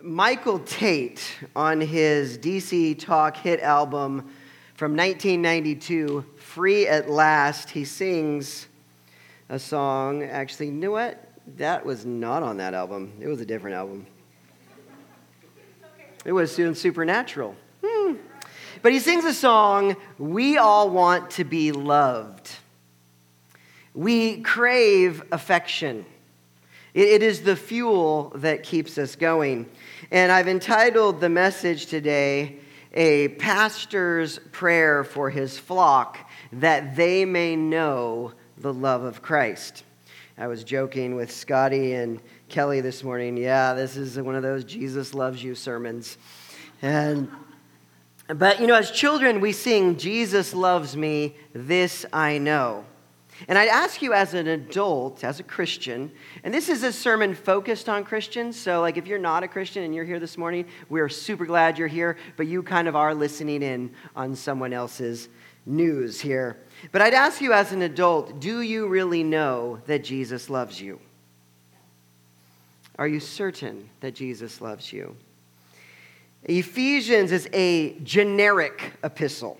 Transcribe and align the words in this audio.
Michael 0.00 0.60
Tait 0.60 1.20
on 1.56 1.80
his 1.80 2.38
DC 2.38 2.96
Talk 3.00 3.36
hit 3.36 3.58
album 3.58 4.30
from 4.74 4.92
1992, 4.92 6.24
Free 6.36 6.86
at 6.86 7.10
Last, 7.10 7.70
he 7.70 7.84
sings 7.84 8.68
a 9.48 9.58
song. 9.58 10.22
Actually, 10.22 10.66
you 10.66 10.72
know 10.72 10.92
what? 10.92 11.28
That 11.56 11.84
was 11.84 12.06
not 12.06 12.44
on 12.44 12.58
that 12.58 12.74
album, 12.74 13.12
it 13.20 13.26
was 13.26 13.40
a 13.40 13.46
different 13.46 13.74
album. 13.74 14.06
It 16.24 16.30
was 16.30 16.54
doing 16.54 16.76
Supernatural. 16.76 17.56
Hmm. 17.84 18.14
But 18.82 18.92
he 18.92 19.00
sings 19.00 19.24
a 19.24 19.34
song, 19.34 19.96
We 20.16 20.58
All 20.58 20.90
Want 20.90 21.30
to 21.32 21.44
Be 21.44 21.72
Loved. 21.72 22.52
We 23.94 24.42
crave 24.42 25.24
affection. 25.32 26.04
It 26.94 27.22
is 27.22 27.42
the 27.42 27.56
fuel 27.56 28.32
that 28.36 28.62
keeps 28.62 28.98
us 28.98 29.14
going. 29.14 29.68
And 30.10 30.32
I've 30.32 30.48
entitled 30.48 31.20
the 31.20 31.28
message 31.28 31.86
today, 31.86 32.56
A 32.92 33.28
Pastor's 33.28 34.38
Prayer 34.52 35.04
for 35.04 35.30
His 35.30 35.58
Flock, 35.58 36.18
that 36.52 36.96
they 36.96 37.24
may 37.24 37.56
know 37.56 38.32
the 38.56 38.72
love 38.72 39.02
of 39.02 39.22
Christ. 39.22 39.84
I 40.36 40.46
was 40.46 40.64
joking 40.64 41.16
with 41.16 41.32
Scotty 41.32 41.94
and 41.94 42.20
Kelly 42.48 42.80
this 42.80 43.02
morning. 43.02 43.36
Yeah, 43.36 43.74
this 43.74 43.96
is 43.96 44.18
one 44.18 44.34
of 44.34 44.42
those 44.42 44.64
Jesus 44.64 45.14
loves 45.14 45.42
you 45.42 45.54
sermons. 45.54 46.16
And 46.80 47.28
but 48.28 48.60
you 48.60 48.66
know, 48.66 48.74
as 48.74 48.90
children, 48.90 49.40
we 49.40 49.52
sing, 49.52 49.96
Jesus 49.96 50.52
loves 50.52 50.96
me, 50.96 51.34
this 51.54 52.04
I 52.12 52.38
know. 52.38 52.84
And 53.46 53.56
I'd 53.56 53.68
ask 53.68 54.02
you 54.02 54.12
as 54.12 54.34
an 54.34 54.48
adult, 54.48 55.22
as 55.22 55.38
a 55.38 55.44
Christian, 55.44 56.10
and 56.42 56.52
this 56.52 56.68
is 56.68 56.82
a 56.82 56.92
sermon 56.92 57.34
focused 57.34 57.88
on 57.88 58.04
Christians. 58.04 58.58
So, 58.58 58.80
like, 58.80 58.96
if 58.96 59.06
you're 59.06 59.18
not 59.18 59.44
a 59.44 59.48
Christian 59.48 59.84
and 59.84 59.94
you're 59.94 60.04
here 60.04 60.18
this 60.18 60.36
morning, 60.36 60.66
we're 60.88 61.08
super 61.08 61.46
glad 61.46 61.78
you're 61.78 61.86
here, 61.86 62.16
but 62.36 62.48
you 62.48 62.62
kind 62.62 62.88
of 62.88 62.96
are 62.96 63.14
listening 63.14 63.62
in 63.62 63.92
on 64.16 64.34
someone 64.34 64.72
else's 64.72 65.28
news 65.64 66.20
here. 66.20 66.56
But 66.90 67.02
I'd 67.02 67.14
ask 67.14 67.40
you 67.40 67.52
as 67.52 67.72
an 67.72 67.82
adult, 67.82 68.40
do 68.40 68.60
you 68.60 68.88
really 68.88 69.22
know 69.22 69.80
that 69.86 70.02
Jesus 70.02 70.50
loves 70.50 70.80
you? 70.80 70.98
Are 72.98 73.06
you 73.06 73.20
certain 73.20 73.88
that 74.00 74.14
Jesus 74.14 74.60
loves 74.60 74.92
you? 74.92 75.14
Ephesians 76.44 77.30
is 77.30 77.48
a 77.52 77.98
generic 78.00 78.92
epistle. 79.04 79.58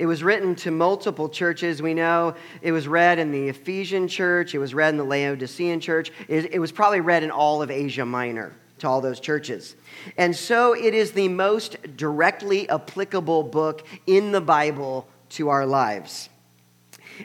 It 0.00 0.06
was 0.06 0.24
written 0.24 0.54
to 0.56 0.70
multiple 0.70 1.28
churches. 1.28 1.82
We 1.82 1.92
know 1.92 2.34
it 2.62 2.72
was 2.72 2.88
read 2.88 3.18
in 3.18 3.32
the 3.32 3.50
Ephesian 3.50 4.08
church, 4.08 4.54
it 4.54 4.58
was 4.58 4.72
read 4.72 4.88
in 4.88 4.96
the 4.96 5.04
Laodicean 5.04 5.78
church, 5.78 6.10
it, 6.26 6.58
was 6.58 6.72
probably 6.72 7.00
read 7.00 7.22
in 7.22 7.30
all 7.30 7.60
of 7.60 7.70
Asia 7.70 8.06
Minor 8.06 8.54
to 8.78 8.88
all 8.88 9.02
those 9.02 9.20
churches. 9.20 9.76
And 10.16 10.34
so 10.34 10.74
it 10.74 10.94
is 10.94 11.12
the 11.12 11.28
most 11.28 11.76
directly 11.98 12.66
applicable 12.70 13.42
book 13.42 13.86
in 14.06 14.32
the 14.32 14.40
Bible 14.40 15.06
to 15.30 15.50
our 15.50 15.66
lives. 15.66 16.30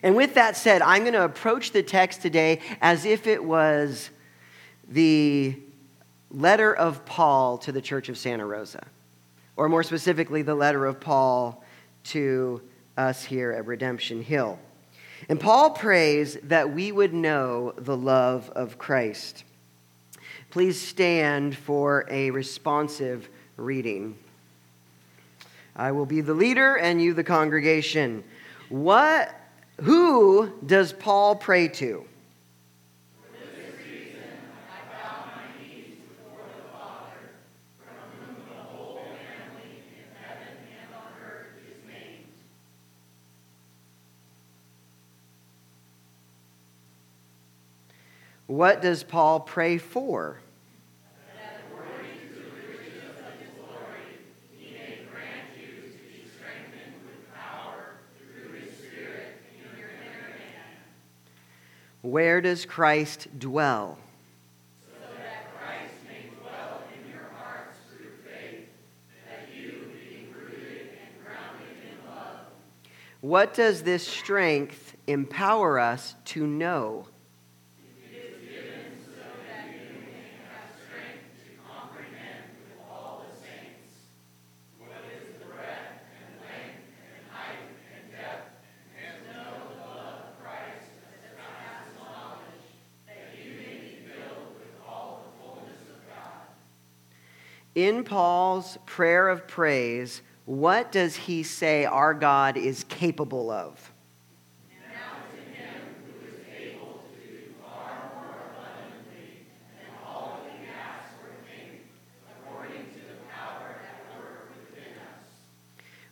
And 0.03 0.13
with 0.13 0.33
that 0.33 0.57
said, 0.57 0.81
I'm 0.81 1.03
going 1.03 1.13
to 1.13 1.23
approach 1.23 1.71
the 1.71 1.81
text 1.81 2.21
today 2.21 2.59
as 2.81 3.05
if 3.05 3.25
it 3.25 3.41
was 3.41 4.09
the 4.89 5.57
letter 6.29 6.75
of 6.75 7.05
Paul 7.05 7.57
to 7.59 7.71
the 7.71 7.81
church 7.81 8.09
of 8.09 8.17
Santa 8.17 8.45
Rosa, 8.45 8.85
or 9.55 9.69
more 9.69 9.83
specifically, 9.83 10.41
the 10.41 10.55
letter 10.55 10.85
of 10.85 10.99
Paul 10.99 11.63
to 12.05 12.61
us 12.97 13.23
here 13.23 13.51
at 13.51 13.65
Redemption 13.65 14.21
Hill. 14.21 14.59
And 15.29 15.39
Paul 15.39 15.71
prays 15.71 16.37
that 16.43 16.73
we 16.73 16.91
would 16.91 17.13
know 17.13 17.73
the 17.77 17.97
love 17.97 18.49
of 18.51 18.77
Christ. 18.77 19.43
Please 20.49 20.79
stand 20.79 21.57
for 21.57 22.05
a 22.09 22.31
responsive 22.31 23.29
reading. 23.57 24.17
I 25.75 25.91
will 25.91 26.05
be 26.05 26.21
the 26.21 26.33
leader 26.33 26.75
and 26.75 27.01
you 27.01 27.13
the 27.13 27.23
congregation. 27.23 28.23
What 28.69 29.33
who 29.81 30.51
does 30.65 30.93
Paul 30.93 31.35
pray 31.35 31.67
to? 31.67 32.05
What 48.55 48.81
does 48.81 49.03
Paul 49.03 49.41
pray 49.41 49.77
for? 49.77 50.39
Where 62.01 62.39
does 62.39 62.65
Christ 62.65 63.27
dwell? 63.37 63.97
So 64.87 65.01
that 65.17 65.51
Christ 65.59 65.93
may 66.07 66.29
dwell 66.39 66.81
in 66.93 67.11
your 67.11 67.27
hearts 67.37 67.77
through 67.91 68.11
faith, 68.23 68.69
that 69.27 69.53
you, 69.53 69.91
being 69.99 70.33
rooted 70.33 70.91
and 71.01 71.25
grounded 71.25 71.83
in 71.83 72.09
love. 72.09 72.47
What 73.19 73.53
does 73.53 73.83
this 73.83 74.07
strength 74.07 74.95
empower 75.07 75.77
us 75.77 76.15
to 76.25 76.47
know? 76.47 77.07
In 97.75 98.05
Paul's 98.05 98.77
prayer 98.85 99.27
of 99.27 99.47
praise, 99.47 100.21
what 100.45 100.91
does 100.91 101.15
he 101.15 101.43
say 101.43 101.85
our 101.85 102.13
God 102.13 102.55
is 102.57 102.85
capable 102.85 103.51
of? 103.51 103.91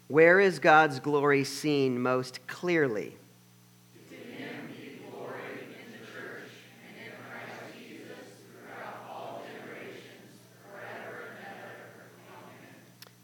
Where 0.10 0.40
is 0.40 0.60
God's 0.60 1.00
glory 1.00 1.44
seen 1.44 2.00
most 2.00 2.46
clearly? 2.46 3.18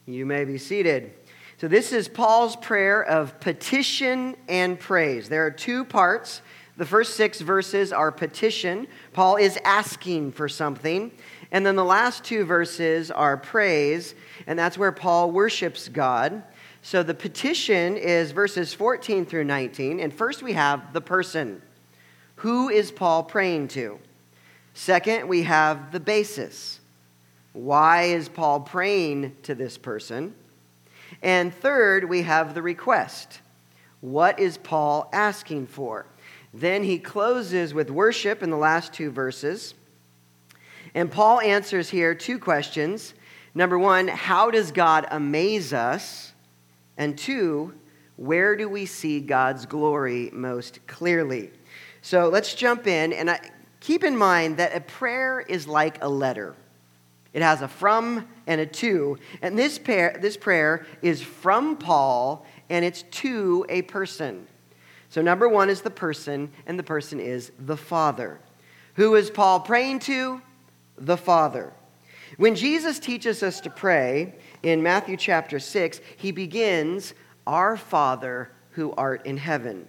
You 0.10 0.26
may 0.26 0.44
be 0.44 0.58
seated. 0.58 1.14
So, 1.58 1.68
this 1.68 1.92
is 1.92 2.08
Paul's 2.08 2.56
prayer 2.56 3.04
of 3.04 3.40
petition 3.40 4.36
and 4.48 4.80
praise. 4.80 5.30
There 5.30 5.46
are 5.46 5.52
two 5.52 5.86
parts. 5.86 6.42
The 6.78 6.86
first 6.86 7.16
six 7.16 7.42
verses 7.42 7.92
are 7.92 8.12
petition. 8.12 8.88
Paul 9.14 9.36
is 9.36 9.60
asking 9.64 10.32
for 10.32 10.50
something. 10.50 11.12
And 11.52 11.66
then 11.66 11.76
the 11.76 11.84
last 11.84 12.24
two 12.24 12.46
verses 12.46 13.12
are 13.12 13.36
praise, 13.38 14.16
and 14.48 14.58
that's 14.58 14.78
where 14.78 14.92
Paul 14.92 15.32
worships 15.32 15.90
God. 15.90 16.44
So 16.82 17.04
the 17.04 17.14
petition 17.14 17.98
is 17.98 18.32
verses 18.32 18.74
14 18.74 19.26
through 19.26 19.44
19. 19.44 20.00
And 20.00 20.14
first 20.14 20.42
we 20.42 20.54
have 20.54 20.94
the 20.94 21.02
person. 21.02 21.62
Who 22.38 22.70
is 22.70 22.92
Paul 22.92 23.24
praying 23.24 23.68
to? 23.70 24.00
Second, 24.74 25.28
we 25.28 25.44
have 25.44 25.92
the 25.92 26.00
basis. 26.00 26.79
Why 27.60 28.04
is 28.04 28.30
Paul 28.30 28.62
praying 28.62 29.36
to 29.44 29.54
this 29.54 29.78
person? 29.78 30.34
And 31.22 31.54
third, 31.54 32.08
we 32.08 32.22
have 32.22 32.54
the 32.54 32.62
request. 32.62 33.42
What 34.00 34.40
is 34.40 34.58
Paul 34.58 35.10
asking 35.12 35.68
for? 35.68 36.06
Then 36.54 36.86
he 36.86 37.00
closes 37.00 37.74
with 37.74 37.92
worship 37.92 38.42
in 38.42 38.50
the 38.50 38.56
last 38.56 38.94
two 38.94 39.12
verses. 39.12 39.74
And 40.96 41.12
Paul 41.12 41.42
answers 41.42 41.90
here 41.90 42.16
two 42.16 42.40
questions. 42.40 43.14
Number 43.54 43.78
one, 43.78 44.08
how 44.08 44.52
does 44.52 44.72
God 44.72 45.06
amaze 45.12 45.74
us? 45.74 46.32
And 46.98 47.18
two, 47.18 47.74
where 48.16 48.56
do 48.56 48.70
we 48.70 48.86
see 48.86 49.20
God's 49.20 49.66
glory 49.66 50.30
most 50.32 50.80
clearly? 50.88 51.52
So 52.04 52.30
let's 52.30 52.56
jump 52.56 52.88
in. 52.88 53.12
And 53.12 53.30
I, 53.30 53.42
keep 53.82 54.06
in 54.06 54.16
mind 54.16 54.56
that 54.58 54.74
a 54.74 54.80
prayer 54.80 55.42
is 55.42 55.68
like 55.68 56.02
a 56.02 56.08
letter. 56.08 56.56
It 57.34 57.42
has 57.42 57.62
a 57.62 57.68
from 57.68 58.28
and 58.48 58.60
a 58.60 58.66
to. 58.66 59.18
And 59.42 59.58
this, 59.58 59.78
pair, 59.78 60.18
this 60.22 60.38
prayer 60.38 60.86
is 61.02 61.22
from 61.22 61.78
Paul 61.78 62.46
and 62.70 62.86
it's 62.86 63.04
to 63.04 63.66
a 63.70 63.84
person. 63.84 64.48
So, 65.10 65.22
number 65.22 65.50
one 65.50 65.72
is 65.72 65.82
the 65.82 65.90
person, 65.90 66.52
and 66.68 66.78
the 66.78 66.84
person 66.84 67.20
is 67.20 67.52
the 67.58 67.78
Father. 67.78 68.40
Who 68.94 69.16
is 69.16 69.32
Paul 69.32 69.60
praying 69.60 70.00
to? 70.00 70.40
The 71.00 71.18
Father. 71.18 71.74
When 72.38 72.54
Jesus 72.54 73.00
teaches 73.00 73.42
us 73.42 73.60
to 73.62 73.72
pray 73.72 74.36
in 74.62 74.84
Matthew 74.84 75.18
chapter 75.18 75.58
6, 75.58 76.00
he 76.18 76.32
begins, 76.32 77.16
Our 77.48 77.76
Father 77.76 78.52
who 78.72 78.94
art 78.94 79.26
in 79.26 79.38
heaven. 79.38 79.88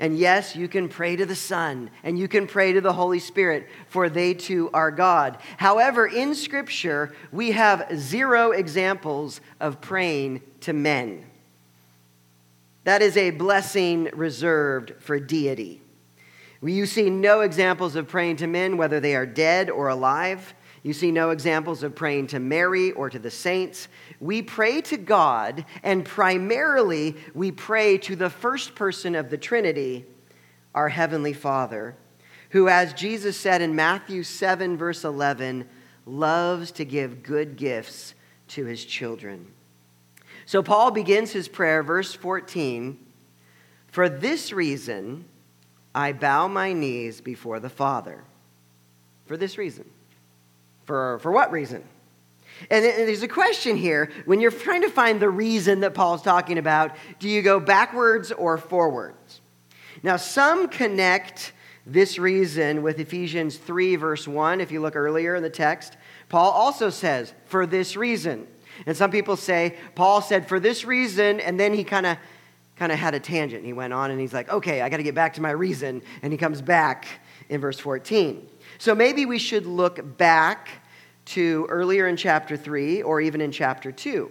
And 0.00 0.18
yes, 0.18 0.56
you 0.56 0.66
can 0.66 0.88
pray 0.88 1.14
to 1.16 1.24
the 1.24 1.36
Son 1.36 1.90
and 2.02 2.18
you 2.18 2.26
can 2.26 2.46
pray 2.46 2.72
to 2.72 2.80
the 2.80 2.92
Holy 2.92 3.20
Spirit, 3.20 3.68
for 3.88 4.08
they 4.08 4.34
too 4.34 4.70
are 4.74 4.90
God. 4.90 5.38
However, 5.56 6.06
in 6.06 6.34
Scripture, 6.34 7.14
we 7.30 7.52
have 7.52 7.88
zero 7.94 8.50
examples 8.50 9.40
of 9.60 9.80
praying 9.80 10.42
to 10.62 10.72
men. 10.72 11.24
That 12.82 13.02
is 13.02 13.16
a 13.16 13.30
blessing 13.30 14.10
reserved 14.12 14.94
for 14.98 15.18
deity. 15.18 15.80
You 16.62 16.86
see 16.86 17.10
no 17.10 17.40
examples 17.40 17.94
of 17.94 18.08
praying 18.08 18.36
to 18.36 18.46
men, 18.46 18.76
whether 18.76 18.98
they 18.98 19.14
are 19.14 19.26
dead 19.26 19.70
or 19.70 19.88
alive. 19.88 20.54
You 20.84 20.92
see 20.92 21.10
no 21.10 21.30
examples 21.30 21.82
of 21.82 21.94
praying 21.94 22.26
to 22.28 22.38
Mary 22.38 22.92
or 22.92 23.08
to 23.08 23.18
the 23.18 23.30
saints. 23.30 23.88
We 24.20 24.42
pray 24.42 24.82
to 24.82 24.98
God, 24.98 25.64
and 25.82 26.04
primarily 26.04 27.16
we 27.32 27.52
pray 27.52 27.96
to 27.98 28.14
the 28.14 28.28
first 28.28 28.74
person 28.74 29.14
of 29.14 29.30
the 29.30 29.38
Trinity, 29.38 30.04
our 30.74 30.90
Heavenly 30.90 31.32
Father, 31.32 31.96
who, 32.50 32.68
as 32.68 32.92
Jesus 32.92 33.34
said 33.38 33.62
in 33.62 33.74
Matthew 33.74 34.22
7, 34.22 34.76
verse 34.76 35.04
11, 35.04 35.66
loves 36.04 36.70
to 36.72 36.84
give 36.84 37.22
good 37.22 37.56
gifts 37.56 38.14
to 38.48 38.66
his 38.66 38.84
children. 38.84 39.46
So 40.44 40.62
Paul 40.62 40.90
begins 40.90 41.32
his 41.32 41.48
prayer, 41.48 41.82
verse 41.82 42.12
14 42.12 42.98
For 43.86 44.10
this 44.10 44.52
reason 44.52 45.24
I 45.94 46.12
bow 46.12 46.46
my 46.46 46.74
knees 46.74 47.22
before 47.22 47.58
the 47.58 47.70
Father. 47.70 48.24
For 49.24 49.38
this 49.38 49.56
reason. 49.56 49.88
For, 50.84 51.18
for 51.20 51.32
what 51.32 51.50
reason? 51.50 51.84
And 52.70 52.84
there's 52.84 53.22
a 53.22 53.28
question 53.28 53.76
here. 53.76 54.10
When 54.26 54.40
you're 54.40 54.50
trying 54.50 54.82
to 54.82 54.90
find 54.90 55.20
the 55.20 55.28
reason 55.28 55.80
that 55.80 55.94
Paul's 55.94 56.22
talking 56.22 56.58
about, 56.58 56.94
do 57.18 57.28
you 57.28 57.42
go 57.42 57.58
backwards 57.58 58.32
or 58.32 58.58
forwards? 58.58 59.40
Now, 60.02 60.16
some 60.16 60.68
connect 60.68 61.52
this 61.86 62.18
reason 62.18 62.82
with 62.82 63.00
Ephesians 63.00 63.56
3, 63.56 63.96
verse 63.96 64.28
1. 64.28 64.60
If 64.60 64.70
you 64.70 64.80
look 64.80 64.96
earlier 64.96 65.34
in 65.34 65.42
the 65.42 65.50
text, 65.50 65.96
Paul 66.28 66.50
also 66.50 66.90
says, 66.90 67.34
for 67.46 67.66
this 67.66 67.96
reason. 67.96 68.46
And 68.86 68.96
some 68.96 69.10
people 69.10 69.36
say, 69.36 69.76
Paul 69.94 70.20
said, 70.20 70.48
for 70.48 70.58
this 70.58 70.84
reason, 70.84 71.40
and 71.40 71.58
then 71.58 71.74
he 71.74 71.84
kind 71.84 72.06
of 72.06 72.18
kind 72.76 72.90
of 72.90 72.98
had 72.98 73.14
a 73.14 73.20
tangent. 73.20 73.64
He 73.64 73.72
went 73.72 73.92
on 73.92 74.10
and 74.10 74.20
he's 74.20 74.32
like, 74.32 74.48
okay, 74.48 74.82
I 74.82 74.88
got 74.88 74.96
to 74.96 75.04
get 75.04 75.14
back 75.14 75.34
to 75.34 75.40
my 75.40 75.52
reason. 75.52 76.02
And 76.22 76.32
he 76.32 76.36
comes 76.36 76.60
back 76.60 77.06
in 77.48 77.60
verse 77.60 77.78
14. 77.78 78.48
So 78.78 78.94
maybe 78.94 79.26
we 79.26 79.38
should 79.38 79.66
look 79.66 80.16
back 80.16 80.68
to 81.26 81.66
earlier 81.68 82.06
in 82.06 82.16
chapter 82.16 82.56
3 82.56 83.02
or 83.02 83.20
even 83.20 83.40
in 83.40 83.52
chapter 83.52 83.92
2. 83.92 84.30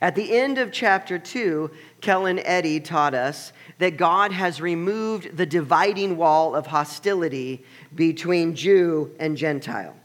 At 0.00 0.14
the 0.14 0.36
end 0.36 0.58
of 0.58 0.72
chapter 0.72 1.18
2, 1.18 1.70
Kellen 2.00 2.38
Eddy 2.40 2.80
taught 2.80 3.14
us 3.14 3.52
that 3.78 3.96
God 3.96 4.30
has 4.30 4.60
removed 4.60 5.36
the 5.36 5.46
dividing 5.46 6.16
wall 6.16 6.54
of 6.54 6.66
hostility 6.66 7.64
between 7.94 8.54
Jew 8.54 9.10
and 9.18 9.36
Gentile. 9.36 9.96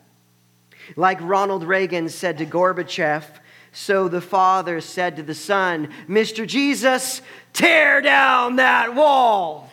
Like 0.96 1.20
Ronald 1.22 1.64
Reagan 1.64 2.10
said 2.10 2.38
to 2.40 2.46
Gorbachev, 2.46 3.24
so 3.72 4.08
the 4.08 4.22
Father 4.22 4.80
said 4.80 5.18
to 5.18 5.24
the 5.24 5.36
Son, 5.36 5.90
Mr. 6.08 6.48
Jesus, 6.48 7.22
tear 7.52 8.02
down 8.02 8.56
that 8.56 8.96
wall. 8.96 9.65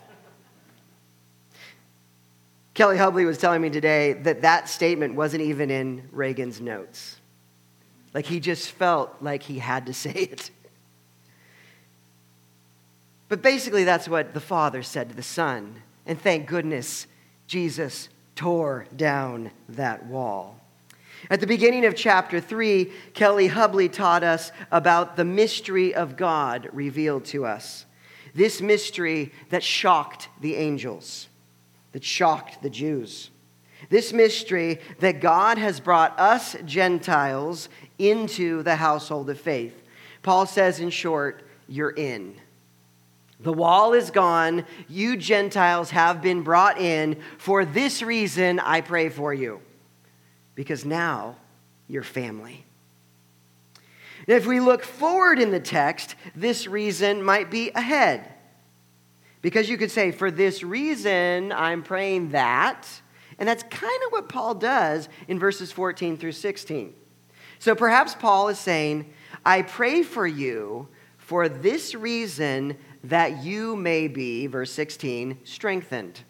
Kelly 2.74 2.96
Hubley 2.96 3.26
was 3.26 3.36
telling 3.36 3.60
me 3.60 3.68
today 3.68 4.14
that 4.14 4.42
that 4.42 4.68
statement 4.68 5.14
wasn't 5.14 5.42
even 5.42 5.70
in 5.70 6.08
Reagan's 6.10 6.60
notes. 6.60 7.16
Like 8.14 8.24
he 8.24 8.40
just 8.40 8.70
felt 8.72 9.14
like 9.20 9.42
he 9.42 9.58
had 9.58 9.86
to 9.86 9.94
say 9.94 10.12
it. 10.12 10.50
But 13.28 13.42
basically, 13.42 13.84
that's 13.84 14.08
what 14.08 14.34
the 14.34 14.40
Father 14.40 14.82
said 14.82 15.08
to 15.08 15.14
the 15.14 15.22
Son. 15.22 15.82
And 16.04 16.20
thank 16.20 16.46
goodness 16.46 17.06
Jesus 17.46 18.08
tore 18.36 18.86
down 18.96 19.50
that 19.70 20.04
wall. 20.06 20.58
At 21.30 21.40
the 21.40 21.46
beginning 21.46 21.84
of 21.84 21.94
chapter 21.94 22.40
3, 22.40 22.90
Kelly 23.14 23.48
Hubley 23.48 23.90
taught 23.90 24.24
us 24.24 24.50
about 24.70 25.16
the 25.16 25.24
mystery 25.24 25.94
of 25.94 26.16
God 26.16 26.68
revealed 26.72 27.24
to 27.26 27.46
us. 27.46 27.86
This 28.34 28.60
mystery 28.60 29.32
that 29.50 29.62
shocked 29.62 30.28
the 30.40 30.56
angels 30.56 31.28
that 31.92 32.04
shocked 32.04 32.62
the 32.62 32.70
Jews. 32.70 33.30
This 33.90 34.12
mystery 34.12 34.80
that 35.00 35.20
God 35.20 35.58
has 35.58 35.80
brought 35.80 36.18
us 36.18 36.56
Gentiles 36.64 37.68
into 37.98 38.62
the 38.62 38.76
household 38.76 39.28
of 39.30 39.40
faith. 39.40 39.82
Paul 40.22 40.46
says, 40.46 40.80
in 40.80 40.90
short, 40.90 41.42
you're 41.68 41.90
in. 41.90 42.36
The 43.40 43.52
wall 43.52 43.92
is 43.92 44.10
gone. 44.10 44.64
You 44.88 45.16
Gentiles 45.16 45.90
have 45.90 46.22
been 46.22 46.42
brought 46.42 46.78
in. 46.80 47.20
For 47.38 47.64
this 47.64 48.02
reason, 48.02 48.60
I 48.60 48.80
pray 48.80 49.08
for 49.08 49.34
you. 49.34 49.60
Because 50.54 50.84
now 50.84 51.36
you're 51.88 52.04
family. 52.04 52.64
if 54.28 54.46
we 54.46 54.60
look 54.60 54.84
forward 54.84 55.40
in 55.40 55.50
the 55.50 55.60
text, 55.60 56.14
this 56.36 56.68
reason 56.68 57.22
might 57.22 57.50
be 57.50 57.70
ahead. 57.70 58.32
Because 59.42 59.68
you 59.68 59.76
could 59.76 59.90
say, 59.90 60.12
for 60.12 60.30
this 60.30 60.62
reason, 60.62 61.52
I'm 61.52 61.82
praying 61.82 62.30
that. 62.30 62.88
And 63.38 63.48
that's 63.48 63.64
kind 63.64 64.02
of 64.06 64.12
what 64.12 64.28
Paul 64.28 64.54
does 64.54 65.08
in 65.26 65.38
verses 65.38 65.72
14 65.72 66.16
through 66.16 66.32
16. 66.32 66.94
So 67.58 67.74
perhaps 67.74 68.14
Paul 68.14 68.48
is 68.48 68.58
saying, 68.58 69.12
I 69.44 69.62
pray 69.62 70.02
for 70.04 70.26
you 70.26 70.88
for 71.18 71.48
this 71.48 71.94
reason 71.94 72.76
that 73.04 73.42
you 73.42 73.74
may 73.74 74.06
be, 74.06 74.46
verse 74.46 74.70
16, 74.72 75.38
strengthened. 75.44 76.20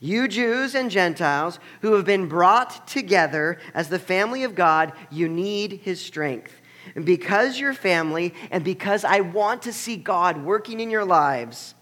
You 0.00 0.28
Jews 0.28 0.74
and 0.74 0.90
Gentiles 0.90 1.58
who 1.80 1.94
have 1.94 2.04
been 2.04 2.28
brought 2.28 2.86
together 2.86 3.58
as 3.74 3.88
the 3.88 3.98
family 3.98 4.44
of 4.44 4.54
God, 4.54 4.92
you 5.10 5.28
need 5.28 5.80
his 5.82 6.00
strength. 6.00 6.52
And 6.94 7.04
because 7.04 7.58
you're 7.58 7.74
family, 7.74 8.32
and 8.50 8.62
because 8.62 9.04
I 9.04 9.20
want 9.20 9.62
to 9.62 9.72
see 9.72 9.96
God 9.96 10.44
working 10.44 10.80
in 10.80 10.90
your 10.90 11.04
lives, 11.04 11.74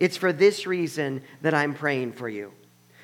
it's 0.00 0.16
for 0.16 0.32
this 0.32 0.66
reason 0.66 1.22
that 1.42 1.54
I'm 1.54 1.74
praying 1.74 2.12
for 2.12 2.28
you. 2.28 2.52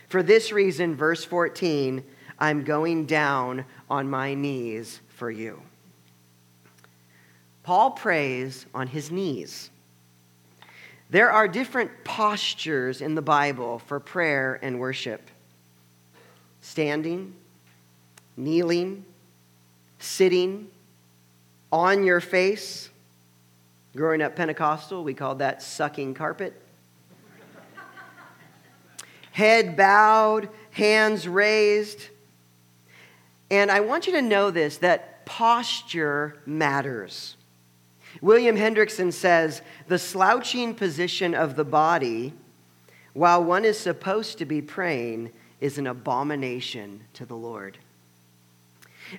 For 0.08 0.22
this 0.22 0.50
reason, 0.52 0.96
verse 0.96 1.24
14, 1.24 2.02
I'm 2.38 2.64
going 2.64 3.06
down 3.06 3.64
on 3.88 4.10
my 4.10 4.34
knees 4.34 5.00
for 5.08 5.30
you. 5.30 5.62
Paul 7.62 7.92
prays 7.92 8.66
on 8.74 8.88
his 8.88 9.10
knees. 9.10 9.70
There 11.10 11.30
are 11.30 11.46
different 11.46 11.90
postures 12.04 13.00
in 13.00 13.14
the 13.14 13.22
Bible 13.22 13.80
for 13.80 14.00
prayer 14.00 14.58
and 14.62 14.80
worship 14.80 15.20
standing, 16.62 17.34
kneeling, 18.36 19.04
sitting, 19.98 20.68
on 21.72 22.04
your 22.04 22.20
face. 22.20 22.90
Growing 23.96 24.22
up 24.22 24.36
Pentecostal, 24.36 25.02
we 25.02 25.14
called 25.14 25.38
that 25.38 25.62
sucking 25.62 26.14
carpet 26.14 26.59
head 29.32 29.76
bowed, 29.76 30.48
hands 30.70 31.26
raised. 31.26 32.08
And 33.50 33.70
I 33.70 33.80
want 33.80 34.06
you 34.06 34.12
to 34.14 34.22
know 34.22 34.50
this 34.50 34.78
that 34.78 35.24
posture 35.26 36.40
matters. 36.46 37.36
William 38.20 38.56
Hendriksen 38.56 39.12
says 39.12 39.62
the 39.86 39.98
slouching 39.98 40.74
position 40.74 41.34
of 41.34 41.56
the 41.56 41.64
body 41.64 42.32
while 43.12 43.42
one 43.42 43.64
is 43.64 43.78
supposed 43.78 44.38
to 44.38 44.44
be 44.44 44.62
praying 44.62 45.32
is 45.60 45.78
an 45.78 45.86
abomination 45.86 47.02
to 47.14 47.26
the 47.26 47.36
Lord. 47.36 47.78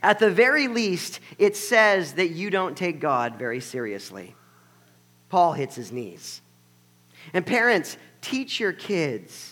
At 0.01 0.20
the 0.20 0.32
very 0.32 0.68
least, 0.68 1.20
it 1.38 1.56
says 1.58 2.13
that 2.13 2.30
you 2.30 2.50
don't 2.50 2.77
take 2.77 3.00
God 3.00 3.36
very 3.38 3.60
seriously. 3.60 4.36
Paul 5.30 5.53
hits 5.53 5.75
his 5.75 5.91
knees. 5.91 6.41
And 7.34 7.46
parents, 7.46 7.98
teach 8.22 8.60
your 8.60 8.74
kids 8.74 9.50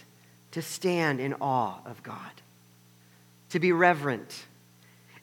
to 0.52 0.62
stand 0.62 1.20
in 1.20 1.34
awe 1.42 1.80
of 1.86 2.02
God, 2.04 2.42
to 3.50 3.60
be 3.60 3.72
reverent. 3.72 4.46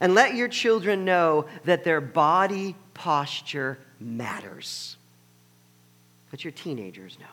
And 0.01 0.15
let 0.15 0.35
your 0.35 0.49
children 0.49 1.05
know 1.05 1.47
that 1.65 1.85
their 1.85 2.01
body 2.01 2.77
posture 2.95 3.79
matters. 3.99 4.97
Let 6.33 6.45
your 6.45 6.53
teenagers 6.53 7.17
know 7.19 7.27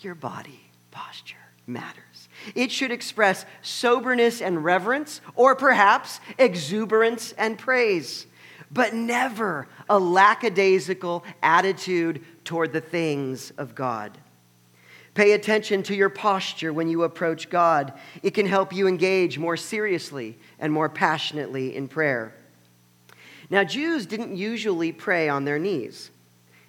your 0.00 0.14
body 0.14 0.60
posture 0.90 1.36
matters. 1.66 2.28
It 2.54 2.72
should 2.72 2.90
express 2.90 3.44
soberness 3.62 4.40
and 4.40 4.64
reverence, 4.64 5.20
or 5.34 5.54
perhaps 5.54 6.20
exuberance 6.38 7.32
and 7.38 7.58
praise, 7.58 8.26
but 8.70 8.94
never 8.94 9.68
a 9.88 9.98
lackadaisical 9.98 11.24
attitude 11.42 12.24
toward 12.44 12.72
the 12.72 12.80
things 12.80 13.52
of 13.58 13.74
God. 13.74 14.16
Pay 15.14 15.32
attention 15.32 15.82
to 15.84 15.94
your 15.94 16.08
posture 16.08 16.72
when 16.72 16.88
you 16.88 17.02
approach 17.02 17.50
God. 17.50 17.92
It 18.22 18.32
can 18.32 18.46
help 18.46 18.72
you 18.72 18.88
engage 18.88 19.38
more 19.38 19.56
seriously 19.56 20.38
and 20.58 20.72
more 20.72 20.88
passionately 20.88 21.76
in 21.76 21.88
prayer. 21.88 22.34
Now, 23.50 23.64
Jews 23.64 24.06
didn't 24.06 24.34
usually 24.34 24.92
pray 24.92 25.28
on 25.28 25.44
their 25.44 25.58
knees, 25.58 26.10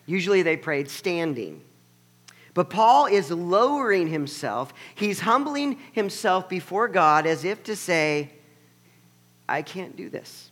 usually 0.05 0.41
they 0.41 0.57
prayed 0.57 0.89
standing. 0.89 1.62
But 2.53 2.69
Paul 2.69 3.07
is 3.07 3.31
lowering 3.31 4.07
himself. 4.09 4.75
He's 4.93 5.21
humbling 5.21 5.79
himself 5.91 6.47
before 6.47 6.88
God 6.88 7.25
as 7.25 7.45
if 7.45 7.63
to 7.63 7.75
say, 7.75 8.31
I 9.50 9.63
can't 9.63 9.95
do 9.95 10.07
this. 10.07 10.51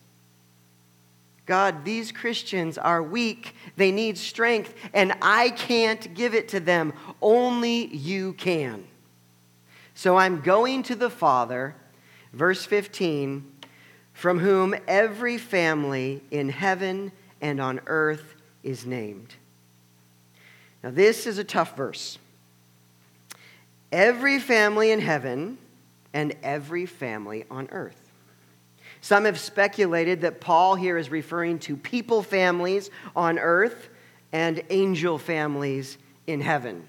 God, 1.45 1.83
these 1.83 2.11
Christians 2.11 2.77
are 2.77 3.01
weak. 3.01 3.55
They 3.75 3.91
need 3.91 4.17
strength, 4.17 4.73
and 4.93 5.13
I 5.21 5.49
can't 5.49 6.13
give 6.13 6.33
it 6.33 6.49
to 6.49 6.59
them. 6.59 6.93
Only 7.21 7.87
you 7.87 8.33
can. 8.33 8.85
So 9.93 10.17
I'm 10.17 10.41
going 10.41 10.83
to 10.83 10.95
the 10.95 11.09
Father, 11.09 11.75
verse 12.31 12.65
15, 12.65 13.51
from 14.13 14.39
whom 14.39 14.75
every 14.87 15.37
family 15.37 16.23
in 16.31 16.49
heaven 16.49 17.11
and 17.41 17.59
on 17.59 17.81
earth 17.87 18.35
is 18.63 18.85
named. 18.85 19.35
Now, 20.83 20.91
this 20.91 21.27
is 21.27 21.37
a 21.37 21.43
tough 21.43 21.75
verse. 21.75 22.17
Every 23.91 24.39
family 24.39 24.91
in 24.91 25.01
heaven 25.01 25.57
and 26.13 26.35
every 26.43 26.85
family 26.85 27.45
on 27.51 27.67
earth. 27.71 28.00
Some 29.01 29.25
have 29.25 29.39
speculated 29.39 30.21
that 30.21 30.39
Paul 30.39 30.75
here 30.75 30.97
is 30.97 31.09
referring 31.09 31.59
to 31.59 31.75
people 31.75 32.21
families 32.21 32.89
on 33.15 33.39
earth 33.39 33.89
and 34.31 34.63
angel 34.69 35.17
families 35.17 35.97
in 36.27 36.39
heaven. 36.39 36.87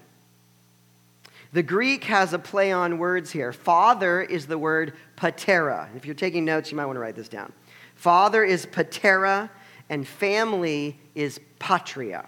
The 1.53 1.63
Greek 1.63 2.03
has 2.05 2.33
a 2.33 2.39
play 2.39 2.71
on 2.71 2.97
words 2.97 3.31
here. 3.31 3.51
Father 3.51 4.21
is 4.21 4.47
the 4.47 4.57
word 4.57 4.93
patera. 5.15 5.89
If 5.95 6.05
you're 6.05 6.15
taking 6.15 6.45
notes, 6.45 6.71
you 6.71 6.77
might 6.77 6.85
want 6.85 6.95
to 6.95 7.01
write 7.01 7.15
this 7.15 7.29
down. 7.29 7.51
Father 7.95 8.43
is 8.43 8.65
patera, 8.65 9.51
and 9.89 10.07
family 10.07 10.99
is 11.13 11.39
patria. 11.59 12.27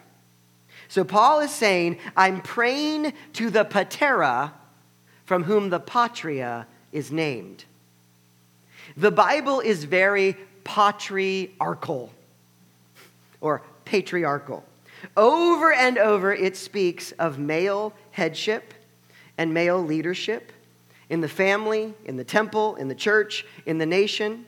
So 0.88 1.04
Paul 1.04 1.40
is 1.40 1.52
saying, 1.52 1.98
I'm 2.16 2.42
praying 2.42 3.14
to 3.34 3.50
the 3.50 3.66
patera 3.66 4.54
from 5.26 5.44
whom 5.44 5.70
the 5.70 5.80
patria 5.80 6.68
is 6.92 7.12
named. 7.12 7.66
The 8.98 9.12
Bible 9.12 9.60
is 9.60 9.84
very 9.84 10.38
patriarchal 10.64 12.12
or 13.42 13.62
patriarchal. 13.86 14.64
Over 15.16 15.74
and 15.74 15.98
over, 15.98 16.34
it 16.34 16.58
speaks 16.58 17.12
of 17.14 17.38
male 17.38 17.94
headship 18.12 18.74
and 19.38 19.54
male 19.54 19.84
leadership 19.84 20.52
in 21.10 21.22
the 21.22 21.28
family, 21.28 21.94
in 22.06 22.18
the 22.18 22.24
temple, 22.24 22.76
in 22.76 22.88
the 22.88 22.96
church, 22.96 23.46
in 23.66 23.78
the 23.78 23.86
nation. 23.86 24.46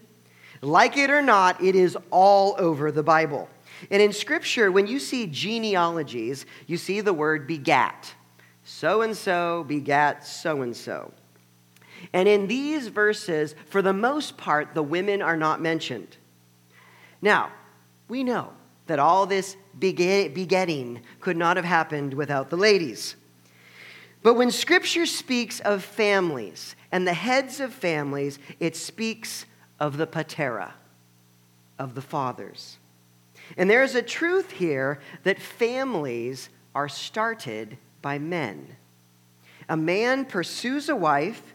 Like 0.61 0.97
it 0.97 1.11
or 1.11 1.21
not, 1.21 1.61
it 1.61 1.75
is 1.75 1.97
all 2.09 2.55
over 2.57 2.91
the 2.91 3.03
Bible. 3.03 3.49
And 3.91 4.01
in 4.01 4.11
Scripture, 4.11 4.71
when 4.71 4.87
you 4.87 4.99
see 4.99 5.27
genealogies, 5.27 6.45
you 6.65 6.77
see 6.77 7.01
the 7.01 7.13
word 7.13 7.45
begat. 7.45 8.13
So 8.63 9.01
and 9.01 9.15
so 9.15 9.63
begat 9.67 10.25
so 10.25 10.61
and 10.61 10.75
so. 10.75 11.13
And 12.13 12.27
in 12.27 12.47
these 12.47 12.87
verses, 12.87 13.55
for 13.65 13.81
the 13.81 13.93
most 13.93 14.37
part, 14.37 14.73
the 14.73 14.83
women 14.83 15.21
are 15.21 15.37
not 15.37 15.61
mentioned. 15.61 16.17
Now, 17.21 17.51
we 18.07 18.23
know 18.23 18.53
that 18.87 18.99
all 18.99 19.25
this 19.25 19.57
begetting 19.77 21.01
could 21.19 21.37
not 21.37 21.57
have 21.57 21.65
happened 21.65 22.13
without 22.13 22.49
the 22.49 22.57
ladies. 22.57 23.15
But 24.23 24.35
when 24.35 24.51
Scripture 24.51 25.05
speaks 25.05 25.59
of 25.59 25.83
families 25.83 26.75
and 26.91 27.05
the 27.05 27.13
heads 27.13 27.59
of 27.59 27.73
families, 27.73 28.39
it 28.59 28.75
speaks 28.75 29.45
of 29.79 29.97
the 29.97 30.07
patera, 30.07 30.73
of 31.77 31.95
the 31.95 32.01
fathers. 32.01 32.77
And 33.57 33.69
there's 33.69 33.95
a 33.95 34.01
truth 34.01 34.51
here 34.51 34.99
that 35.23 35.39
families 35.39 36.49
are 36.73 36.89
started 36.89 37.77
by 38.01 38.19
men. 38.19 38.75
A 39.69 39.77
man 39.77 40.25
pursues 40.25 40.89
a 40.89 40.95
wife 40.95 41.53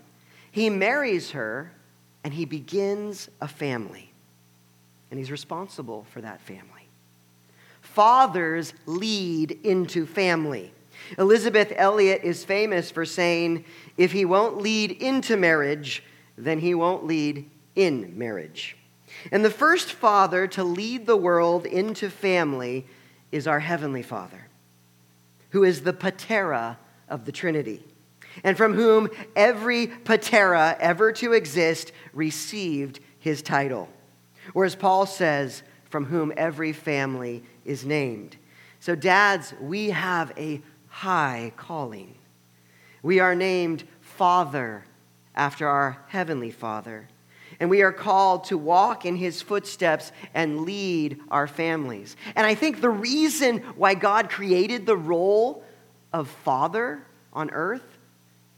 he 0.52 0.70
marries 0.70 1.32
her 1.32 1.72
and 2.22 2.32
he 2.32 2.44
begins 2.44 3.28
a 3.40 3.48
family. 3.48 4.12
And 5.10 5.18
he's 5.18 5.30
responsible 5.30 6.06
for 6.10 6.20
that 6.20 6.40
family. 6.40 6.88
Fathers 7.80 8.72
lead 8.86 9.58
into 9.64 10.06
family. 10.06 10.72
Elisabeth 11.18 11.72
Elliot 11.74 12.20
is 12.22 12.44
famous 12.44 12.90
for 12.90 13.04
saying, 13.04 13.64
if 13.96 14.12
he 14.12 14.24
won't 14.24 14.58
lead 14.58 14.92
into 14.92 15.36
marriage, 15.36 16.02
then 16.38 16.60
he 16.60 16.74
won't 16.74 17.04
lead 17.04 17.50
in 17.74 18.16
marriage. 18.16 18.76
And 19.30 19.44
the 19.44 19.50
first 19.50 19.92
father 19.92 20.46
to 20.48 20.64
lead 20.64 21.06
the 21.06 21.16
world 21.16 21.66
into 21.66 22.08
family 22.08 22.86
is 23.30 23.46
our 23.46 23.60
Heavenly 23.60 24.02
Father, 24.02 24.48
who 25.50 25.64
is 25.64 25.82
the 25.82 25.92
patera 25.92 26.78
of 27.08 27.24
the 27.24 27.32
Trinity 27.32 27.84
and 28.44 28.56
from 28.56 28.74
whom 28.74 29.08
every 29.36 29.86
patera 29.86 30.76
ever 30.80 31.12
to 31.12 31.32
exist 31.32 31.92
received 32.12 33.00
his 33.18 33.42
title. 33.42 33.88
Or 34.54 34.64
as 34.64 34.74
Paul 34.74 35.06
says, 35.06 35.62
from 35.88 36.06
whom 36.06 36.32
every 36.36 36.72
family 36.72 37.44
is 37.64 37.84
named. 37.84 38.36
So, 38.80 38.94
dads, 38.94 39.54
we 39.60 39.90
have 39.90 40.32
a 40.36 40.60
high 40.88 41.52
calling. 41.56 42.14
We 43.02 43.20
are 43.20 43.34
named 43.34 43.84
Father 44.00 44.84
after 45.34 45.68
our 45.68 45.98
Heavenly 46.08 46.50
Father. 46.50 47.08
And 47.60 47.70
we 47.70 47.82
are 47.82 47.92
called 47.92 48.44
to 48.44 48.58
walk 48.58 49.04
in 49.04 49.14
his 49.14 49.40
footsteps 49.40 50.10
and 50.34 50.62
lead 50.62 51.20
our 51.30 51.46
families. 51.46 52.16
And 52.34 52.46
I 52.46 52.54
think 52.54 52.80
the 52.80 52.90
reason 52.90 53.58
why 53.76 53.94
God 53.94 54.30
created 54.30 54.84
the 54.84 54.96
role 54.96 55.62
of 56.12 56.28
father 56.28 57.04
on 57.32 57.50
earth 57.50 57.91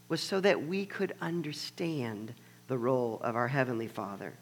was 0.08 0.20
so 0.20 0.40
that 0.40 0.66
we 0.66 0.86
could 0.86 1.14
understand 1.20 2.34
the 2.68 2.78
role 2.78 3.20
of 3.22 3.36
our 3.36 3.48
Heavenly 3.48 3.88
Father. 3.88 4.34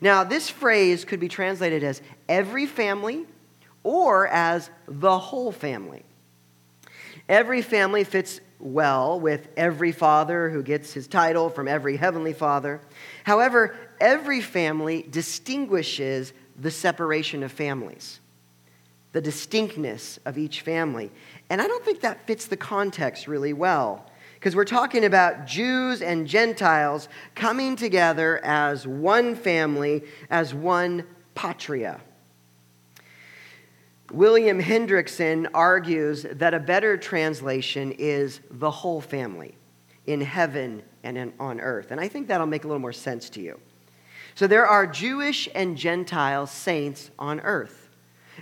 Now, 0.00 0.24
this 0.24 0.48
phrase 0.48 1.04
could 1.04 1.20
be 1.20 1.28
translated 1.28 1.84
as 1.84 2.02
every 2.28 2.66
family 2.66 3.26
or 3.82 4.26
as 4.28 4.70
the 4.88 5.18
whole 5.18 5.52
family. 5.52 6.02
Every 7.28 7.62
family 7.62 8.04
fits 8.04 8.40
well 8.58 9.20
with 9.20 9.48
every 9.56 9.92
father 9.92 10.50
who 10.50 10.62
gets 10.62 10.92
his 10.92 11.06
title 11.06 11.50
from 11.50 11.68
every 11.68 11.96
heavenly 11.96 12.32
father. 12.32 12.80
However, 13.24 13.76
every 14.00 14.40
family 14.40 15.06
distinguishes 15.10 16.32
the 16.58 16.70
separation 16.70 17.42
of 17.42 17.52
families, 17.52 18.20
the 19.12 19.20
distinctness 19.20 20.18
of 20.24 20.38
each 20.38 20.62
family. 20.62 21.10
And 21.50 21.60
I 21.60 21.66
don't 21.66 21.84
think 21.84 22.00
that 22.00 22.26
fits 22.26 22.46
the 22.46 22.56
context 22.56 23.26
really 23.26 23.52
well 23.52 24.10
because 24.44 24.54
we're 24.54 24.64
talking 24.66 25.06
about 25.06 25.46
Jews 25.46 26.02
and 26.02 26.26
Gentiles 26.26 27.08
coming 27.34 27.76
together 27.76 28.44
as 28.44 28.86
one 28.86 29.36
family, 29.36 30.04
as 30.28 30.52
one 30.52 31.06
patria. 31.34 31.98
William 34.12 34.60
Hendriksen 34.60 35.48
argues 35.54 36.26
that 36.30 36.52
a 36.52 36.60
better 36.60 36.98
translation 36.98 37.92
is 37.92 38.40
the 38.50 38.70
whole 38.70 39.00
family 39.00 39.56
in 40.04 40.20
heaven 40.20 40.82
and 41.02 41.32
on 41.40 41.58
earth. 41.58 41.90
And 41.90 41.98
I 41.98 42.08
think 42.08 42.28
that'll 42.28 42.46
make 42.46 42.64
a 42.64 42.68
little 42.68 42.82
more 42.82 42.92
sense 42.92 43.30
to 43.30 43.40
you. 43.40 43.58
So 44.34 44.46
there 44.46 44.66
are 44.66 44.86
Jewish 44.86 45.48
and 45.54 45.74
Gentile 45.74 46.46
saints 46.46 47.10
on 47.18 47.40
earth, 47.40 47.88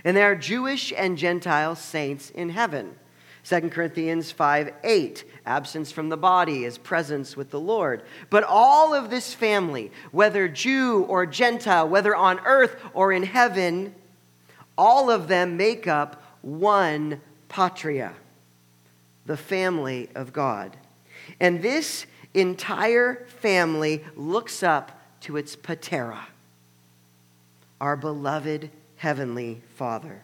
and 0.03 0.17
there 0.17 0.29
are 0.29 0.35
Jewish 0.35 0.91
and 0.97 1.17
Gentile 1.17 1.75
saints 1.77 2.29
in 2.29 2.49
heaven. 2.49 2.97
2 3.43 3.69
Corinthians 3.69 4.31
5 4.31 4.73
8, 4.83 5.23
absence 5.45 5.91
from 5.91 6.09
the 6.09 6.17
body 6.17 6.65
is 6.65 6.77
presence 6.77 7.35
with 7.35 7.49
the 7.49 7.59
Lord. 7.59 8.03
But 8.29 8.43
all 8.43 8.93
of 8.93 9.09
this 9.09 9.33
family, 9.33 9.91
whether 10.11 10.47
Jew 10.47 11.03
or 11.03 11.25
Gentile, 11.25 11.87
whether 11.87 12.15
on 12.15 12.39
earth 12.45 12.75
or 12.93 13.11
in 13.11 13.23
heaven, 13.23 13.93
all 14.77 15.09
of 15.09 15.27
them 15.27 15.57
make 15.57 15.87
up 15.87 16.23
one 16.41 17.21
patria, 17.49 18.13
the 19.25 19.37
family 19.37 20.09
of 20.15 20.33
God. 20.33 20.75
And 21.39 21.61
this 21.61 22.05
entire 22.33 23.25
family 23.39 24.03
looks 24.15 24.63
up 24.63 24.99
to 25.21 25.37
its 25.37 25.55
patera, 25.55 26.27
our 27.79 27.95
beloved 27.95 28.69
heavenly 28.97 29.61
Father. 29.75 30.23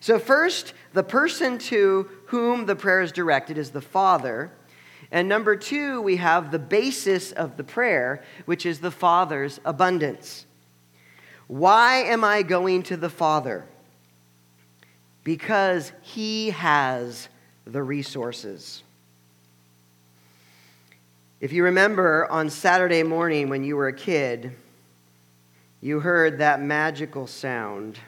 So, 0.00 0.18
first, 0.18 0.74
the 0.92 1.02
person 1.02 1.58
to 1.58 2.08
whom 2.26 2.66
the 2.66 2.76
prayer 2.76 3.02
is 3.02 3.12
directed 3.12 3.58
is 3.58 3.70
the 3.70 3.80
Father. 3.80 4.52
And 5.10 5.28
number 5.28 5.56
two, 5.56 6.02
we 6.02 6.16
have 6.16 6.50
the 6.50 6.58
basis 6.58 7.32
of 7.32 7.56
the 7.56 7.64
prayer, 7.64 8.22
which 8.44 8.66
is 8.66 8.80
the 8.80 8.90
Father's 8.90 9.60
abundance. 9.64 10.46
Why 11.46 12.02
am 12.02 12.24
I 12.24 12.42
going 12.42 12.82
to 12.84 12.96
the 12.96 13.08
Father? 13.08 13.64
Because 15.24 15.92
He 16.02 16.50
has 16.50 17.28
the 17.64 17.82
resources. 17.82 18.82
If 21.40 21.52
you 21.52 21.64
remember 21.64 22.26
on 22.30 22.50
Saturday 22.50 23.02
morning 23.02 23.48
when 23.48 23.62
you 23.64 23.76
were 23.76 23.88
a 23.88 23.92
kid, 23.92 24.52
you 25.80 26.00
heard 26.00 26.38
that 26.38 26.60
magical 26.60 27.26
sound. 27.26 27.98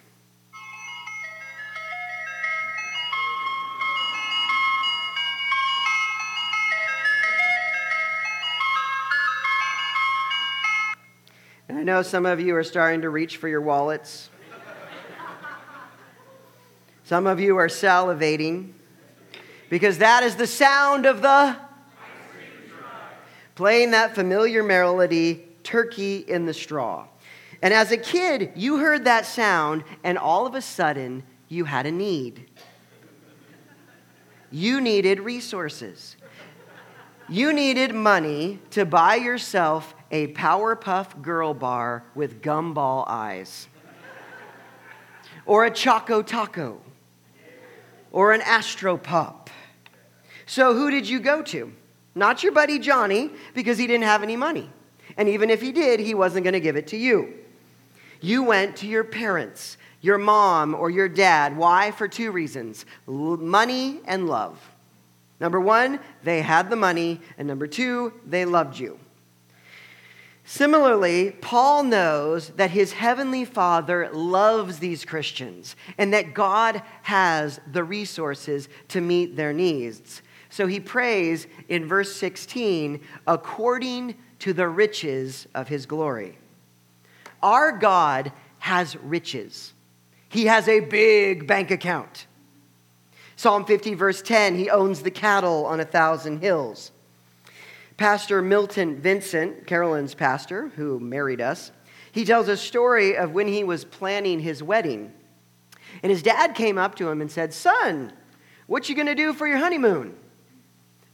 I 11.80 11.82
know 11.82 12.02
some 12.02 12.26
of 12.26 12.40
you 12.40 12.54
are 12.56 12.62
starting 12.62 13.00
to 13.00 13.08
reach 13.08 13.38
for 13.38 13.48
your 13.48 13.62
wallets. 13.62 14.28
Some 17.04 17.26
of 17.26 17.40
you 17.40 17.56
are 17.56 17.68
salivating 17.68 18.72
because 19.70 19.96
that 19.96 20.22
is 20.22 20.36
the 20.36 20.46
sound 20.46 21.06
of 21.06 21.22
the 21.22 21.56
playing 23.54 23.92
that 23.92 24.14
familiar 24.14 24.62
melody, 24.62 25.48
Turkey 25.62 26.18
in 26.18 26.44
the 26.44 26.52
Straw. 26.52 27.06
And 27.62 27.72
as 27.72 27.92
a 27.92 27.96
kid, 27.96 28.52
you 28.54 28.76
heard 28.76 29.06
that 29.06 29.24
sound, 29.24 29.82
and 30.04 30.18
all 30.18 30.46
of 30.46 30.54
a 30.54 30.60
sudden, 30.60 31.22
you 31.48 31.64
had 31.64 31.86
a 31.86 31.90
need. 31.90 32.46
You 34.50 34.82
needed 34.82 35.18
resources. 35.18 36.16
You 37.26 37.54
needed 37.54 37.94
money 37.94 38.58
to 38.72 38.84
buy 38.84 39.14
yourself 39.14 39.94
a 40.10 40.28
Powerpuff 40.28 41.22
Girl 41.22 41.54
bar 41.54 42.04
with 42.14 42.42
gumball 42.42 43.04
eyes, 43.06 43.68
or 45.46 45.64
a 45.64 45.70
Choco 45.70 46.22
Taco, 46.22 46.80
or 48.12 48.32
an 48.32 48.40
Astro 48.42 48.96
Pop. 48.96 49.50
So, 50.46 50.74
who 50.74 50.90
did 50.90 51.08
you 51.08 51.20
go 51.20 51.42
to? 51.42 51.72
Not 52.14 52.42
your 52.42 52.52
buddy 52.52 52.78
Johnny, 52.78 53.30
because 53.54 53.78
he 53.78 53.86
didn't 53.86 54.04
have 54.04 54.22
any 54.22 54.36
money. 54.36 54.68
And 55.16 55.28
even 55.28 55.50
if 55.50 55.60
he 55.60 55.72
did, 55.72 56.00
he 56.00 56.14
wasn't 56.14 56.44
going 56.44 56.54
to 56.54 56.60
give 56.60 56.76
it 56.76 56.88
to 56.88 56.96
you. 56.96 57.34
You 58.20 58.42
went 58.42 58.76
to 58.76 58.86
your 58.86 59.04
parents, 59.04 59.76
your 60.00 60.18
mom, 60.18 60.74
or 60.74 60.90
your 60.90 61.08
dad. 61.08 61.56
Why? 61.56 61.90
For 61.90 62.08
two 62.08 62.32
reasons 62.32 62.84
money 63.06 64.00
and 64.06 64.26
love. 64.26 64.58
Number 65.40 65.60
one, 65.60 66.00
they 66.22 66.42
had 66.42 66.68
the 66.68 66.76
money. 66.76 67.20
And 67.38 67.48
number 67.48 67.66
two, 67.66 68.12
they 68.26 68.44
loved 68.44 68.78
you. 68.78 68.98
Similarly, 70.52 71.30
Paul 71.30 71.84
knows 71.84 72.48
that 72.56 72.72
his 72.72 72.94
heavenly 72.94 73.44
Father 73.44 74.10
loves 74.12 74.80
these 74.80 75.04
Christians 75.04 75.76
and 75.96 76.12
that 76.12 76.34
God 76.34 76.82
has 77.02 77.60
the 77.70 77.84
resources 77.84 78.68
to 78.88 79.00
meet 79.00 79.36
their 79.36 79.52
needs. 79.52 80.22
So 80.48 80.66
he 80.66 80.80
prays 80.80 81.46
in 81.68 81.86
verse 81.86 82.16
16, 82.16 83.00
according 83.28 84.16
to 84.40 84.52
the 84.52 84.66
riches 84.66 85.46
of 85.54 85.68
his 85.68 85.86
glory. 85.86 86.36
Our 87.44 87.70
God 87.70 88.32
has 88.58 88.96
riches, 88.96 89.72
he 90.30 90.46
has 90.46 90.66
a 90.66 90.80
big 90.80 91.46
bank 91.46 91.70
account. 91.70 92.26
Psalm 93.36 93.64
50, 93.64 93.94
verse 93.94 94.20
10, 94.20 94.56
he 94.56 94.68
owns 94.68 95.02
the 95.02 95.12
cattle 95.12 95.64
on 95.66 95.78
a 95.78 95.84
thousand 95.84 96.40
hills. 96.40 96.90
Pastor 98.00 98.40
Milton 98.40 98.98
Vincent, 98.98 99.66
Carolyn's 99.66 100.14
pastor, 100.14 100.68
who 100.68 100.98
married 100.98 101.42
us, 101.42 101.70
he 102.12 102.24
tells 102.24 102.48
a 102.48 102.56
story 102.56 103.14
of 103.14 103.32
when 103.32 103.46
he 103.46 103.62
was 103.62 103.84
planning 103.84 104.40
his 104.40 104.62
wedding. 104.62 105.12
And 106.02 106.10
his 106.10 106.22
dad 106.22 106.54
came 106.54 106.78
up 106.78 106.94
to 106.94 107.10
him 107.10 107.20
and 107.20 107.30
said, 107.30 107.52
Son, 107.52 108.10
what 108.68 108.88
you 108.88 108.94
going 108.94 109.06
to 109.06 109.14
do 109.14 109.34
for 109.34 109.46
your 109.46 109.58
honeymoon? 109.58 110.16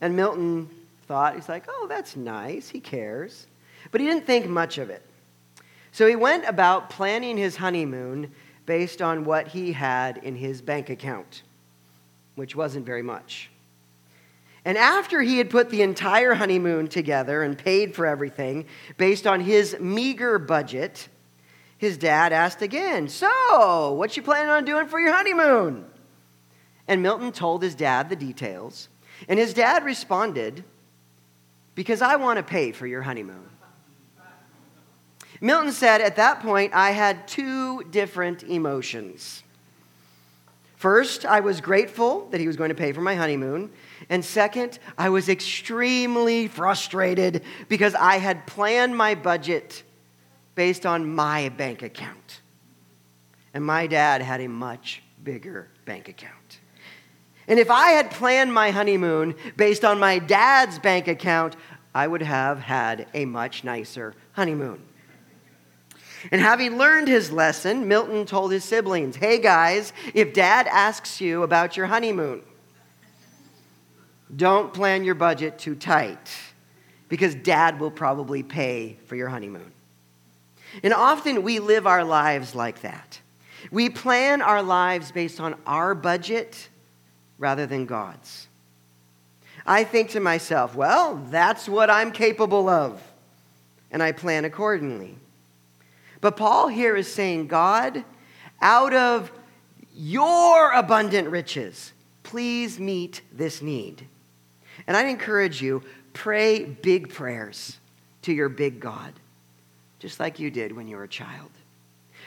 And 0.00 0.14
Milton 0.14 0.71
thought, 1.09 1.35
he's 1.35 1.49
like, 1.49 1.64
oh, 1.66 1.87
that's 1.88 2.14
nice. 2.14 2.69
He 2.69 2.78
cares. 2.78 3.49
But 3.90 4.00
he 4.00 4.07
didn't 4.07 4.25
think 4.25 4.47
much 4.47 4.78
of 4.78 4.88
it. 4.88 5.02
So 5.90 6.07
he 6.07 6.14
went 6.14 6.47
about 6.47 6.88
planning 6.88 7.37
his 7.37 7.57
honeymoon 7.57 8.31
based 8.64 9.02
on 9.02 9.25
what 9.25 9.49
he 9.49 9.73
had 9.73 10.19
in 10.19 10.37
his 10.37 10.62
bank 10.62 10.88
account, 10.88 11.42
which 12.37 12.55
wasn't 12.55 12.87
very 12.87 13.03
much. 13.03 13.51
And 14.66 14.76
after 14.76 15.22
he 15.22 15.38
had 15.38 15.48
put 15.48 15.70
the 15.70 15.83
entire 15.83 16.35
honeymoon 16.35 16.88
together 16.88 17.44
and 17.44 17.57
paid 17.57 17.94
for 17.94 18.05
everything 18.05 18.66
based 18.96 19.24
on 19.24 19.38
his 19.38 19.79
meager 19.79 20.40
budget, 20.40 21.09
his 21.79 21.96
dad 21.96 22.33
asked 22.33 22.62
again, 22.62 23.09
So, 23.09 23.92
what 23.92 24.16
you 24.16 24.24
planning 24.24 24.50
on 24.50 24.64
doing 24.64 24.88
for 24.88 24.98
your 24.98 25.12
honeymoon? 25.12 25.87
And 26.88 27.00
Milton 27.00 27.31
told 27.31 27.62
his 27.62 27.76
dad 27.76 28.09
the 28.09 28.16
details. 28.16 28.88
And 29.29 29.38
his 29.38 29.55
dad 29.55 29.85
responded, 29.85 30.64
Because 31.76 32.02
I 32.02 32.16
want 32.16 32.38
to 32.38 32.42
pay 32.42 32.72
for 32.72 32.88
your 32.88 33.02
honeymoon. 33.02 33.48
Milton 35.40 35.70
said, 35.70 36.00
At 36.00 36.16
that 36.16 36.40
point, 36.40 36.74
I 36.74 36.90
had 36.90 37.29
two 37.29 37.85
different 37.85 38.42
emotions. 38.42 39.44
First, 40.77 41.25
I 41.25 41.41
was 41.41 41.62
grateful 41.62 42.29
that 42.31 42.41
he 42.41 42.47
was 42.47 42.57
going 42.57 42.69
to 42.69 42.75
pay 42.75 42.93
for 42.93 43.01
my 43.01 43.15
honeymoon. 43.15 43.71
And 44.11 44.23
second, 44.23 44.79
I 44.97 45.09
was 45.09 45.29
extremely 45.29 46.49
frustrated 46.49 47.43
because 47.69 47.95
I 47.95 48.17
had 48.17 48.47
planned 48.47 48.95
my 48.97 49.15
budget 49.15 49.83
based 50.55 50.85
on 50.85 51.15
my 51.15 51.49
bank 51.49 51.83
account. 51.83 52.43
And 53.55 53.65
my 53.65 53.87
dad 53.87 54.21
had 54.21 54.43
a 54.43 54.49
much 54.49 55.03
bigger 55.25 55.69
bank 55.87 56.09
account. 56.09 56.61
And 57.49 57.59
if 57.59 57.71
I 57.71 57.93
had 57.93 58.11
planned 58.11 58.53
my 58.53 58.71
honeymoon 58.71 59.35
based 59.57 59.85
on 59.85 59.99
my 59.99 60.19
dad's 60.19 60.79
bank 60.79 61.09
account, 61.09 61.57
I 61.95 62.07
would 62.07 62.23
have 62.23 62.59
had 62.59 63.07
a 63.15 63.25
much 63.25 63.65
nicer 63.65 64.15
honeymoon. 64.33 64.83
And 66.31 66.40
having 66.40 66.76
learned 66.76 67.09
his 67.09 67.31
lesson, 67.31 67.88
Milton 67.88 68.26
told 68.26 68.52
his 68.52 68.64
siblings, 68.64 69.16
Hey 69.16 69.38
guys, 69.38 69.92
if 70.14 70.33
dad 70.33 70.66
asks 70.66 71.20
you 71.20 71.42
about 71.42 71.76
your 71.76 71.87
honeymoon, 71.87 72.42
don't 74.35 74.74
plan 74.74 75.05
your 75.05 75.14
budget 75.14 75.59
too 75.59 75.74
tight 75.74 76.37
because 77.09 77.35
dad 77.35 77.79
will 77.79 77.90
probably 77.90 78.42
pay 78.42 78.96
for 79.07 79.14
your 79.14 79.29
honeymoon. 79.29 79.72
And 80.83 80.92
often 80.92 81.42
we 81.42 81.61
live 81.61 81.87
our 81.87 82.05
lives 82.05 82.55
like 82.55 82.81
that. 82.83 83.20
We 83.70 83.88
plan 83.88 84.42
our 84.42 84.62
lives 84.62 85.12
based 85.12 85.40
on 85.40 85.55
our 85.66 85.94
budget 85.94 86.68
rather 87.38 87.66
than 87.66 87.87
God's. 87.87 88.48
I 89.64 89.85
think 89.85 90.11
to 90.11 90.20
myself, 90.20 90.74
well, 90.74 91.16
that's 91.31 91.68
what 91.68 91.90
I'm 91.90 92.12
capable 92.12 92.68
of, 92.68 93.02
and 93.90 94.02
I 94.02 94.12
plan 94.12 94.44
accordingly. 94.44 95.16
But 96.27 96.37
Paul 96.37 96.67
here 96.67 96.97
is 96.97 97.07
saying, 97.07 97.47
God, 97.47 98.05
out 98.61 98.93
of 98.93 99.31
your 99.95 100.73
abundant 100.73 101.29
riches, 101.29 101.93
please 102.25 102.81
meet 102.81 103.23
this 103.33 103.62
need. 103.62 104.09
And 104.89 104.97
I'd 104.97 105.07
encourage 105.07 105.62
you, 105.62 105.85
pray 106.15 106.65
big 106.65 107.11
prayers 107.11 107.79
to 108.23 108.33
your 108.33 108.49
big 108.49 108.81
God, 108.81 109.12
just 110.01 110.19
like 110.19 110.41
you 110.41 110.51
did 110.51 110.75
when 110.75 110.89
you 110.89 110.97
were 110.97 111.05
a 111.05 111.09
child. 111.09 111.53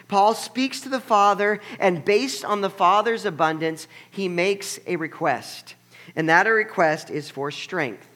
Paul 0.08 0.34
speaks 0.34 0.80
to 0.80 0.90
the 0.90 1.02
Father, 1.02 1.60
and 1.78 2.06
based 2.06 2.46
on 2.46 2.62
the 2.62 2.70
Father's 2.70 3.26
abundance, 3.26 3.86
he 4.10 4.30
makes 4.30 4.80
a 4.88 4.96
request. 4.96 5.76
And 6.16 6.30
that 6.30 6.44
request 6.44 7.10
is 7.10 7.30
for 7.30 7.52
strength, 7.52 8.08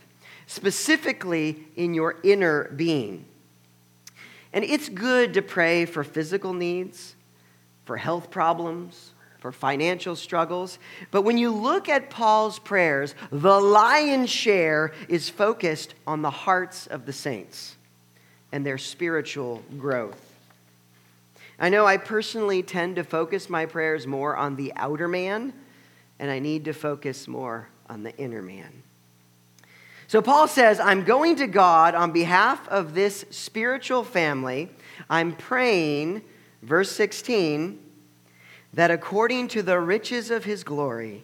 specifically 0.48 1.67
in 1.76 1.93
your 1.93 2.22
inner 2.24 2.69
being. 2.69 3.26
And 4.53 4.63
it's 4.63 4.87
good 4.87 5.33
to 5.33 5.41
pray 5.41 5.85
for 5.85 6.03
physical 6.03 6.53
needs, 6.53 7.15
for 7.85 7.97
health 7.97 8.29
problems, 8.29 9.11
for 9.39 9.51
financial 9.51 10.15
struggles. 10.15 10.79
But 11.11 11.23
when 11.23 11.37
you 11.37 11.51
look 11.51 11.89
at 11.89 12.09
Paul's 12.09 12.59
prayers, 12.59 13.13
the 13.31 13.59
lion's 13.59 14.29
share 14.29 14.93
is 15.09 15.29
focused 15.29 15.95
on 16.07 16.21
the 16.21 16.29
hearts 16.29 16.87
of 16.87 17.05
the 17.05 17.11
saints 17.11 17.75
and 18.53 18.65
their 18.65 18.77
spiritual 18.77 19.63
growth. 19.77 20.33
I 21.59 21.69
know 21.69 21.85
I 21.85 21.97
personally 21.97 22.63
tend 22.63 22.95
to 22.95 23.03
focus 23.03 23.49
my 23.49 23.65
prayers 23.65 24.07
more 24.07 24.37
on 24.37 24.55
the 24.55 24.71
outer 24.75 25.07
man, 25.07 25.53
and 26.19 26.31
I 26.31 26.39
need 26.39 26.65
to 26.65 26.73
focus 26.73 27.27
more 27.27 27.67
on 27.89 28.03
the 28.03 28.15
inner 28.17 28.41
man. 28.41 28.83
So 30.13 30.21
Paul 30.21 30.47
says, 30.47 30.80
I'm 30.80 31.06
going 31.06 31.38
to 31.38 31.47
God 31.47 31.95
on 31.95 32.12
behalf 32.12 32.67
of 32.67 32.93
this 32.93 33.26
spiritual 33.32 34.04
family. 34.04 34.69
I'm 35.10 35.36
praying, 35.36 36.21
verse 36.62 36.91
16, 36.91 37.80
that 38.76 38.91
according 38.91 39.47
to 39.47 39.63
the 39.63 39.80
riches 39.80 40.30
of 40.30 40.43
his 40.43 40.63
glory, 40.63 41.23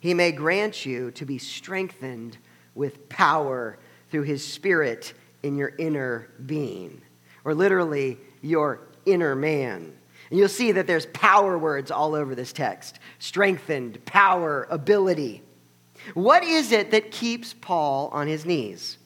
he 0.00 0.14
may 0.14 0.32
grant 0.32 0.86
you 0.86 1.10
to 1.10 1.26
be 1.26 1.36
strengthened 1.36 2.38
with 2.74 3.06
power 3.10 3.76
through 4.10 4.22
his 4.22 4.42
spirit 4.42 5.12
in 5.42 5.58
your 5.58 5.74
inner 5.76 6.30
being. 6.46 7.02
Or 7.44 7.54
literally, 7.54 8.16
your 8.40 8.80
inner 9.04 9.36
man. 9.36 9.92
And 10.30 10.38
you'll 10.38 10.48
see 10.48 10.72
that 10.72 10.86
there's 10.86 11.04
power 11.04 11.58
words 11.58 11.90
all 11.90 12.14
over 12.14 12.34
this 12.34 12.54
text 12.54 12.98
strengthened, 13.18 14.02
power, 14.06 14.66
ability. 14.70 15.42
What 16.14 16.44
is 16.44 16.72
it 16.72 16.90
that 16.90 17.10
keeps 17.10 17.54
Paul 17.54 18.08
on 18.12 18.26
his 18.26 18.44
knees? 18.44 18.98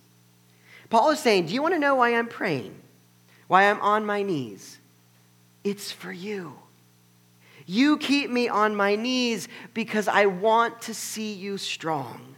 Paul 0.91 1.11
is 1.11 1.19
saying, 1.19 1.47
Do 1.47 1.55
you 1.55 1.63
want 1.63 1.75
to 1.75 1.81
know 1.81 1.97
why 1.97 2.15
I'm 2.15 2.29
praying? 2.29 2.75
Why 3.49 3.71
I'm 3.71 3.81
on 3.81 4.07
my 4.07 4.23
knees? 4.23 4.79
It's 5.65 5.93
for 5.93 6.13
you. 6.13 6.55
You 7.67 7.99
keep 7.99 8.31
me 8.31 8.49
on 8.49 8.77
my 8.77 8.95
knees 8.95 9.49
because 9.75 10.07
I 10.07 10.27
want 10.27 10.83
to 10.83 10.95
see 10.95 11.33
you 11.33 11.59
strong. 11.59 12.37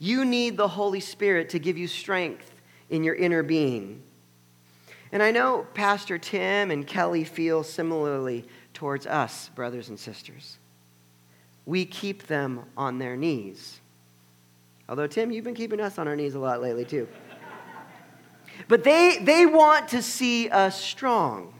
You 0.00 0.24
need 0.24 0.56
the 0.56 0.68
Holy 0.68 1.00
Spirit 1.00 1.50
to 1.50 1.58
give 1.58 1.78
you 1.78 1.86
strength 1.86 2.50
in 2.90 3.04
your 3.04 3.14
inner 3.14 3.42
being. 3.42 4.02
And 5.12 5.22
I 5.22 5.30
know 5.30 5.66
Pastor 5.74 6.18
Tim 6.18 6.70
and 6.70 6.86
Kelly 6.86 7.24
feel 7.24 7.62
similarly 7.62 8.44
towards 8.74 9.06
us, 9.06 9.50
brothers 9.54 9.88
and 9.88 9.98
sisters. 9.98 10.58
We 11.68 11.84
keep 11.84 12.28
them 12.28 12.62
on 12.78 12.98
their 12.98 13.14
knees. 13.14 13.78
Although, 14.88 15.06
Tim, 15.06 15.30
you've 15.30 15.44
been 15.44 15.54
keeping 15.54 15.82
us 15.82 15.98
on 15.98 16.08
our 16.08 16.16
knees 16.16 16.34
a 16.34 16.38
lot 16.38 16.62
lately, 16.62 16.86
too. 16.86 17.06
But 18.68 18.84
they, 18.84 19.18
they 19.20 19.44
want 19.44 19.88
to 19.88 20.00
see 20.00 20.48
us 20.48 20.80
strong. 20.80 21.52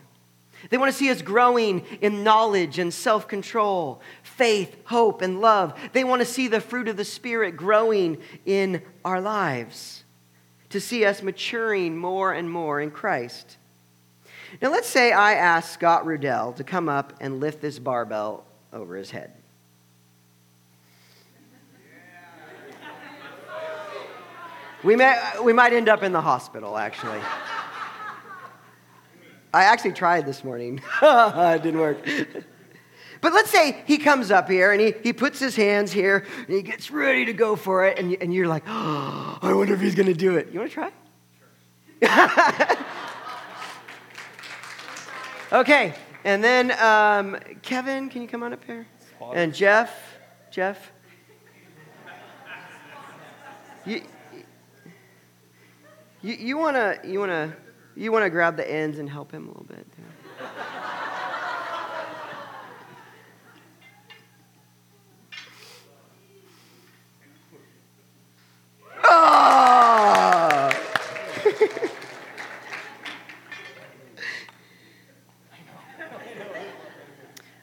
They 0.71 0.79
want 0.79 0.91
to 0.91 0.97
see 0.97 1.11
us 1.11 1.21
growing 1.21 1.85
in 2.01 2.25
knowledge 2.25 2.79
and 2.79 2.93
self 2.93 3.29
control, 3.29 4.01
faith, 4.23 4.75
hope, 4.87 5.21
and 5.21 5.43
love. 5.43 5.79
They 5.93 6.05
want 6.05 6.21
to 6.21 6.27
see 6.27 6.49
the 6.49 6.63
fruit 6.63 6.89
of 6.89 6.97
the 6.97 7.05
Spirit 7.05 7.59
growing 7.59 8.17
in 8.47 8.81
our 9.05 9.21
lives, 9.21 10.05
to 10.71 10.81
see 10.81 11.05
us 11.05 11.23
maturing 11.23 11.99
more 11.99 12.33
and 12.33 12.51
more 12.51 12.81
in 12.81 12.93
Christ. 12.93 13.59
Now, 14.63 14.71
let's 14.71 14.89
say 14.89 15.13
I 15.13 15.35
ask 15.35 15.71
Scott 15.71 16.07
Rudell 16.07 16.57
to 16.57 16.65
come 16.65 16.89
up 16.89 17.13
and 17.21 17.41
lift 17.41 17.61
this 17.61 17.79
barbell 17.79 18.47
over 18.73 18.97
his 18.97 19.11
head. 19.11 19.35
We, 24.85 24.95
may, 24.95 25.21
we 25.43 25.53
might 25.53 25.73
end 25.73 25.89
up 25.89 26.03
in 26.03 26.13
the 26.13 26.21
hospital, 26.21 26.79
actually. 26.79 27.21
I 29.53 29.65
actually 29.65 29.93
tried 29.93 30.27
this 30.27 30.45
morning. 30.45 30.81
it 31.03 31.63
didn't 31.63 31.81
work. 31.81 31.99
But 33.21 33.33
let's 33.33 33.51
say 33.51 33.83
he 33.87 33.99
comes 33.99 34.31
up 34.31 34.49
here 34.49 34.71
and 34.71 34.81
he, 34.81 34.95
he 35.03 35.13
puts 35.13 35.41
his 35.41 35.57
hands 35.57 35.91
here 35.91 36.25
and 36.47 36.55
he 36.55 36.63
gets 36.63 36.91
ready 36.91 37.25
to 37.25 37.33
go 37.33 37.57
for 37.57 37.85
it, 37.87 37.99
and, 37.99 38.13
you, 38.13 38.19
and 38.21 38.33
you're 38.33 38.47
like, 38.47 38.63
oh, 38.67 39.39
I 39.43 39.53
wonder 39.53 39.75
if 39.75 39.81
he's 39.81 39.95
going 39.95 40.07
to 40.07 40.15
do 40.15 40.37
it. 40.37 40.49
You 40.53 40.61
want 40.61 40.71
to 40.71 40.75
try? 40.75 40.93
Sure. 42.01 42.77
okay, 45.61 45.95
and 46.25 46.45
then 46.45 46.71
um, 46.79 47.37
Kevin, 47.63 48.09
can 48.09 48.23
you 48.23 48.29
come 48.29 48.45
on 48.45 48.53
up 48.53 48.65
here? 48.65 48.87
And 49.35 49.53
Jeff, 49.53 49.93
Jeff. 50.53 50.93
You, 53.85 54.03
you, 56.23 56.35
you 56.35 56.59
want 56.59 56.77
to 56.77 57.01
you 57.05 57.21
wanna, 57.21 57.57
you 57.97 58.11
wanna 58.13 58.31
grab 58.31 58.57
the 58.57 58.69
ends 58.71 58.99
and 58.99 59.09
help 59.09 59.31
him 59.33 59.45
a 59.45 59.49
little 59.49 59.67
bit? 59.69 59.87
Oh! 69.11 70.71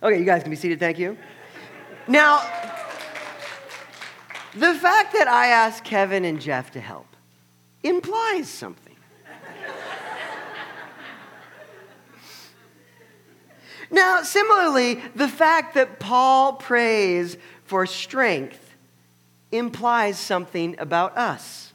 okay, 0.02 0.18
you 0.18 0.26
guys 0.26 0.42
can 0.42 0.50
be 0.50 0.56
seated. 0.56 0.80
Thank 0.80 0.98
you. 0.98 1.18
Now, 2.08 2.40
the 4.54 4.74
fact 4.74 5.14
that 5.14 5.28
I 5.28 5.48
asked 5.48 5.84
Kevin 5.84 6.26
and 6.26 6.40
Jeff 6.42 6.72
to 6.72 6.80
help 6.80 7.15
implies 7.86 8.50
something. 8.50 8.96
now, 13.92 14.24
similarly, 14.24 15.02
the 15.16 15.28
fact 15.28 15.76
that 15.76 16.00
Paul 16.00 16.54
prays 16.54 17.38
for 17.64 17.86
strength 17.86 18.76
implies 19.52 20.18
something 20.18 20.76
about 20.80 21.16
us. 21.18 21.74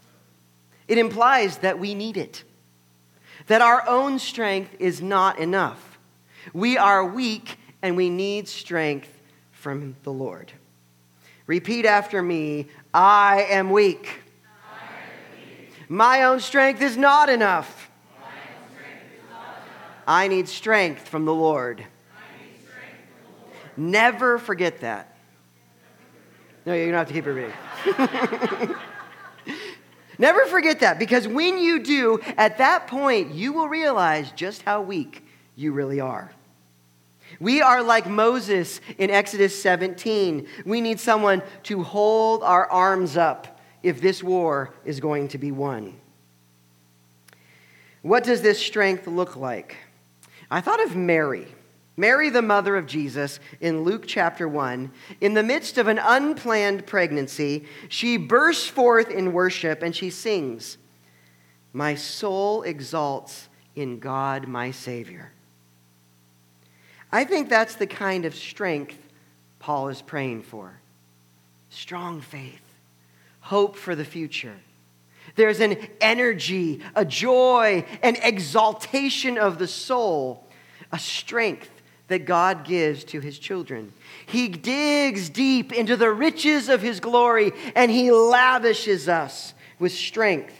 It 0.89 0.99
implies 0.99 1.59
that 1.59 1.79
we 1.79 1.95
need 1.95 2.17
it, 2.17 2.43
that 3.47 3.63
our 3.63 3.89
own 3.89 4.19
strength 4.19 4.75
is 4.81 5.01
not 5.01 5.39
enough. 5.39 5.99
We 6.53 6.77
are 6.77 7.05
weak 7.05 7.59
and 7.81 7.97
we 7.97 8.11
need 8.11 8.49
strength 8.49 9.09
from 9.53 9.95
the 10.03 10.13
Lord. 10.13 10.53
Repeat 11.47 11.87
after 11.87 12.23
me 12.23 12.67
I 12.93 13.47
am 13.51 13.71
weak. 13.71 14.21
My 15.93 16.23
own 16.23 16.39
strength 16.39 16.81
is 16.83 16.97
not 16.97 17.29
enough. 17.29 17.91
I 20.07 20.29
need 20.29 20.49
strength 20.49 21.09
from 21.09 21.25
the 21.25 21.35
Lord. 21.35 21.85
Never 23.77 24.39
forget 24.39 24.83
that. 24.83 25.17
No, 26.65 26.75
you 26.75 26.87
don't 26.87 26.95
have 26.95 27.09
to 27.09 27.13
keep 27.13 27.27
repeating. 27.27 28.77
Never 30.19 30.47
forget 30.47 30.79
that 30.79 31.01
because 31.01 31.27
when 31.27 31.59
you 31.59 31.83
do, 31.83 32.21
at 32.37 32.59
that 32.59 32.87
point, 32.87 33.35
you 33.35 33.53
will 33.53 33.69
realize 33.69 34.31
just 34.31 34.63
how 34.63 34.83
weak 34.83 35.25
you 35.57 35.73
really 35.73 35.99
are. 35.99 36.31
We 37.41 37.63
are 37.63 37.83
like 37.83 38.07
Moses 38.07 38.81
in 38.97 39.11
Exodus 39.11 39.61
17. 39.61 40.47
We 40.65 40.81
need 40.81 41.01
someone 41.01 41.43
to 41.65 41.83
hold 41.83 42.45
our 42.45 42.71
arms 42.71 43.17
up 43.17 43.60
if 43.83 44.01
this 44.01 44.23
war 44.23 44.75
is 44.85 45.01
going 45.01 45.29
to 45.29 45.39
be 45.39 45.53
won. 45.53 45.99
What 48.03 48.25
does 48.25 48.43
this 48.43 48.59
strength 48.59 49.07
look 49.07 49.37
like? 49.37 49.77
I 50.51 50.61
thought 50.61 50.83
of 50.83 50.97
Mary. 50.97 51.47
Mary, 51.97 52.31
the 52.31 52.41
mother 52.41 52.77
of 52.77 52.87
Jesus, 52.87 53.41
in 53.61 53.85
Luke 53.85 54.05
chapter 54.07 54.49
1, 54.49 54.91
in 55.21 55.35
the 55.35 55.43
midst 55.43 55.77
of 55.77 55.87
an 55.87 55.99
unplanned 55.99 56.87
pregnancy, 56.87 57.67
she 57.91 58.17
bursts 58.17 58.67
forth 58.67 59.11
in 59.11 59.35
worship 59.35 59.83
and 59.83 59.95
she 59.95 60.09
sings, 60.09 60.79
My 61.75 61.95
soul 61.95 62.63
exalts 62.63 63.51
in 63.77 63.99
God 63.99 64.49
my 64.49 64.71
Savior. 64.71 65.33
I 67.13 67.25
think 67.25 67.51
that's 67.51 67.75
the 67.75 67.87
kind 67.87 68.25
of 68.25 68.35
strength 68.35 68.97
Paul 69.59 69.89
is 69.89 70.01
praying 70.01 70.43
for 70.43 70.81
strong 71.69 72.21
faith 72.21 72.70
hope 73.41 73.77
for 73.77 73.95
the 73.95 74.05
future. 74.05 74.57
There's 75.37 75.61
an 75.61 75.77
energy, 76.01 76.81
a 76.95 77.05
joy, 77.05 77.85
an 78.03 78.17
exaltation 78.23 79.39
of 79.39 79.59
the 79.59 79.69
soul, 79.69 80.47
a 80.93 80.99
strength 80.99 81.71
that 82.09 82.25
God 82.25 82.65
gives 82.65 83.05
to 83.05 83.21
his 83.21 83.39
children. 83.39 83.93
He 84.27 84.49
digs 84.49 85.29
deep 85.31 85.73
into 85.73 85.97
the 85.97 86.11
riches 86.11 86.69
of 86.69 86.83
his 86.83 87.01
glory 87.01 87.53
and 87.75 87.91
he 87.91 88.11
lavishes 88.11 89.09
us 89.09 89.55
with 89.79 89.93
strength 89.93 90.55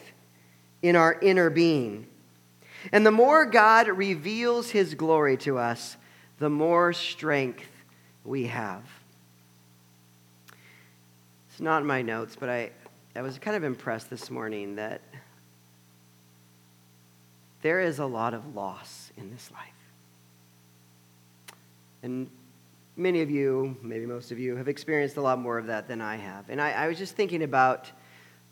in 0.83 0.95
our 0.95 1.19
inner 1.21 1.51
being. 1.51 2.07
And 2.93 3.05
the 3.05 3.11
more 3.11 3.45
God 3.45 3.89
reveals 3.89 4.71
his 4.71 4.95
glory 4.95 5.37
to 5.39 5.59
us, 5.59 5.97
the 6.39 6.49
more 6.49 6.93
strength 6.93 7.69
we 8.25 8.47
have 8.47 8.85
not 11.61 11.83
in 11.83 11.87
my 11.87 12.03
notes, 12.03 12.37
but 12.39 12.49
I, 12.49 12.71
I 13.15 13.23
was 13.23 13.39
kind 13.39 13.57
of 13.57 13.65
impressed 13.65 14.09
this 14.09 14.31
morning 14.31 14.77
that 14.77 15.03
there 17.63 17.81
is 17.81 17.99
a 17.99 18.07
lot 18.07 18.33
of 18.33 18.55
loss 18.55 19.13
in 19.17 19.31
this 19.31 19.51
life. 19.53 19.69
And 22.03 22.31
many 22.97 23.21
of 23.21 23.31
you, 23.31 23.77
maybe 23.83 24.07
most 24.07 24.33
of 24.33 24.39
you, 24.39 24.57
have 24.57 24.69
experienced 24.69 25.19
a 25.19 25.21
lot 25.21 25.39
more 25.39 25.59
of 25.59 25.67
that 25.67 25.87
than 25.87 26.01
I 26.01 26.17
have. 26.17 26.49
And 26.49 26.61
I, 26.61 26.73
I 26.73 26.89
was 26.89 26.97
just 26.97 27.15
thinking 27.15 27.43
about 27.43 27.91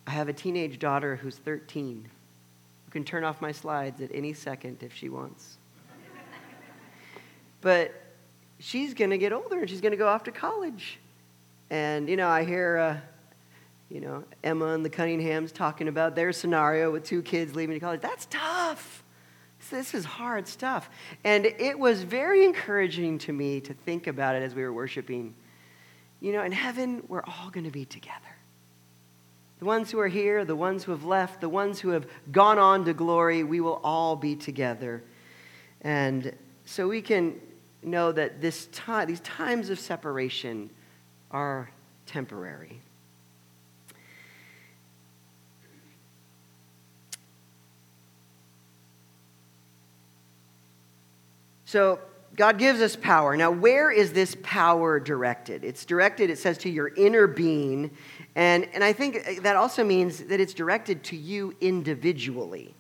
I 0.06 0.10
have 0.10 0.28
a 0.28 0.32
teenage 0.32 0.78
daughter 0.78 1.16
who's 1.16 1.36
13 1.36 2.08
who 2.84 2.90
can 2.90 3.04
turn 3.04 3.24
off 3.24 3.40
my 3.40 3.52
slides 3.52 4.00
at 4.00 4.10
any 4.12 4.34
second 4.34 4.82
if 4.82 4.94
she 4.94 5.08
wants. 5.08 5.56
but 7.60 7.94
she's 8.58 8.92
going 8.92 9.10
to 9.10 9.18
get 9.18 9.32
older 9.32 9.60
and 9.60 9.70
she's 9.70 9.80
going 9.80 9.92
to 9.92 9.98
go 9.98 10.08
off 10.08 10.24
to 10.24 10.32
college. 10.32 10.98
And, 11.70 12.08
you 12.08 12.16
know, 12.16 12.28
I 12.28 12.44
hear, 12.44 12.76
uh, 12.78 12.96
you 13.88 14.00
know, 14.00 14.24
Emma 14.42 14.66
and 14.66 14.84
the 14.84 14.90
Cunninghams 14.90 15.52
talking 15.52 15.88
about 15.88 16.14
their 16.14 16.32
scenario 16.32 16.90
with 16.90 17.04
two 17.04 17.22
kids 17.22 17.54
leaving 17.54 17.74
to 17.74 17.80
college. 17.80 18.00
That's 18.00 18.26
tough. 18.30 19.04
This 19.70 19.92
is 19.92 20.04
hard 20.04 20.46
stuff. 20.46 20.88
And 21.24 21.44
it 21.44 21.78
was 21.78 22.02
very 22.02 22.44
encouraging 22.44 23.18
to 23.20 23.32
me 23.32 23.60
to 23.62 23.74
think 23.74 24.06
about 24.06 24.34
it 24.34 24.42
as 24.42 24.54
we 24.54 24.62
were 24.62 24.72
worshiping. 24.72 25.34
You 26.20 26.32
know, 26.32 26.42
in 26.42 26.52
heaven, 26.52 27.02
we're 27.08 27.24
all 27.24 27.50
going 27.50 27.64
to 27.64 27.70
be 27.70 27.84
together. 27.84 28.14
The 29.58 29.64
ones 29.64 29.90
who 29.90 29.98
are 29.98 30.08
here, 30.08 30.44
the 30.44 30.56
ones 30.56 30.84
who 30.84 30.92
have 30.92 31.04
left, 31.04 31.40
the 31.40 31.48
ones 31.48 31.80
who 31.80 31.90
have 31.90 32.06
gone 32.30 32.58
on 32.58 32.84
to 32.84 32.94
glory, 32.94 33.42
we 33.42 33.60
will 33.60 33.80
all 33.82 34.14
be 34.16 34.36
together. 34.36 35.02
And 35.82 36.32
so 36.64 36.88
we 36.88 37.02
can 37.02 37.40
know 37.82 38.12
that 38.12 38.40
this 38.40 38.66
time, 38.66 39.08
these 39.08 39.20
times 39.20 39.70
of 39.70 39.78
separation 39.78 40.70
are 41.30 41.70
temporary. 42.06 42.80
So, 51.64 52.00
God 52.34 52.56
gives 52.56 52.80
us 52.80 52.94
power. 52.94 53.36
Now, 53.36 53.50
where 53.50 53.90
is 53.90 54.12
this 54.12 54.36
power 54.42 55.00
directed? 55.00 55.64
It's 55.64 55.84
directed, 55.84 56.30
it 56.30 56.38
says, 56.38 56.56
to 56.58 56.70
your 56.70 56.88
inner 56.94 57.26
being. 57.26 57.90
And, 58.36 58.68
and 58.72 58.84
I 58.84 58.92
think 58.92 59.42
that 59.42 59.56
also 59.56 59.82
means 59.82 60.22
that 60.24 60.38
it's 60.38 60.54
directed 60.54 61.02
to 61.04 61.16
you 61.16 61.56
individually. 61.60 62.74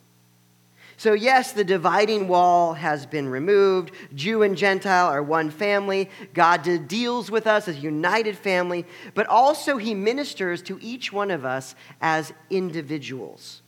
So, 0.98 1.14
yes, 1.14 1.52
the 1.52 1.64
dividing 1.64 2.28
wall 2.28 2.74
has 2.74 3.06
been 3.06 3.28
removed. 3.28 3.92
Jew 4.14 4.42
and 4.42 4.56
Gentile 4.56 5.06
are 5.06 5.22
one 5.22 5.50
family. 5.50 6.10
God 6.34 6.68
deals 6.88 7.30
with 7.30 7.46
us 7.46 7.68
as 7.68 7.76
a 7.76 7.80
united 7.80 8.36
family, 8.36 8.84
but 9.14 9.26
also 9.28 9.78
He 9.78 9.94
ministers 9.94 10.60
to 10.62 10.78
each 10.82 11.12
one 11.12 11.30
of 11.30 11.44
us 11.44 11.74
as 12.00 12.32
individuals. 12.50 13.62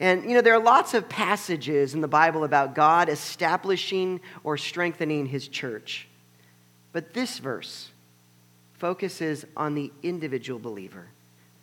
And, 0.00 0.24
you 0.24 0.34
know, 0.34 0.40
there 0.40 0.54
are 0.54 0.62
lots 0.62 0.94
of 0.94 1.08
passages 1.08 1.92
in 1.92 2.00
the 2.00 2.08
Bible 2.08 2.44
about 2.44 2.74
God 2.74 3.08
establishing 3.08 4.20
or 4.42 4.56
strengthening 4.56 5.26
His 5.26 5.48
church. 5.48 6.08
But 6.92 7.12
this 7.12 7.38
verse 7.38 7.90
focuses 8.74 9.44
on 9.56 9.74
the 9.74 9.92
individual 10.02 10.60
believer 10.60 11.08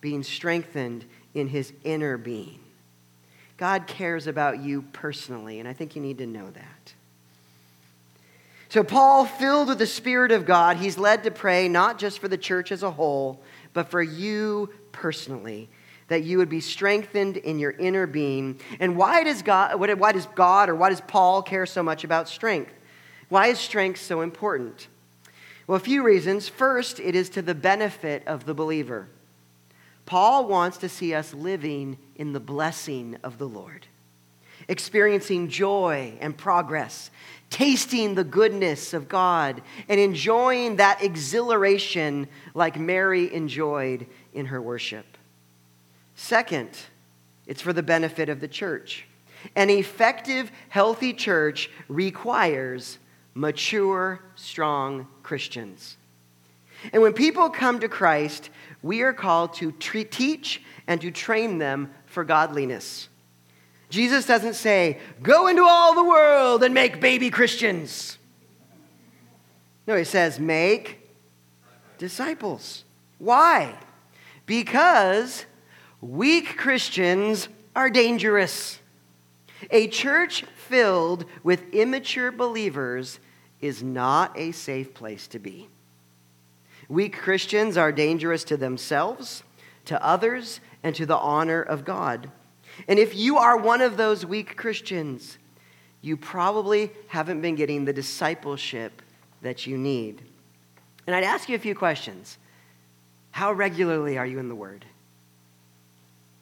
being 0.02 0.24
strengthened 0.24 1.06
in 1.34 1.48
his 1.48 1.72
inner 1.84 2.18
being. 2.18 2.60
God 3.62 3.86
cares 3.86 4.26
about 4.26 4.64
you 4.64 4.82
personally, 4.92 5.60
and 5.60 5.70
I 5.70 5.74
think 5.74 5.96
you 5.96 6.02
need 6.02 6.18
to 6.18 6.26
know 6.26 6.50
that. 6.50 6.94
So, 8.70 8.84
Paul, 8.84 9.28
filled 9.28 9.68
with 9.68 9.78
the 9.78 9.86
Spirit 9.86 10.32
of 10.32 10.48
God, 10.48 10.78
he's 10.78 10.98
led 10.98 11.26
to 11.26 11.30
pray 11.30 11.68
not 11.68 12.00
just 12.00 12.18
for 12.18 12.28
the 12.28 12.40
church 12.40 12.72
as 12.72 12.82
a 12.82 12.90
whole, 12.90 13.40
but 13.74 13.92
for 13.92 14.02
you 14.02 14.72
personally, 14.92 15.70
that 16.08 16.24
you 16.24 16.40
would 16.40 16.50
be 16.50 16.60
strengthened 16.60 17.38
in 17.38 17.60
your 17.60 17.70
inner 17.70 18.08
being. 18.08 18.60
And 18.80 18.98
why 18.98 19.24
does 19.24 19.44
God, 19.44 19.80
why 19.80 20.12
does 20.12 20.26
God 20.34 20.68
or 20.68 20.74
why 20.74 20.90
does 20.90 21.02
Paul 21.02 21.44
care 21.44 21.68
so 21.68 21.84
much 21.84 22.04
about 22.04 22.28
strength? 22.28 22.74
Why 23.30 23.50
is 23.50 23.60
strength 23.60 24.02
so 24.02 24.22
important? 24.22 24.88
Well, 25.68 25.76
a 25.76 25.80
few 25.80 26.02
reasons. 26.02 26.48
First, 26.48 27.00
it 27.00 27.14
is 27.14 27.30
to 27.30 27.44
the 27.44 27.54
benefit 27.54 28.24
of 28.26 28.48
the 28.48 28.56
believer. 28.56 29.08
Paul 30.12 30.46
wants 30.46 30.80
to 30.80 30.90
see 30.90 31.14
us 31.14 31.34
living 31.34 31.98
in 32.18 32.34
the 32.34 32.42
blessing 32.42 33.16
of 33.24 33.38
the 33.38 33.48
Lord, 33.48 33.88
experiencing 34.68 35.48
joy 35.48 36.18
and 36.20 36.38
progress, 36.38 37.10
tasting 37.50 38.16
the 38.16 38.26
goodness 38.26 38.94
of 38.94 39.08
God, 39.08 39.62
and 39.88 40.02
enjoying 40.02 40.76
that 40.76 41.02
exhilaration 41.02 42.28
like 42.54 42.78
Mary 42.78 43.34
enjoyed 43.34 44.06
in 44.34 44.48
her 44.48 44.62
worship. 44.62 45.06
Second, 46.16 46.72
it's 47.48 47.62
for 47.62 47.72
the 47.72 47.82
benefit 47.82 48.28
of 48.28 48.42
the 48.42 48.50
church. 48.50 49.06
An 49.56 49.70
effective, 49.70 50.52
healthy 50.68 51.14
church 51.14 51.70
requires 51.88 52.98
mature, 53.34 54.20
strong 54.36 55.08
Christians. 55.24 55.96
And 56.92 57.02
when 57.02 57.14
people 57.14 57.50
come 57.50 57.80
to 57.80 57.88
Christ, 57.88 58.50
we 58.84 59.02
are 59.02 59.14
called 59.14 59.54
to 59.56 59.72
teach 59.72 60.62
and 60.88 61.02
to 61.02 61.12
train 61.12 61.58
them 61.58 61.94
for 62.06 62.24
godliness. 62.24 63.10
Jesus 63.90 64.26
doesn't 64.26 64.54
say, 64.54 65.00
go 65.22 65.48
into 65.48 65.64
all 65.64 65.94
the 65.94 66.04
world 66.04 66.64
and 66.64 66.74
make 66.74 67.02
baby 67.02 67.30
Christians. 67.30 68.18
No, 69.86 69.96
he 69.96 70.04
says, 70.04 70.40
make 70.40 71.10
disciples. 71.98 72.86
Why? 73.18 73.76
Because 74.46 75.46
weak 76.00 76.58
Christians 76.58 77.50
are 77.76 77.90
dangerous. 77.90 78.80
A 79.70 79.88
church 79.88 80.44
filled 80.56 81.26
with 81.44 81.74
immature 81.74 82.32
believers 82.32 83.20
is 83.60 83.84
not 83.84 84.38
a 84.38 84.52
safe 84.52 84.94
place 84.94 85.28
to 85.28 85.40
be. 85.40 85.70
Weak 86.92 87.18
Christians 87.18 87.78
are 87.78 87.94
dangerous 87.94 88.44
to 88.44 88.58
themselves, 88.58 89.44
to 89.86 90.06
others, 90.06 90.60
and 90.84 90.94
to 90.96 91.06
the 91.06 91.16
honor 91.16 91.62
of 91.62 91.86
God. 91.86 92.30
And 92.86 93.00
if 93.00 93.16
you 93.16 93.38
are 93.38 93.56
one 93.56 93.80
of 93.80 93.96
those 93.96 94.26
weak 94.26 94.58
Christians, 94.58 95.38
you 96.02 96.18
probably 96.18 96.92
haven't 97.08 97.40
been 97.40 97.56
getting 97.56 97.86
the 97.86 97.94
discipleship 97.94 99.02
that 99.42 99.66
you 99.66 99.78
need. 99.78 100.22
And 101.08 101.16
I'd 101.16 101.24
ask 101.24 101.48
you 101.48 101.56
a 101.56 101.60
few 101.60 101.76
questions. 101.76 102.38
How 103.32 103.54
regularly 103.54 104.18
are 104.18 104.26
you 104.26 104.38
in 104.38 104.50
the 104.50 104.56
Word? 104.56 104.84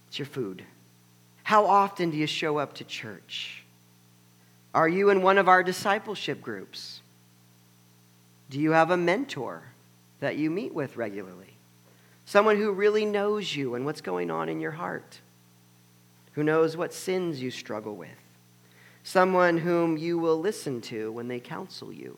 It's 0.08 0.18
your 0.18 0.26
food. 0.26 0.64
How 1.44 1.68
often 1.68 2.10
do 2.10 2.18
you 2.18 2.26
show 2.26 2.58
up 2.58 2.74
to 2.76 2.84
church? 2.84 3.64
Are 4.74 4.90
you 4.90 5.12
in 5.12 5.22
one 5.22 5.38
of 5.38 5.48
our 5.48 5.62
discipleship 5.62 6.42
groups? 6.42 7.02
Do 8.50 8.60
you 8.60 8.72
have 8.72 8.90
a 8.90 8.98
mentor? 8.98 9.69
That 10.20 10.38
you 10.38 10.50
meet 10.50 10.74
with 10.74 10.98
regularly, 10.98 11.56
someone 12.26 12.58
who 12.58 12.72
really 12.72 13.06
knows 13.06 13.56
you 13.56 13.76
and 13.76 13.86
what's 13.86 14.02
going 14.02 14.30
on 14.30 14.50
in 14.50 14.60
your 14.60 14.72
heart, 14.72 15.20
who 16.34 16.44
knows 16.44 16.78
what 16.78 16.94
sins 16.94 17.42
you 17.42 17.52
struggle 17.52 17.96
with, 17.96 18.10
someone 19.04 19.58
whom 19.58 19.98
you 19.98 20.18
will 20.18 20.40
listen 20.40 20.82
to 20.82 21.12
when 21.12 21.28
they 21.28 21.40
counsel 21.40 21.92
you 21.92 22.18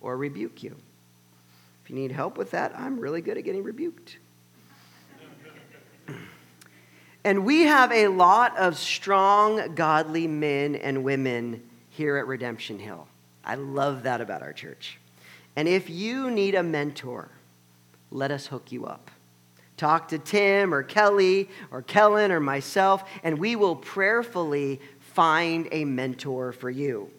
or 0.00 0.16
rebuke 0.16 0.62
you. 0.62 0.76
If 1.84 1.90
you 1.90 1.96
need 1.96 2.10
help 2.10 2.36
with 2.36 2.50
that, 2.50 2.76
I'm 2.76 2.98
really 2.98 3.20
good 3.20 3.38
at 3.38 3.44
getting 3.44 3.62
rebuked. 3.62 4.18
and 7.24 7.44
we 7.44 7.62
have 7.62 7.92
a 7.92 8.08
lot 8.08 8.56
of 8.56 8.76
strong, 8.76 9.74
godly 9.74 10.26
men 10.26 10.74
and 10.74 11.04
women 11.04 11.62
here 11.90 12.16
at 12.16 12.26
Redemption 12.26 12.78
Hill. 12.78 13.06
I 13.44 13.54
love 13.54 14.02
that 14.02 14.20
about 14.20 14.42
our 14.42 14.52
church. 14.52 14.98
And 15.56 15.66
if 15.66 15.88
you 15.88 16.30
need 16.30 16.54
a 16.54 16.62
mentor, 16.62 17.30
let 18.10 18.30
us 18.30 18.46
hook 18.46 18.70
you 18.70 18.84
up. 18.84 19.10
Talk 19.76 20.08
to 20.08 20.18
Tim 20.18 20.72
or 20.72 20.82
Kelly 20.82 21.48
or 21.70 21.82
Kellen 21.82 22.30
or 22.30 22.40
myself, 22.40 23.08
and 23.22 23.38
we 23.38 23.56
will 23.56 23.76
prayerfully 23.76 24.80
find 25.00 25.68
a 25.72 25.84
mentor 25.84 26.52
for 26.52 26.70
you. 26.70 27.10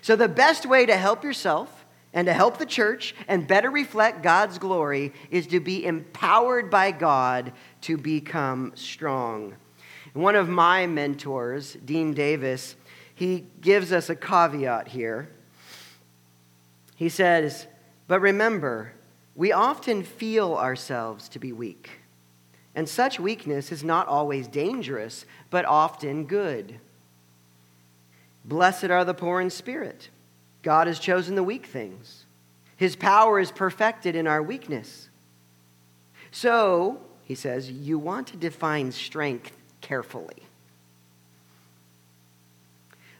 So, 0.00 0.16
the 0.16 0.28
best 0.28 0.66
way 0.66 0.84
to 0.86 0.96
help 0.96 1.22
yourself 1.22 1.84
and 2.12 2.26
to 2.26 2.32
help 2.32 2.58
the 2.58 2.66
church 2.66 3.14
and 3.28 3.46
better 3.46 3.70
reflect 3.70 4.22
God's 4.22 4.58
glory 4.58 5.12
is 5.30 5.46
to 5.48 5.60
be 5.60 5.84
empowered 5.84 6.70
by 6.70 6.90
God 6.90 7.52
to 7.82 7.96
become 7.96 8.72
strong. 8.74 9.54
One 10.12 10.34
of 10.34 10.48
my 10.48 10.86
mentors, 10.86 11.74
Dean 11.84 12.12
Davis, 12.12 12.76
he 13.14 13.46
gives 13.60 13.92
us 13.92 14.10
a 14.10 14.16
caveat 14.16 14.88
here. 14.88 15.30
He 16.96 17.08
says, 17.08 17.66
but 18.12 18.20
remember, 18.20 18.92
we 19.34 19.52
often 19.52 20.02
feel 20.02 20.52
ourselves 20.52 21.30
to 21.30 21.38
be 21.38 21.50
weak. 21.50 21.88
And 22.74 22.86
such 22.86 23.18
weakness 23.18 23.72
is 23.72 23.82
not 23.82 24.06
always 24.06 24.46
dangerous, 24.48 25.24
but 25.48 25.64
often 25.64 26.26
good. 26.26 26.78
Blessed 28.44 28.90
are 28.90 29.06
the 29.06 29.14
poor 29.14 29.40
in 29.40 29.48
spirit. 29.48 30.10
God 30.62 30.88
has 30.88 30.98
chosen 30.98 31.36
the 31.36 31.42
weak 31.42 31.64
things. 31.64 32.26
His 32.76 32.96
power 32.96 33.40
is 33.40 33.50
perfected 33.50 34.14
in 34.14 34.26
our 34.26 34.42
weakness. 34.42 35.08
So, 36.30 37.00
he 37.24 37.34
says, 37.34 37.70
you 37.70 37.98
want 37.98 38.26
to 38.26 38.36
define 38.36 38.92
strength 38.92 39.56
carefully. 39.80 40.42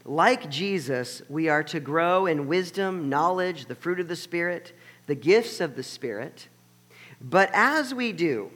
Like 0.04 0.50
Jesus, 0.50 1.22
we 1.30 1.48
are 1.48 1.62
to 1.64 1.80
grow 1.80 2.26
in 2.26 2.46
wisdom, 2.46 3.08
knowledge, 3.08 3.64
the 3.64 3.74
fruit 3.74 3.98
of 3.98 4.08
the 4.08 4.16
Spirit 4.16 4.74
the 5.06 5.14
gifts 5.14 5.60
of 5.60 5.76
the 5.76 5.82
Spirit. 5.82 6.48
But 7.20 7.50
as 7.52 7.94
we 7.94 8.12
do, 8.12 8.50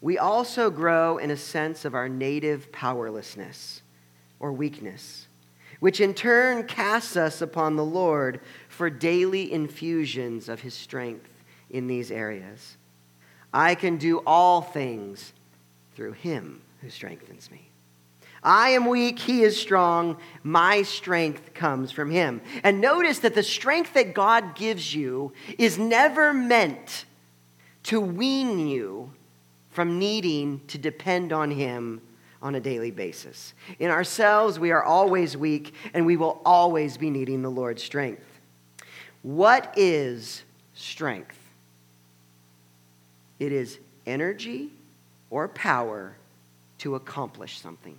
we 0.00 0.18
also 0.18 0.70
grow 0.70 1.18
in 1.18 1.30
a 1.30 1.36
sense 1.36 1.84
of 1.84 1.94
our 1.94 2.08
native 2.08 2.72
powerlessness 2.72 3.82
or 4.40 4.52
weakness, 4.52 5.28
which 5.80 6.00
in 6.00 6.14
turn 6.14 6.66
casts 6.66 7.16
us 7.16 7.40
upon 7.40 7.76
the 7.76 7.84
Lord 7.84 8.40
for 8.68 8.90
daily 8.90 9.52
infusions 9.52 10.48
of 10.48 10.60
his 10.60 10.74
strength 10.74 11.30
in 11.70 11.86
these 11.86 12.10
areas. 12.10 12.76
I 13.52 13.74
can 13.74 13.96
do 13.96 14.22
all 14.26 14.62
things 14.62 15.32
through 15.94 16.12
him 16.12 16.62
who 16.80 16.90
strengthens 16.90 17.50
me. 17.50 17.71
I 18.42 18.70
am 18.70 18.86
weak, 18.86 19.20
he 19.20 19.42
is 19.42 19.60
strong. 19.60 20.16
My 20.42 20.82
strength 20.82 21.54
comes 21.54 21.92
from 21.92 22.10
him. 22.10 22.40
And 22.64 22.80
notice 22.80 23.20
that 23.20 23.34
the 23.34 23.42
strength 23.42 23.94
that 23.94 24.14
God 24.14 24.56
gives 24.56 24.94
you 24.94 25.32
is 25.58 25.78
never 25.78 26.32
meant 26.32 27.04
to 27.84 28.00
wean 28.00 28.66
you 28.66 29.12
from 29.70 29.98
needing 29.98 30.60
to 30.66 30.78
depend 30.78 31.32
on 31.32 31.50
him 31.50 32.00
on 32.42 32.56
a 32.56 32.60
daily 32.60 32.90
basis. 32.90 33.54
In 33.78 33.90
ourselves, 33.90 34.58
we 34.58 34.72
are 34.72 34.82
always 34.82 35.36
weak, 35.36 35.74
and 35.94 36.04
we 36.04 36.16
will 36.16 36.42
always 36.44 36.96
be 36.96 37.10
needing 37.10 37.42
the 37.42 37.50
Lord's 37.50 37.82
strength. 37.82 38.26
What 39.22 39.72
is 39.76 40.42
strength? 40.74 41.38
It 43.38 43.52
is 43.52 43.78
energy 44.04 44.70
or 45.30 45.46
power 45.46 46.16
to 46.78 46.96
accomplish 46.96 47.60
something 47.60 47.96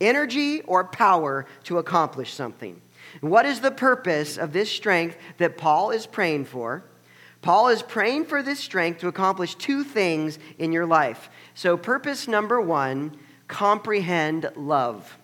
energy 0.00 0.60
or 0.62 0.84
power 0.84 1.46
to 1.64 1.78
accomplish 1.78 2.32
something. 2.32 2.80
What 3.20 3.46
is 3.46 3.60
the 3.60 3.70
purpose 3.70 4.36
of 4.36 4.52
this 4.52 4.70
strength 4.70 5.16
that 5.38 5.56
Paul 5.56 5.90
is 5.90 6.06
praying 6.06 6.46
for? 6.46 6.84
Paul 7.42 7.68
is 7.68 7.82
praying 7.82 8.24
for 8.24 8.42
this 8.42 8.58
strength 8.58 9.00
to 9.00 9.08
accomplish 9.08 9.54
two 9.54 9.84
things 9.84 10.38
in 10.58 10.72
your 10.72 10.86
life. 10.86 11.28
So, 11.54 11.76
purpose 11.76 12.26
number 12.26 12.60
one 12.60 13.16
comprehend 13.48 14.50
love. 14.56 15.18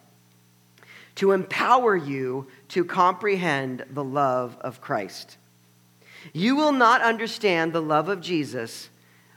To 1.16 1.32
empower 1.32 1.96
you 1.96 2.46
to 2.68 2.84
comprehend 2.84 3.84
the 3.90 4.04
love 4.04 4.56
of 4.60 4.80
Christ. 4.80 5.38
You 6.32 6.56
will 6.56 6.72
not 6.72 7.00
understand 7.00 7.72
the 7.72 7.82
love 7.82 8.08
of 8.08 8.20
Jesus 8.20 8.90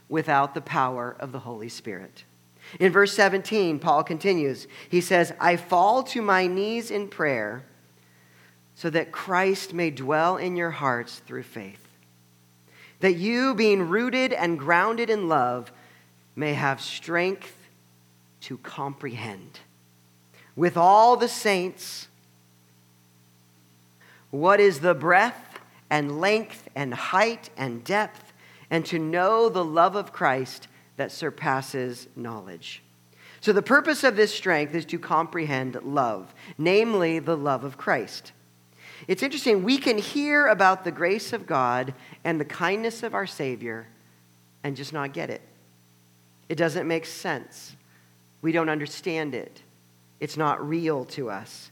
without 0.08 0.54
the 0.54 0.60
power 0.60 1.16
of 1.18 1.32
the 1.32 1.40
Holy 1.40 1.68
Spirit. 1.68 2.24
In 2.80 2.92
verse 2.92 3.12
17, 3.14 3.78
Paul 3.78 4.04
continues. 4.04 4.66
He 4.88 5.00
says, 5.00 5.32
I 5.40 5.56
fall 5.56 6.02
to 6.04 6.22
my 6.22 6.46
knees 6.46 6.90
in 6.90 7.08
prayer 7.08 7.64
so 8.74 8.90
that 8.90 9.12
Christ 9.12 9.72
may 9.72 9.90
dwell 9.90 10.36
in 10.36 10.56
your 10.56 10.70
hearts 10.70 11.20
through 11.20 11.44
faith 11.44 11.84
that 13.04 13.16
you, 13.16 13.54
being 13.54 13.90
rooted 13.90 14.32
and 14.32 14.58
grounded 14.58 15.10
in 15.10 15.28
love, 15.28 15.70
may 16.34 16.54
have 16.54 16.80
strength 16.80 17.54
to 18.40 18.56
comprehend 18.56 19.60
with 20.56 20.78
all 20.78 21.14
the 21.16 21.28
saints 21.28 22.08
what 24.30 24.58
is 24.58 24.80
the 24.80 24.94
breadth 24.94 25.60
and 25.90 26.18
length 26.18 26.66
and 26.74 26.94
height 26.94 27.50
and 27.58 27.84
depth, 27.84 28.32
and 28.70 28.86
to 28.86 28.98
know 28.98 29.50
the 29.50 29.64
love 29.64 29.94
of 29.96 30.10
Christ 30.10 30.66
that 30.96 31.12
surpasses 31.12 32.08
knowledge. 32.16 32.82
So, 33.40 33.52
the 33.52 33.62
purpose 33.62 34.04
of 34.04 34.16
this 34.16 34.34
strength 34.34 34.74
is 34.74 34.86
to 34.86 34.98
comprehend 34.98 35.78
love, 35.82 36.34
namely 36.56 37.18
the 37.18 37.36
love 37.36 37.64
of 37.64 37.76
Christ. 37.76 38.32
It's 39.06 39.22
interesting, 39.22 39.64
we 39.64 39.76
can 39.76 39.98
hear 39.98 40.46
about 40.46 40.84
the 40.84 40.92
grace 40.92 41.32
of 41.32 41.46
God 41.46 41.92
and 42.24 42.40
the 42.40 42.44
kindness 42.44 43.02
of 43.02 43.14
our 43.14 43.26
Savior 43.26 43.86
and 44.62 44.76
just 44.76 44.92
not 44.92 45.12
get 45.12 45.28
it. 45.28 45.42
It 46.48 46.54
doesn't 46.54 46.88
make 46.88 47.04
sense. 47.04 47.76
We 48.40 48.52
don't 48.52 48.68
understand 48.68 49.34
it. 49.34 49.62
It's 50.20 50.36
not 50.36 50.66
real 50.66 51.04
to 51.06 51.30
us 51.30 51.70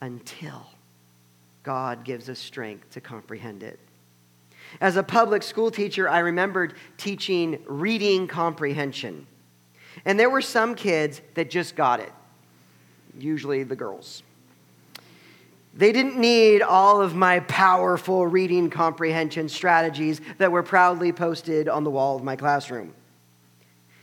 until 0.00 0.66
God 1.62 2.04
gives 2.04 2.28
us 2.28 2.38
strength 2.38 2.90
to 2.90 3.00
comprehend 3.00 3.62
it. 3.62 3.78
As 4.80 4.96
a 4.96 5.02
public 5.02 5.42
school 5.42 5.70
teacher, 5.70 6.08
I 6.08 6.20
remembered 6.20 6.74
teaching 6.96 7.62
reading 7.66 8.26
comprehension. 8.26 9.26
And 10.04 10.18
there 10.20 10.30
were 10.30 10.42
some 10.42 10.74
kids 10.74 11.20
that 11.34 11.50
just 11.50 11.74
got 11.76 12.00
it, 12.00 12.12
usually 13.18 13.62
the 13.62 13.76
girls. 13.76 14.22
They 15.74 15.92
didn't 15.92 16.16
need 16.16 16.62
all 16.62 17.02
of 17.02 17.14
my 17.14 17.40
powerful 17.40 18.26
reading 18.26 18.70
comprehension 18.70 19.48
strategies 19.48 20.22
that 20.38 20.50
were 20.50 20.62
proudly 20.62 21.12
posted 21.12 21.68
on 21.68 21.84
the 21.84 21.90
wall 21.90 22.16
of 22.16 22.24
my 22.24 22.34
classroom. 22.34 22.94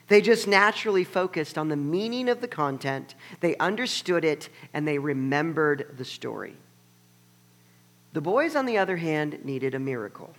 They 0.08 0.22
just 0.22 0.48
naturally 0.48 1.04
focused 1.04 1.58
on 1.58 1.70
the 1.70 1.76
meaning 1.76 2.30
of 2.30 2.42
the 2.42 2.48
content, 2.48 3.16
they 3.40 3.58
understood 3.58 4.24
it, 4.24 4.50
and 4.74 4.88
they 4.88 5.00
remembered 5.00 5.96
the 5.98 6.06
story. 6.06 6.56
The 8.12 8.22
boys, 8.22 8.56
on 8.56 8.68
the 8.68 8.78
other 8.78 8.98
hand, 8.98 9.44
needed 9.44 9.74
a 9.74 9.80
miracle. 9.80 10.36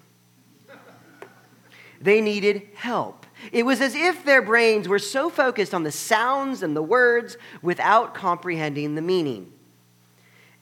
They 2.05 2.21
needed 2.21 2.69
help. 2.75 3.25
It 3.51 3.65
was 3.65 3.81
as 3.81 3.95
if 3.95 4.27
their 4.27 4.43
brains 4.43 4.87
were 4.87 4.99
so 4.99 5.31
focused 5.31 5.73
on 5.73 5.85
the 5.85 5.91
sounds 5.91 6.63
and 6.63 6.77
the 6.77 6.83
words 6.83 7.39
without 7.63 8.13
comprehending 8.13 8.95
the 8.95 9.01
meaning. 9.01 9.51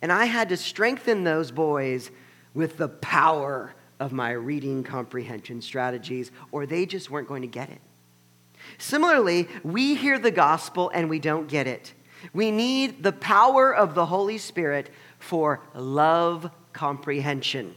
And 0.01 0.13
I 0.13 0.27
had 0.27 0.51
to 0.51 0.57
strengthen 0.57 1.25
those 1.25 1.51
boys 1.51 2.13
with 2.55 2.77
the 2.77 2.89
power 2.89 3.75
of 3.99 4.13
my 4.13 4.31
reading 4.31 4.85
comprehension 4.85 5.61
strategies, 5.61 6.31
or 6.53 6.65
they 6.65 6.87
just 6.87 7.11
weren't 7.11 7.27
going 7.27 7.43
to 7.43 7.49
get 7.49 7.71
it. 7.71 7.81
Similarly, 8.79 9.49
we 9.65 9.97
hear 9.97 10.21
the 10.21 10.31
gospel 10.31 10.93
and 10.95 11.11
we 11.11 11.19
don't 11.19 11.49
get 11.49 11.67
it. 11.67 11.93
We 12.33 12.53
need 12.53 13.03
the 13.03 13.13
power 13.13 13.75
of 13.75 13.97
the 13.97 14.07
Holy 14.07 14.39
Spirit 14.39 14.91
for 15.19 15.61
love 15.75 16.53
comprehension. 16.73 17.75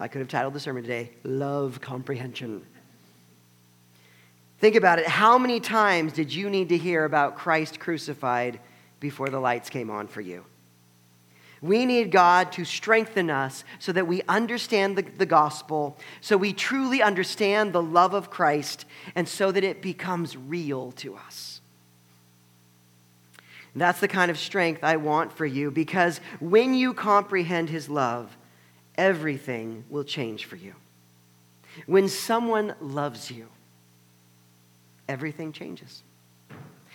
I 0.00 0.08
could 0.08 0.20
have 0.20 0.28
titled 0.28 0.54
the 0.54 0.60
sermon 0.60 0.82
today, 0.82 1.10
Love 1.24 1.80
Comprehension. 1.80 2.64
Think 4.60 4.76
about 4.76 4.98
it. 4.98 5.06
How 5.06 5.38
many 5.38 5.60
times 5.60 6.12
did 6.12 6.32
you 6.32 6.50
need 6.50 6.68
to 6.70 6.78
hear 6.78 7.04
about 7.04 7.36
Christ 7.36 7.80
crucified 7.80 8.60
before 9.00 9.28
the 9.28 9.40
lights 9.40 9.70
came 9.70 9.90
on 9.90 10.08
for 10.08 10.20
you. 10.20 10.44
We 11.60 11.86
need 11.86 12.12
God 12.12 12.52
to 12.52 12.64
strengthen 12.64 13.30
us 13.30 13.64
so 13.78 13.92
that 13.92 14.06
we 14.06 14.22
understand 14.28 14.96
the, 14.96 15.02
the, 15.02 15.26
gospel, 15.26 15.98
so 16.20 16.36
we 16.36 16.52
truly 16.52 17.02
understand 17.02 17.72
the 17.72 17.82
love 17.82 18.14
of 18.14 18.30
Christ, 18.30 18.84
and 19.16 19.28
so 19.28 19.50
that 19.50 19.64
it 19.64 19.82
becomes 19.82 20.36
real 20.36 20.92
to 20.92 21.16
us. 21.16 21.60
That's 23.74 24.00
the 24.00 24.08
kind 24.08 24.30
of 24.30 24.38
strength 24.38 24.82
I 24.82 24.96
want 24.96 25.32
for 25.32 25.46
you 25.46 25.70
because 25.70 26.20
when 26.40 26.74
you 26.74 26.94
comprehend 26.94 27.70
his 27.70 27.88
love, 27.88 28.36
everything 28.98 29.84
will 29.88 30.04
change 30.04 30.44
for 30.44 30.56
you. 30.56 30.74
When 31.86 32.08
someone 32.08 32.74
loves 32.80 33.30
you, 33.30 33.46
everything 35.08 35.52
changes. 35.52 36.02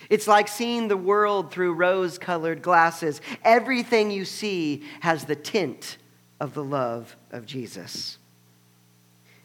It's 0.09 0.27
like 0.27 0.49
seeing 0.49 0.89
the 0.89 0.97
world 0.97 1.51
through 1.51 1.73
rose 1.73 2.17
colored 2.17 2.61
glasses. 2.61 3.21
Everything 3.43 4.11
you 4.11 4.25
see 4.25 4.83
has 4.99 5.23
the 5.23 5.35
tint 5.35 5.97
of 6.41 6.53
the 6.53 6.63
love 6.63 7.15
of 7.31 7.45
Jesus. 7.45 8.17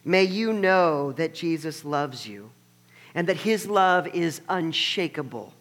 May 0.03 0.25
you 0.25 0.51
know 0.51 1.13
that 1.13 1.33
Jesus 1.33 1.85
loves 1.85 2.27
you 2.27 2.51
and 3.15 3.27
that 3.27 3.37
his 3.37 3.67
love 3.67 4.07
is 4.07 4.41
unshakable. 4.49 5.53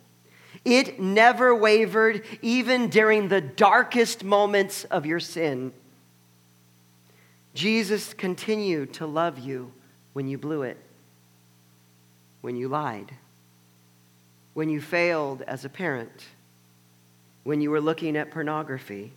It 0.65 0.99
never 0.99 1.55
wavered, 1.55 2.25
even 2.43 2.89
during 2.89 3.29
the 3.29 3.41
darkest 3.41 4.25
moments 4.25 4.85
of 4.85 5.07
your 5.07 5.21
sin. 5.21 5.73
Jesus 7.59 8.15
continued 8.15 8.93
to 8.95 9.07
love 9.07 9.39
you 9.39 9.73
when 10.13 10.29
you 10.29 10.39
blew 10.39 10.63
it, 10.63 10.79
when 12.41 12.55
you 12.57 12.69
lied 12.69 13.13
when 14.59 14.69
you 14.69 14.81
failed 14.81 15.41
as 15.43 15.65
a 15.65 15.69
parent, 15.69 16.27
when 17.45 17.61
you 17.61 17.71
were 17.71 17.81
looking 17.81 18.17
at 18.17 18.33
pornography, 18.33 19.13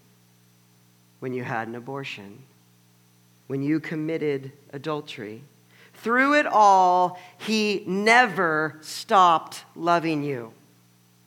when 1.20 1.34
you 1.34 1.44
had 1.44 1.68
an 1.68 1.74
abortion, 1.74 2.38
when 3.48 3.64
you 3.64 3.80
committed 3.80 4.52
adultery. 4.72 5.42
Through 5.96 6.36
it 6.36 6.46
all, 6.46 7.20
he 7.40 7.84
never 7.88 8.78
stopped 8.82 9.66
loving 9.76 10.24
you. 10.24 10.54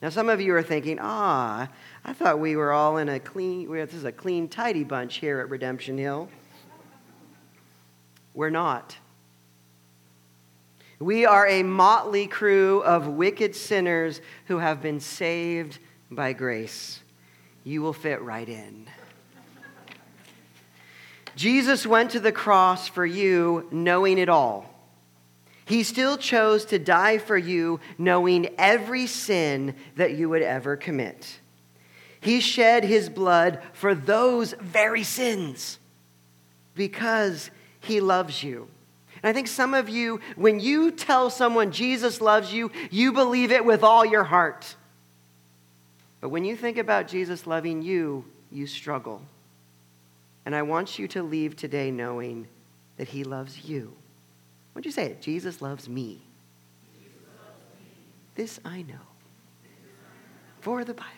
Now, 0.01 0.11
some 0.11 0.29
of 0.29 0.41
you 0.41 0.55
are 0.55 0.63
thinking, 0.63 1.01
ah, 1.03 1.69
I 2.05 2.13
thought 2.13 2.39
we 2.39 2.55
were 2.55 2.71
all 2.71 2.99
in 2.99 3.09
a 3.09 3.19
clean, 3.19 3.69
this 3.69 3.95
is 3.95 4.05
a 4.05 4.13
clean, 4.13 4.47
tidy 4.47 4.85
bunch 4.85 5.17
here 5.17 5.41
at 5.41 5.51
Redemption 5.51 5.99
Hill. 5.99 6.29
We're 8.35 8.51
not. 8.51 8.97
We 10.99 11.25
are 11.25 11.47
a 11.47 11.63
motley 11.63 12.27
crew 12.27 12.83
of 12.83 13.07
wicked 13.07 13.55
sinners 13.55 14.21
who 14.47 14.59
have 14.59 14.83
been 14.83 15.01
saved 15.01 15.79
by 16.11 16.33
grace. 16.33 17.01
You 17.63 17.81
will 17.83 17.93
fit 17.93 18.21
right 18.23 18.49
in. 18.49 18.87
Jesus 21.37 21.87
went 21.87 22.13
to 22.13 22.21
the 22.21 22.33
cross 22.33 22.89
for 22.89 23.05
you 23.07 23.69
knowing 23.71 24.19
it 24.19 24.29
all. 24.29 24.71
He 25.65 25.83
still 25.83 26.17
chose 26.17 26.65
to 26.67 26.79
die 26.79 27.19
for 27.19 27.37
you 27.37 27.81
knowing 27.99 28.55
every 28.59 29.07
sin 29.07 29.75
that 29.97 30.15
you 30.15 30.29
would 30.29 30.43
ever 30.43 30.77
commit. 30.77 31.41
He 32.21 32.41
shed 32.41 32.85
his 32.85 33.09
blood 33.09 33.61
for 33.73 33.95
those 33.95 34.55
very 34.61 35.03
sins 35.03 35.79
because 36.75 37.51
he 37.85 38.01
loves 38.01 38.43
you. 38.43 38.69
And 39.23 39.31
I 39.31 39.33
think 39.33 39.49
some 39.49 39.73
of 39.75 39.89
you, 39.89 40.21
when 40.37 40.61
you 40.61 40.91
tell 40.91 41.31
someone 41.31 41.73
Jesus 41.73 42.21
loves 42.21 42.53
you, 42.53 42.71
you 42.91 43.13
believe 43.13 43.53
it 43.53 43.65
with 43.65 43.83
all 43.83 44.05
your 44.05 44.25
heart. 44.25 44.77
But 46.21 46.29
when 46.29 46.45
you 46.45 46.57
think 46.57 46.79
about 46.79 47.09
Jesus 47.09 47.47
loving 47.47 47.83
you, 47.83 48.25
you 48.51 48.67
struggle. 48.67 49.23
And 50.45 50.55
I 50.55 50.63
want 50.63 50.99
you 50.99 51.09
to 51.09 51.23
leave 51.23 51.57
today 51.57 51.91
knowing 51.91 52.49
that 52.97 53.09
he 53.09 53.25
loves 53.25 53.65
you. 53.65 53.93
What'd 54.73 54.85
you 54.85 54.93
say 54.93 55.07
it? 55.07 55.23
Jesus 55.23 55.63
loves 55.63 55.89
me. 55.89 56.21
Jesus 56.99 57.13
loves 57.39 57.63
me. 57.79 57.89
This 58.35 58.61
I 58.65 58.83
know. 58.83 58.95
For 60.61 60.85
the 60.85 60.95
Bible. 60.95 61.11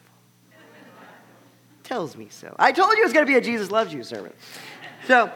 Tells 1.82 2.16
me 2.16 2.28
so. 2.30 2.54
I 2.58 2.72
told 2.72 2.96
you 2.96 3.02
it 3.02 3.06
was 3.06 3.12
going 3.12 3.26
to 3.26 3.30
be 3.30 3.38
a 3.38 3.40
Jesus 3.40 3.70
loves 3.70 3.94
you 3.94 4.02
sermon. 4.02 4.32
So, 5.06 5.30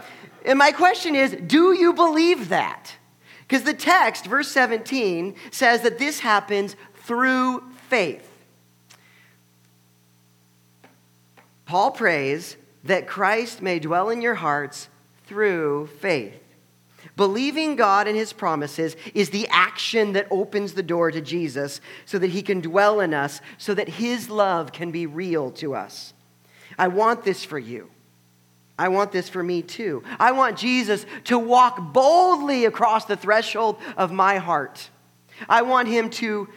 and 0.45 0.59
my 0.59 0.72
question 0.72 1.14
is 1.14 1.36
do 1.47 1.72
you 1.72 1.93
believe 1.93 2.49
that? 2.49 2.95
Because 3.43 3.64
the 3.64 3.74
text, 3.74 4.26
verse 4.26 4.49
17, 4.49 5.34
says 5.51 5.82
that 5.82 5.99
this 5.99 6.20
happens 6.20 6.76
through 6.95 7.64
faith. 7.88 8.26
Paul 11.64 11.91
prays 11.91 12.57
that 12.84 13.07
Christ 13.07 13.61
may 13.61 13.78
dwell 13.78 14.11
in 14.11 14.22
your 14.22 14.36
hearts 14.36 14.88
through 15.26 15.88
faith. 15.99 16.41
Believing 17.16 17.76
God 17.76 18.07
and 18.07 18.16
his 18.16 18.32
promises 18.32 18.97
is 19.14 19.30
the 19.30 19.49
action 19.51 20.12
that 20.12 20.26
opens 20.30 20.74
the 20.74 20.82
door 20.82 21.11
to 21.11 21.20
Jesus 21.20 21.80
so 22.05 22.18
that 22.18 22.30
he 22.30 22.43
can 22.43 22.61
dwell 22.61 23.01
in 23.01 23.14
us, 23.14 23.41
so 23.59 23.74
that 23.74 23.88
his 23.88 24.30
love 24.30 24.72
can 24.72 24.91
be 24.91 25.07
real 25.07 25.51
to 25.53 25.74
us. 25.74 26.14
I 26.78 26.88
want 26.88 27.24
this 27.24 27.45
for 27.45 27.59
you. 27.59 27.91
I 28.81 28.89
want 28.89 29.12
this 29.12 29.28
for 29.28 29.43
me 29.43 29.61
too. 29.61 30.03
I 30.18 30.33
want 30.33 30.57
Jesus 30.57 31.05
to 31.24 31.39
walk 31.39 31.93
boldly 31.93 32.64
across 32.64 33.05
the 33.05 33.14
threshold 33.14 33.76
of 33.95 34.11
my 34.11 34.39
heart. 34.39 34.89
I 35.51 35.61
want 35.61 35.87
him 35.87 36.09
to 36.09 36.49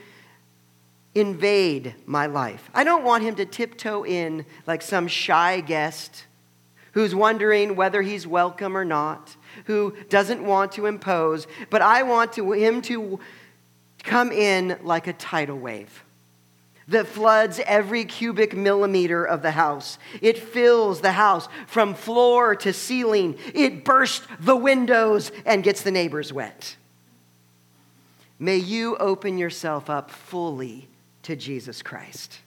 invade 1.13 1.95
my 2.05 2.27
life. 2.27 2.69
I 2.73 2.85
don't 2.85 3.03
want 3.03 3.25
him 3.25 3.35
to 3.35 3.45
tiptoe 3.45 4.05
in 4.05 4.45
like 4.65 4.81
some 4.81 5.09
shy 5.09 5.59
guest 5.59 6.23
who's 6.93 7.13
wondering 7.13 7.75
whether 7.75 8.01
he's 8.01 8.25
welcome 8.25 8.77
or 8.77 8.85
not, 8.85 9.35
who 9.65 9.93
doesn't 10.07 10.45
want 10.45 10.71
to 10.73 10.85
impose, 10.85 11.45
but 11.69 11.81
I 11.81 12.03
want 12.03 12.31
to, 12.33 12.53
him 12.53 12.81
to 12.83 13.19
come 14.01 14.31
in 14.31 14.79
like 14.81 15.07
a 15.07 15.13
tidal 15.13 15.59
wave 15.59 16.05
that 16.87 17.07
floods 17.07 17.59
every 17.65 18.05
cubic 18.05 18.55
millimeter 18.55 19.23
of 19.23 19.41
the 19.41 19.51
house. 19.51 19.97
It 20.21 20.37
fills 20.37 21.01
the 21.01 21.13
house 21.13 21.47
from 21.67 21.93
floor 21.93 22.55
to 22.57 22.73
ceiling. 22.73 23.37
It 23.53 23.85
bursts 23.85 24.27
the 24.39 24.55
windows 24.55 25.31
and 25.45 25.63
gets 25.63 25.81
the 25.81 25.91
neighbors 25.91 26.33
wet. 26.33 26.75
May 28.39 28.57
you 28.57 28.97
open 28.97 29.37
yourself 29.37 29.89
up 29.89 30.11
fully 30.11 30.89
to 31.23 31.35
Jesus 31.35 31.81
Christ. 31.81 32.39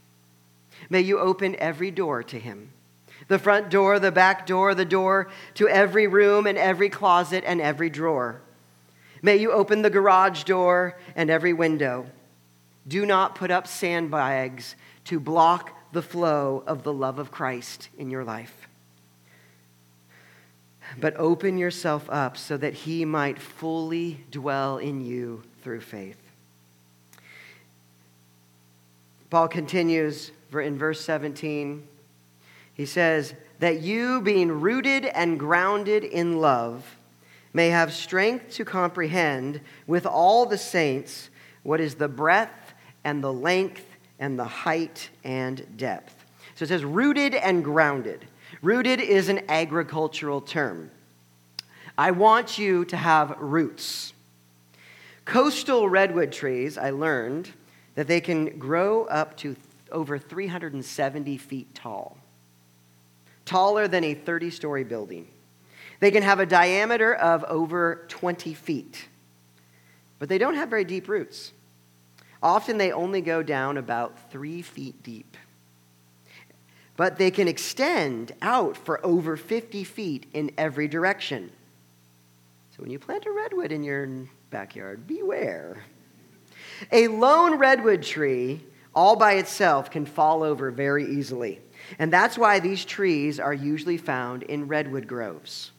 May 0.91 1.01
you 1.01 1.18
open 1.18 1.57
every 1.59 1.91
door 1.91 2.22
to 2.24 2.39
him 2.39 2.72
the 3.28 3.39
front 3.39 3.70
door, 3.70 3.99
the 3.99 4.12
back 4.12 4.47
door, 4.47 4.74
the 4.74 4.84
door 4.84 5.28
to 5.55 5.68
every 5.68 6.07
room 6.07 6.47
and 6.47 6.57
every 6.57 6.89
closet 6.89 7.43
and 7.47 7.61
every 7.61 7.91
drawer. 7.91 8.41
May 9.22 9.37
you 9.37 9.53
open 9.53 9.82
the 9.82 9.91
garage 9.91 10.45
door 10.45 10.99
and 11.16 11.30
every 11.30 11.53
window. 11.53 12.07
Do 12.89 13.05
not 13.05 13.34
put 13.34 13.51
up 13.51 13.66
sandbags 13.66 14.76
to 15.05 15.18
block 15.18 15.72
the 15.93 16.03
flow 16.03 16.62
of 16.66 16.82
the 16.82 16.93
love 16.93 17.18
of 17.18 17.30
Christ 17.30 17.89
in 17.99 18.11
your 18.11 18.24
life. 18.24 18.68
But 21.01 21.16
open 21.16 21.59
yourself 21.59 22.09
up 22.11 22.37
so 22.37 22.57
that 22.57 22.74
he 22.74 23.05
might 23.05 23.41
fully 23.41 24.24
dwell 24.30 24.78
in 24.78 25.05
you 25.05 25.43
through 25.62 25.80
faith. 25.80 26.18
Paul 29.30 29.49
continues 29.49 30.30
in 30.53 30.78
verse 30.78 31.01
17. 31.01 31.87
He 32.74 32.87
says, 32.87 33.34
That 33.59 33.80
you, 33.80 34.20
being 34.20 34.61
rooted 34.61 35.07
and 35.07 35.39
grounded 35.39 36.05
in 36.05 36.41
love, 36.41 36.97
may 37.53 37.70
have 37.70 37.93
strength 37.93 38.51
to 38.53 38.64
comprehend 38.64 39.61
with 39.87 40.07
all 40.07 40.47
the 40.47 40.59
saints 40.59 41.30
what 41.62 41.80
is 41.80 41.97
the 41.97 42.09
breadth 42.09 42.66
and 43.07 43.23
the 43.23 43.33
length 43.33 43.87
and 44.19 44.37
the 44.37 44.45
height 44.45 45.11
and 45.23 45.65
depth. 45.77 46.25
So 46.57 46.65
it 46.65 46.69
says 46.69 46.85
rooted 46.85 47.37
and 47.37 47.63
grounded. 47.63 48.27
Rooted 48.63 49.01
is 49.01 49.29
an 49.29 49.43
agricultural 49.49 50.41
term. 50.41 50.91
I 51.97 52.11
want 52.11 52.59
you 52.59 52.85
to 52.87 52.97
have 52.97 53.37
roots. 53.39 54.13
Coastal 55.25 55.89
redwood 55.89 56.33
trees, 56.33 56.77
I 56.77 56.91
learned, 56.91 57.53
that 57.95 58.09
they 58.09 58.21
can 58.21 58.59
grow 58.59 59.05
up 59.05 59.37
to 59.39 59.55
over 59.93 60.19
370 60.19 61.37
feet 61.37 61.75
tall, 61.77 62.19
taller 63.45 63.87
than 63.87 64.03
a 64.03 64.15
30 64.15 64.51
story 64.51 64.83
building. 64.83 65.29
They 66.01 66.11
can 66.11 66.25
have 66.25 66.41
a 66.41 66.47
diameter 66.47 67.15
of 67.15 67.45
over 67.45 68.05
20 68.09 68.53
feet, 68.55 69.09
but 70.19 70.29
they 70.29 70.39
don't 70.39 70.55
have 70.55 70.69
very 70.69 70.85
deep 70.85 71.09
roots. 71.09 71.53
Often 72.43 72.78
they 72.78 72.93
only 72.93 73.20
go 73.20 73.43
down 73.43 73.76
about 73.76 74.30
three 74.30 74.62
feet 74.62 75.03
deep. 75.03 75.37
But 76.97 77.18
they 77.18 77.30
can 77.30 77.49
extend 77.49 78.32
out 78.41 78.76
for 78.76 79.05
over 79.05 79.37
50 79.37 79.84
feet 79.84 80.26
in 80.32 80.51
every 80.57 80.89
direction. 80.89 81.51
So 82.70 82.82
when 82.82 82.91
you 82.91 82.99
plant 82.99 83.26
a 83.26 83.30
redwood 83.30 83.72
in 83.72 83.82
your 83.82 84.09
backyard, 84.51 85.07
beware. 85.07 85.84
A 86.93 87.09
lone 87.09 87.59
redwood 87.59 88.03
tree, 88.03 88.61
all 88.95 89.16
by 89.16 89.34
itself, 89.34 89.91
can 89.91 90.07
fall 90.07 90.43
over 90.43 90.70
very 90.70 91.05
easily. 91.05 91.61
And 91.99 92.12
that's 92.12 92.37
why 92.37 92.59
these 92.59 92.84
trees 92.84 93.39
are 93.39 93.55
usually 93.55 93.97
found 93.97 94.43
in 94.43 94.68
redwood 94.68 95.07
groves. 95.07 95.72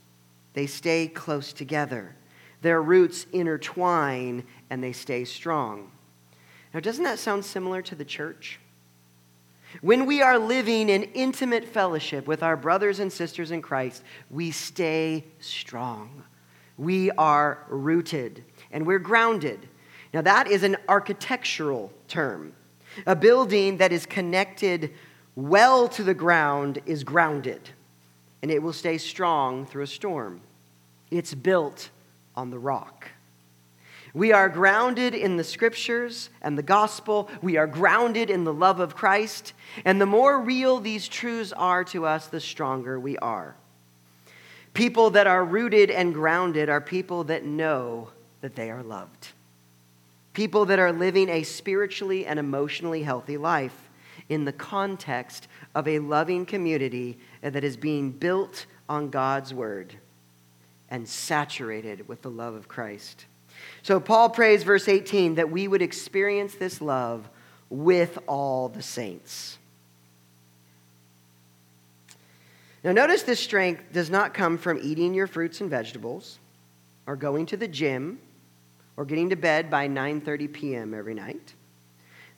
They 0.53 0.65
stay 0.65 1.07
close 1.07 1.53
together, 1.53 2.15
their 2.61 2.81
roots 2.81 3.27
intertwine, 3.31 4.43
and 4.69 4.83
they 4.83 4.93
stay 4.93 5.23
strong. 5.25 5.91
Now, 6.78 6.82
doesn't 6.82 7.05
that 7.05 7.17
sound 7.17 7.43
similar 7.43 7.82
to 7.82 7.95
the 7.95 8.05
church? 8.05 8.59
When 9.82 10.05
we 10.05 10.21
are 10.21 10.38
living 10.38 10.89
in 10.89 11.05
intimate 11.15 11.65
fellowship 11.65 12.28
with 12.28 12.43
our 12.43 12.55
brothers 12.55 12.99
and 12.99 13.11
sisters 13.11 13.49
in 13.49 13.63
Christ, 13.63 14.03
we 14.30 14.51
stay 14.51 15.23
strong. 15.39 16.21
We 16.78 17.09
are 17.09 17.65
rooted 17.67 18.43
and 18.71 18.86
we're 18.86 18.99
grounded. 18.99 19.67
Now, 20.13 20.21
that 20.21 20.47
is 20.47 20.61
an 20.61 20.78
architectural 20.88 21.91
term. 22.07 22.53
A 23.07 23.15
building 23.15 23.78
that 23.78 23.91
is 23.91 24.05
connected 24.05 24.93
well 25.36 25.88
to 25.88 26.03
the 26.03 26.13
ground 26.13 26.78
is 26.86 27.03
grounded, 27.03 27.71
and 28.43 28.51
it 28.51 28.61
will 28.61 28.71
stay 28.71 28.99
strong 28.99 29.65
through 29.65 29.82
a 29.82 29.88
storm. 29.88 30.41
It's 31.09 31.34
built 31.34 31.89
on 32.36 32.51
the 32.51 32.59
rock. 32.59 33.09
We 34.13 34.31
are 34.31 34.49
grounded 34.49 35.13
in 35.13 35.37
the 35.37 35.43
scriptures 35.43 36.29
and 36.41 36.57
the 36.57 36.63
gospel. 36.63 37.29
We 37.41 37.57
are 37.57 37.67
grounded 37.67 38.29
in 38.29 38.43
the 38.43 38.53
love 38.53 38.79
of 38.79 38.95
Christ. 38.95 39.53
And 39.85 39.99
the 39.99 40.05
more 40.05 40.41
real 40.41 40.79
these 40.79 41.07
truths 41.07 41.53
are 41.53 41.83
to 41.85 42.05
us, 42.05 42.27
the 42.27 42.39
stronger 42.39 42.99
we 42.99 43.17
are. 43.17 43.55
People 44.73 45.11
that 45.11 45.27
are 45.27 45.43
rooted 45.43 45.91
and 45.91 46.13
grounded 46.13 46.69
are 46.69 46.81
people 46.81 47.23
that 47.25 47.43
know 47.43 48.09
that 48.41 48.55
they 48.55 48.69
are 48.69 48.83
loved 48.83 49.29
people 50.37 50.65
that 50.65 50.77
are 50.77 50.93
living 50.93 51.29
a 51.29 51.41
spiritually 51.41 52.27
and 52.27 52.37
emotionally 52.37 53.01
healthy 53.01 53.37
life 53.37 53.89
in 54.29 54.45
the 54.45 54.53
context 54.53 55.47
of 55.73 55.87
a 55.87 55.97
loving 55.97 56.45
community 56.45 57.17
that 57.41 57.63
is 57.63 57.75
being 57.75 58.11
built 58.11 58.67
on 58.87 59.09
God's 59.09 59.51
word 59.51 59.95
and 60.91 61.09
saturated 61.09 62.07
with 62.07 62.21
the 62.21 62.29
love 62.29 62.53
of 62.53 62.67
Christ. 62.67 63.25
So, 63.83 63.99
Paul 63.99 64.29
prays, 64.29 64.63
verse 64.63 64.87
18, 64.87 65.35
that 65.35 65.49
we 65.49 65.67
would 65.67 65.81
experience 65.81 66.55
this 66.55 66.81
love 66.81 67.29
with 67.69 68.17
all 68.27 68.69
the 68.69 68.81
saints. 68.81 69.57
Now, 72.83 72.91
notice 72.91 73.23
this 73.23 73.39
strength 73.39 73.83
does 73.91 74.09
not 74.09 74.33
come 74.33 74.57
from 74.57 74.79
eating 74.81 75.13
your 75.13 75.27
fruits 75.27 75.61
and 75.61 75.69
vegetables 75.69 76.39
or 77.05 77.15
going 77.15 77.45
to 77.47 77.57
the 77.57 77.67
gym 77.67 78.19
or 78.95 79.05
getting 79.05 79.29
to 79.29 79.35
bed 79.35 79.69
by 79.69 79.87
9:30 79.87 80.53
p.m. 80.53 80.93
every 80.93 81.13
night. 81.13 81.53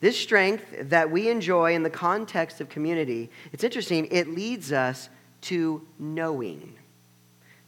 This 0.01 0.17
strength 0.17 0.63
that 0.89 1.11
we 1.11 1.29
enjoy 1.29 1.75
in 1.75 1.83
the 1.83 1.89
context 1.89 2.61
of 2.61 2.69
community, 2.69 3.29
it's 3.51 3.63
interesting, 3.63 4.07
it 4.11 4.29
leads 4.29 4.71
us 4.71 5.09
to 5.41 5.85
knowing, 5.97 6.75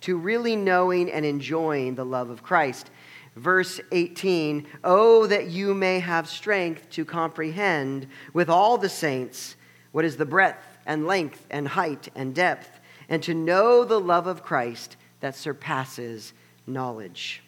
to 0.02 0.18
really 0.18 0.56
knowing 0.56 1.12
and 1.12 1.26
enjoying 1.26 1.96
the 1.96 2.06
love 2.06 2.30
of 2.30 2.42
Christ. 2.42 2.90
Verse 3.36 3.80
18, 3.92 4.68
Oh, 4.84 5.28
that 5.28 5.48
you 5.48 5.74
may 5.74 6.00
have 6.00 6.28
strength 6.28 6.90
to 6.92 7.06
comprehend 7.06 8.08
with 8.34 8.50
all 8.50 8.78
the 8.78 8.90
saints 8.90 9.56
what 9.92 10.06
is 10.06 10.18
the 10.18 10.26
breadth 10.26 10.64
and 10.86 11.08
length 11.08 11.46
and 11.50 11.68
height 11.68 12.10
and 12.16 12.36
depth, 12.36 12.80
and 13.08 13.22
to 13.24 13.34
know 13.34 13.84
the 13.84 14.00
love 14.00 14.28
of 14.28 14.44
Christ 14.44 14.98
that 15.20 15.36
surpasses 15.36 16.34
knowledge 16.68 17.44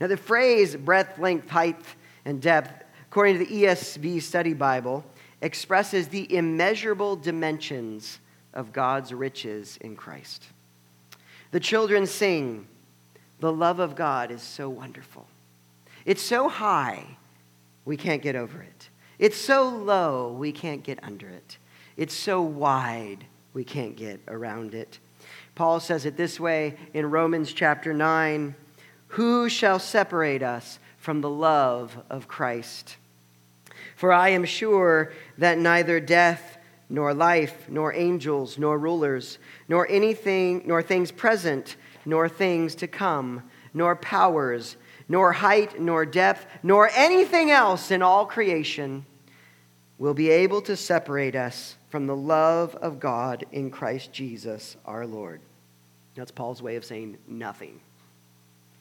now, 0.00 0.06
the 0.06 0.16
phrase 0.16 0.76
breadth, 0.76 1.18
length, 1.18 1.48
height, 1.48 1.80
and 2.24 2.40
depth, 2.40 2.84
according 3.08 3.38
to 3.38 3.44
the 3.44 3.62
ESV 3.62 4.22
Study 4.22 4.54
Bible, 4.54 5.04
expresses 5.40 6.08
the 6.08 6.34
immeasurable 6.34 7.16
dimensions 7.16 8.18
of 8.54 8.72
God's 8.72 9.12
riches 9.12 9.78
in 9.80 9.96
Christ. 9.96 10.46
The 11.50 11.60
children 11.60 12.06
sing, 12.06 12.66
The 13.42 13.52
love 13.52 13.80
of 13.80 13.96
God 13.96 14.30
is 14.30 14.40
so 14.40 14.68
wonderful. 14.70 15.26
It's 16.04 16.22
so 16.22 16.48
high, 16.48 17.18
we 17.84 17.96
can't 17.96 18.22
get 18.22 18.36
over 18.36 18.62
it. 18.62 18.88
It's 19.18 19.36
so 19.36 19.68
low, 19.68 20.32
we 20.32 20.52
can't 20.52 20.84
get 20.84 21.02
under 21.02 21.28
it. 21.28 21.58
It's 21.96 22.14
so 22.14 22.40
wide, 22.40 23.24
we 23.52 23.64
can't 23.64 23.96
get 23.96 24.20
around 24.28 24.76
it. 24.76 25.00
Paul 25.56 25.80
says 25.80 26.06
it 26.06 26.16
this 26.16 26.38
way 26.38 26.76
in 26.94 27.10
Romans 27.10 27.52
chapter 27.52 27.92
9 27.92 28.54
who 29.08 29.48
shall 29.48 29.80
separate 29.80 30.44
us 30.44 30.78
from 30.96 31.20
the 31.20 31.28
love 31.28 31.98
of 32.08 32.28
Christ? 32.28 32.96
For 33.96 34.12
I 34.12 34.28
am 34.28 34.44
sure 34.44 35.12
that 35.38 35.58
neither 35.58 35.98
death, 35.98 36.58
nor 36.92 37.14
life, 37.14 37.70
nor 37.70 37.94
angels, 37.94 38.58
nor 38.58 38.78
rulers, 38.78 39.38
nor 39.66 39.88
anything, 39.88 40.62
nor 40.66 40.82
things 40.82 41.10
present, 41.10 41.76
nor 42.04 42.28
things 42.28 42.74
to 42.74 42.86
come, 42.86 43.42
nor 43.72 43.96
powers, 43.96 44.76
nor 45.08 45.32
height, 45.32 45.80
nor 45.80 46.04
depth, 46.04 46.46
nor 46.62 46.90
anything 46.94 47.50
else 47.50 47.90
in 47.90 48.02
all 48.02 48.26
creation 48.26 49.06
will 49.96 50.12
be 50.12 50.28
able 50.28 50.60
to 50.60 50.76
separate 50.76 51.34
us 51.34 51.76
from 51.88 52.06
the 52.06 52.16
love 52.16 52.74
of 52.76 53.00
God 53.00 53.46
in 53.52 53.70
Christ 53.70 54.12
Jesus 54.12 54.76
our 54.84 55.06
Lord. 55.06 55.40
That's 56.14 56.30
Paul's 56.30 56.60
way 56.60 56.76
of 56.76 56.84
saying 56.84 57.16
nothing. 57.26 57.80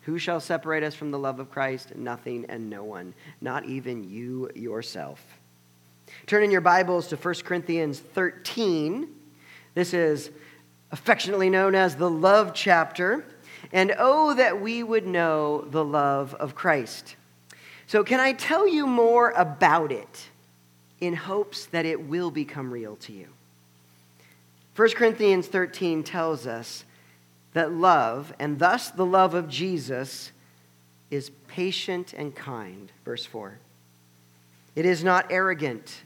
Who 0.01 0.17
shall 0.17 0.41
separate 0.41 0.83
us 0.83 0.95
from 0.95 1.11
the 1.11 1.19
love 1.19 1.39
of 1.39 1.49
Christ? 1.49 1.95
Nothing 1.95 2.45
and 2.49 2.69
no 2.69 2.83
one, 2.83 3.13
not 3.39 3.63
even 3.63 4.03
you 4.03 4.49
yourself. 4.53 5.23
Turn 6.25 6.43
in 6.43 6.51
your 6.51 6.61
Bibles 6.61 7.07
to 7.07 7.15
1 7.15 7.35
Corinthians 7.43 7.99
13. 7.99 9.07
This 9.73 9.93
is 9.93 10.31
affectionately 10.91 11.49
known 11.49 11.75
as 11.75 11.95
the 11.95 12.09
love 12.09 12.53
chapter. 12.53 13.25
And 13.73 13.93
oh, 13.97 14.33
that 14.33 14.61
we 14.61 14.83
would 14.83 15.07
know 15.07 15.61
the 15.61 15.83
love 15.83 16.33
of 16.33 16.55
Christ. 16.55 17.15
So, 17.87 18.03
can 18.03 18.19
I 18.19 18.33
tell 18.33 18.67
you 18.67 18.87
more 18.87 19.31
about 19.31 19.91
it 19.91 20.29
in 20.99 21.13
hopes 21.13 21.65
that 21.67 21.85
it 21.85 22.07
will 22.07 22.31
become 22.31 22.71
real 22.71 22.95
to 22.97 23.13
you? 23.13 23.27
1 24.75 24.91
Corinthians 24.91 25.47
13 25.47 26.03
tells 26.03 26.47
us 26.47 26.85
that 27.53 27.71
love, 27.73 28.33
and 28.39 28.59
thus 28.59 28.89
the 28.89 29.05
love 29.05 29.33
of 29.33 29.49
Jesus, 29.49 30.31
is 31.09 31.31
patient 31.47 32.13
and 32.13 32.33
kind. 32.33 32.91
Verse 33.03 33.25
4. 33.25 33.57
It 34.75 34.85
is 34.85 35.03
not 35.03 35.27
arrogant 35.29 36.01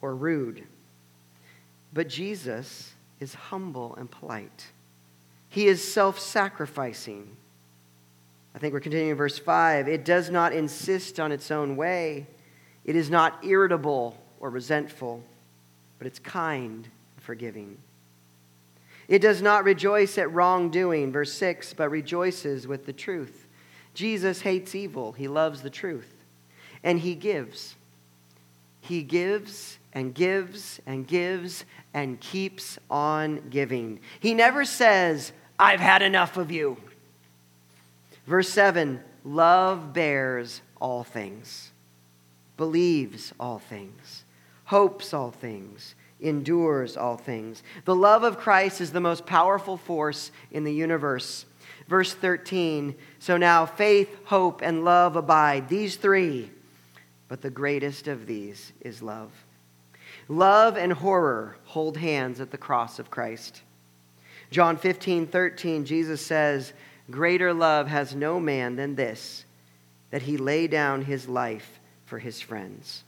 or 0.00 0.14
rude. 0.14 0.64
But 1.92 2.08
Jesus 2.08 2.92
is 3.20 3.34
humble 3.34 3.96
and 3.96 4.10
polite. 4.10 4.70
He 5.48 5.66
is 5.66 5.82
self 5.82 6.18
sacrificing. 6.18 7.36
I 8.54 8.58
think 8.58 8.74
we're 8.74 8.80
continuing 8.80 9.16
verse 9.16 9.38
5. 9.38 9.88
It 9.88 10.04
does 10.04 10.30
not 10.30 10.52
insist 10.52 11.20
on 11.20 11.32
its 11.32 11.50
own 11.50 11.76
way, 11.76 12.26
it 12.84 12.96
is 12.96 13.10
not 13.10 13.44
irritable 13.44 14.16
or 14.40 14.50
resentful, 14.50 15.22
but 15.98 16.06
it's 16.06 16.18
kind 16.18 16.88
and 17.16 17.24
forgiving. 17.24 17.78
It 19.08 19.20
does 19.20 19.40
not 19.40 19.64
rejoice 19.64 20.18
at 20.18 20.32
wrongdoing, 20.32 21.12
verse 21.12 21.32
6, 21.32 21.74
but 21.74 21.90
rejoices 21.90 22.66
with 22.66 22.84
the 22.84 22.92
truth. 22.92 23.46
Jesus 23.94 24.42
hates 24.42 24.74
evil, 24.74 25.12
he 25.12 25.28
loves 25.28 25.62
the 25.62 25.70
truth, 25.70 26.17
and 26.82 27.00
he 27.00 27.14
gives. 27.14 27.74
He 28.80 29.02
gives 29.02 29.78
and 29.92 30.14
gives 30.14 30.80
and 30.86 31.06
gives 31.06 31.64
and 31.92 32.20
keeps 32.20 32.78
on 32.90 33.48
giving. 33.50 34.00
He 34.20 34.34
never 34.34 34.64
says, 34.64 35.32
I've 35.58 35.80
had 35.80 36.02
enough 36.02 36.36
of 36.36 36.50
you. 36.50 36.76
Verse 38.26 38.48
7 38.48 39.00
Love 39.24 39.92
bears 39.92 40.62
all 40.80 41.04
things, 41.04 41.72
believes 42.56 43.32
all 43.38 43.58
things, 43.58 44.24
hopes 44.66 45.12
all 45.12 45.30
things, 45.30 45.94
endures 46.20 46.96
all 46.96 47.16
things. 47.16 47.62
The 47.84 47.94
love 47.94 48.22
of 48.22 48.38
Christ 48.38 48.80
is 48.80 48.92
the 48.92 49.00
most 49.00 49.26
powerful 49.26 49.76
force 49.76 50.30
in 50.50 50.64
the 50.64 50.72
universe. 50.72 51.44
Verse 51.88 52.14
13 52.14 52.94
So 53.18 53.36
now 53.36 53.66
faith, 53.66 54.14
hope, 54.24 54.62
and 54.62 54.84
love 54.84 55.16
abide, 55.16 55.68
these 55.68 55.96
three, 55.96 56.50
but 57.28 57.42
the 57.42 57.50
greatest 57.50 58.08
of 58.08 58.26
these 58.26 58.72
is 58.80 59.02
love. 59.02 59.30
Love 60.28 60.76
and 60.76 60.92
horror 60.92 61.56
hold 61.64 61.96
hands 61.96 62.40
at 62.40 62.50
the 62.50 62.58
cross 62.58 62.98
of 62.98 63.10
Christ. 63.10 63.62
John 64.50 64.76
15, 64.76 65.26
13, 65.26 65.84
Jesus 65.84 66.24
says, 66.24 66.72
Greater 67.10 67.54
love 67.54 67.86
has 67.88 68.14
no 68.14 68.40
man 68.40 68.76
than 68.76 68.94
this, 68.94 69.44
that 70.10 70.22
he 70.22 70.36
lay 70.36 70.66
down 70.66 71.02
his 71.02 71.28
life 71.28 71.80
for 72.06 72.18
his 72.18 72.40
friends. 72.40 73.04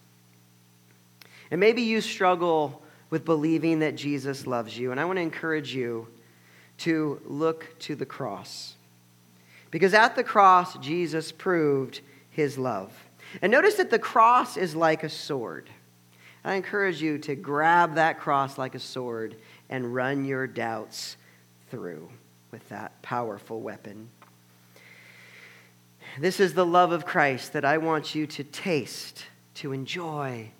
And 1.50 1.60
maybe 1.60 1.82
you 1.82 2.00
struggle 2.00 2.82
with 3.10 3.24
believing 3.24 3.80
that 3.80 3.96
Jesus 3.96 4.46
loves 4.46 4.76
you. 4.78 4.90
And 4.92 5.00
I 5.00 5.04
want 5.04 5.16
to 5.16 5.22
encourage 5.22 5.74
you 5.74 6.06
to 6.78 7.20
look 7.26 7.74
to 7.80 7.94
the 7.94 8.06
cross. 8.06 8.74
Because 9.70 9.94
at 9.94 10.16
the 10.16 10.24
cross, 10.24 10.78
Jesus 10.78 11.32
proved 11.32 12.00
his 12.30 12.56
love. 12.56 12.92
And 13.42 13.52
notice 13.52 13.74
that 13.74 13.90
the 13.90 13.98
cross 13.98 14.56
is 14.56 14.74
like 14.74 15.04
a 15.04 15.08
sword. 15.08 15.70
I 16.44 16.54
encourage 16.54 17.02
you 17.02 17.18
to 17.18 17.34
grab 17.34 17.94
that 17.94 18.18
cross 18.18 18.56
like 18.56 18.74
a 18.74 18.80
sword 18.80 19.36
and 19.68 19.94
run 19.94 20.24
your 20.24 20.46
doubts 20.46 21.16
through 21.70 22.10
with 22.50 22.66
that 22.70 23.00
powerful 23.02 23.60
weapon. 23.60 24.08
This 26.18 26.40
is 26.40 26.54
the 26.54 26.66
love 26.66 26.92
of 26.92 27.06
Christ 27.06 27.52
that 27.52 27.64
I 27.64 27.78
want 27.78 28.14
you 28.14 28.26
to 28.26 28.42
taste, 28.42 29.26
to 29.56 29.72
enjoy, 29.72 30.50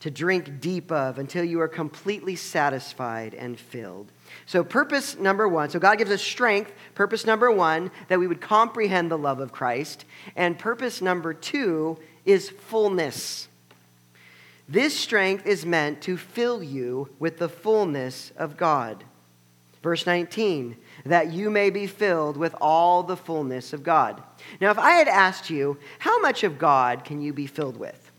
to 0.00 0.10
drink 0.10 0.60
deep 0.60 0.92
of 0.92 1.18
until 1.18 1.44
you 1.44 1.60
are 1.60 1.68
completely 1.68 2.36
satisfied 2.36 3.34
and 3.34 3.58
filled. 3.58 4.12
So, 4.46 4.64
purpose 4.64 5.16
number 5.18 5.48
one 5.48 5.70
so, 5.70 5.78
God 5.78 5.98
gives 5.98 6.10
us 6.10 6.22
strength. 6.22 6.72
Purpose 6.94 7.24
number 7.26 7.50
one, 7.50 7.90
that 8.08 8.18
we 8.18 8.26
would 8.26 8.40
comprehend 8.40 9.10
the 9.10 9.18
love 9.18 9.40
of 9.40 9.52
Christ. 9.52 10.04
And 10.36 10.58
purpose 10.58 11.00
number 11.00 11.32
two 11.34 11.98
is 12.24 12.50
fullness. 12.50 13.48
This 14.68 14.98
strength 14.98 15.46
is 15.46 15.66
meant 15.66 16.02
to 16.02 16.16
fill 16.16 16.62
you 16.62 17.08
with 17.18 17.38
the 17.38 17.48
fullness 17.48 18.32
of 18.36 18.56
God. 18.56 19.04
Verse 19.82 20.06
19, 20.06 20.76
that 21.04 21.32
you 21.32 21.50
may 21.50 21.68
be 21.68 21.88
filled 21.88 22.36
with 22.36 22.54
all 22.60 23.02
the 23.02 23.16
fullness 23.16 23.72
of 23.72 23.82
God. 23.82 24.22
Now, 24.60 24.70
if 24.70 24.78
I 24.78 24.92
had 24.92 25.08
asked 25.08 25.50
you, 25.50 25.76
how 25.98 26.20
much 26.20 26.44
of 26.44 26.58
God 26.58 27.04
can 27.04 27.20
you 27.20 27.32
be 27.32 27.48
filled 27.48 27.76
with? 27.76 28.12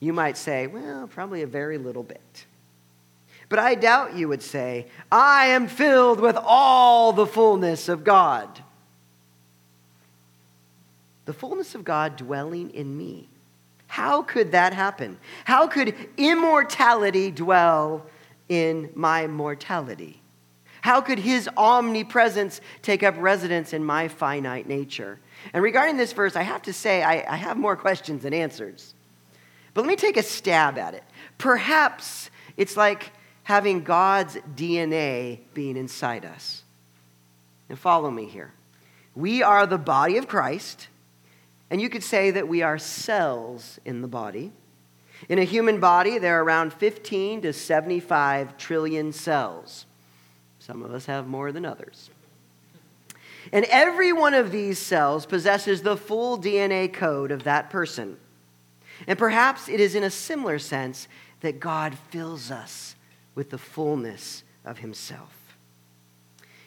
You 0.00 0.14
might 0.14 0.38
say, 0.38 0.66
well, 0.66 1.06
probably 1.06 1.42
a 1.42 1.46
very 1.46 1.76
little 1.76 2.02
bit. 2.02 2.46
But 3.50 3.58
I 3.58 3.74
doubt 3.74 4.16
you 4.16 4.28
would 4.28 4.42
say, 4.42 4.86
I 5.10 5.46
am 5.46 5.66
filled 5.66 6.20
with 6.20 6.36
all 6.40 7.12
the 7.12 7.26
fullness 7.26 7.88
of 7.88 8.04
God. 8.04 8.62
The 11.24 11.32
fullness 11.32 11.74
of 11.74 11.84
God 11.84 12.16
dwelling 12.16 12.70
in 12.70 12.96
me. 12.96 13.28
How 13.88 14.22
could 14.22 14.52
that 14.52 14.72
happen? 14.72 15.18
How 15.44 15.66
could 15.66 15.96
immortality 16.16 17.32
dwell 17.32 18.06
in 18.48 18.88
my 18.94 19.26
mortality? 19.26 20.22
How 20.80 21.00
could 21.00 21.18
his 21.18 21.48
omnipresence 21.56 22.60
take 22.82 23.02
up 23.02 23.16
residence 23.18 23.72
in 23.72 23.84
my 23.84 24.06
finite 24.06 24.68
nature? 24.68 25.18
And 25.52 25.64
regarding 25.64 25.96
this 25.96 26.12
verse, 26.12 26.36
I 26.36 26.42
have 26.42 26.62
to 26.62 26.72
say 26.72 27.02
I, 27.02 27.24
I, 27.28 27.36
have 27.36 27.56
more 27.56 27.74
questions 27.74 28.22
than 28.22 28.32
answers. 28.32 28.94
But 29.74 29.82
let 29.82 29.88
me 29.88 29.96
take 29.96 30.16
a 30.16 30.22
stab 30.22 30.78
at 30.78 30.94
it. 30.94 31.04
Perhaps 31.36 32.30
it's 32.56 32.76
like 32.76 33.12
having 33.44 33.82
God's 33.82 34.36
DNA 34.54 35.40
being 35.54 35.76
inside 35.76 36.24
us. 36.24 36.62
And 37.68 37.78
follow 37.78 38.10
me 38.10 38.26
here. 38.26 38.52
We 39.14 39.42
are 39.42 39.66
the 39.66 39.78
body 39.78 40.16
of 40.16 40.28
Christ. 40.28 40.88
And 41.70 41.80
you 41.80 41.88
could 41.88 42.02
say 42.02 42.30
that 42.32 42.48
we 42.48 42.62
are 42.62 42.78
cells 42.78 43.78
in 43.84 44.02
the 44.02 44.08
body. 44.08 44.52
In 45.28 45.38
a 45.38 45.44
human 45.44 45.78
body, 45.80 46.18
there 46.18 46.40
are 46.40 46.44
around 46.44 46.72
15 46.72 47.42
to 47.42 47.52
75 47.52 48.56
trillion 48.56 49.12
cells. 49.12 49.86
Some 50.58 50.82
of 50.82 50.92
us 50.92 51.06
have 51.06 51.26
more 51.26 51.52
than 51.52 51.64
others. 51.64 52.10
And 53.52 53.64
every 53.66 54.12
one 54.12 54.34
of 54.34 54.52
these 54.52 54.78
cells 54.78 55.26
possesses 55.26 55.82
the 55.82 55.96
full 55.96 56.38
DNA 56.38 56.92
code 56.92 57.30
of 57.30 57.44
that 57.44 57.70
person. 57.70 58.16
And 59.06 59.18
perhaps 59.18 59.68
it 59.68 59.80
is 59.80 59.94
in 59.94 60.02
a 60.02 60.10
similar 60.10 60.58
sense 60.58 61.08
that 61.40 61.60
God 61.60 61.96
fills 62.10 62.50
us 62.50 62.94
with 63.34 63.50
the 63.50 63.58
fullness 63.58 64.44
of 64.64 64.78
himself. 64.78 65.56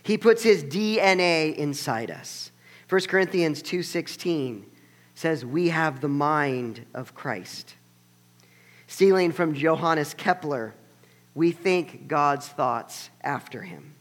He 0.01 0.17
puts 0.17 0.43
his 0.43 0.63
DNA 0.63 1.55
inside 1.55 2.11
us. 2.11 2.51
1 2.89 3.01
Corinthians 3.07 3.61
2:16 3.63 4.65
says, 5.15 5.45
We 5.45 5.69
have 5.69 6.01
the 6.01 6.09
mind 6.09 6.85
of 6.93 7.15
Christ. 7.15 7.75
Stealing 8.87 9.31
from 9.31 9.53
Johannes 9.53 10.13
Kepler, 10.13 10.75
we 11.33 11.51
think 11.51 12.07
God's 12.07 12.47
thoughts 12.47 13.09
after 13.21 13.63
him. 13.63 13.95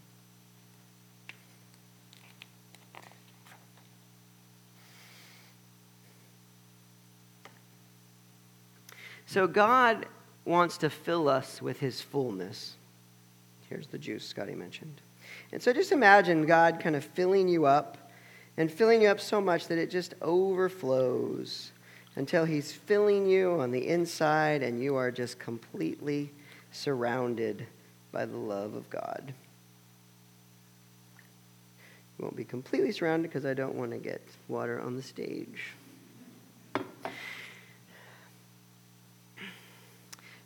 So, 9.26 9.46
God 9.46 10.04
wants 10.44 10.78
to 10.78 10.90
fill 10.90 11.28
us 11.28 11.62
with 11.62 11.80
his 11.80 12.00
fullness. 12.00 12.74
Here's 13.68 13.86
the 13.86 13.98
juice 13.98 14.26
Scotty 14.26 14.54
mentioned. 14.54 15.00
And 15.52 15.62
so, 15.62 15.72
just 15.72 15.92
imagine 15.92 16.46
God 16.46 16.80
kind 16.80 16.96
of 16.96 17.04
filling 17.04 17.48
you 17.48 17.66
up 17.66 17.96
and 18.56 18.70
filling 18.70 19.02
you 19.02 19.08
up 19.08 19.20
so 19.20 19.40
much 19.40 19.68
that 19.68 19.78
it 19.78 19.90
just 19.90 20.14
overflows 20.20 21.72
until 22.16 22.44
He's 22.44 22.72
filling 22.72 23.26
you 23.26 23.60
on 23.60 23.70
the 23.70 23.86
inside 23.88 24.62
and 24.62 24.82
you 24.82 24.96
are 24.96 25.10
just 25.10 25.38
completely 25.38 26.30
surrounded 26.70 27.66
by 28.10 28.26
the 28.26 28.36
love 28.36 28.74
of 28.74 28.88
God. 28.90 29.32
You 32.18 32.24
won't 32.24 32.36
be 32.36 32.44
completely 32.44 32.92
surrounded 32.92 33.28
because 33.28 33.46
I 33.46 33.54
don't 33.54 33.74
want 33.74 33.92
to 33.92 33.98
get 33.98 34.20
water 34.48 34.80
on 34.80 34.96
the 34.96 35.02
stage. 35.02 35.72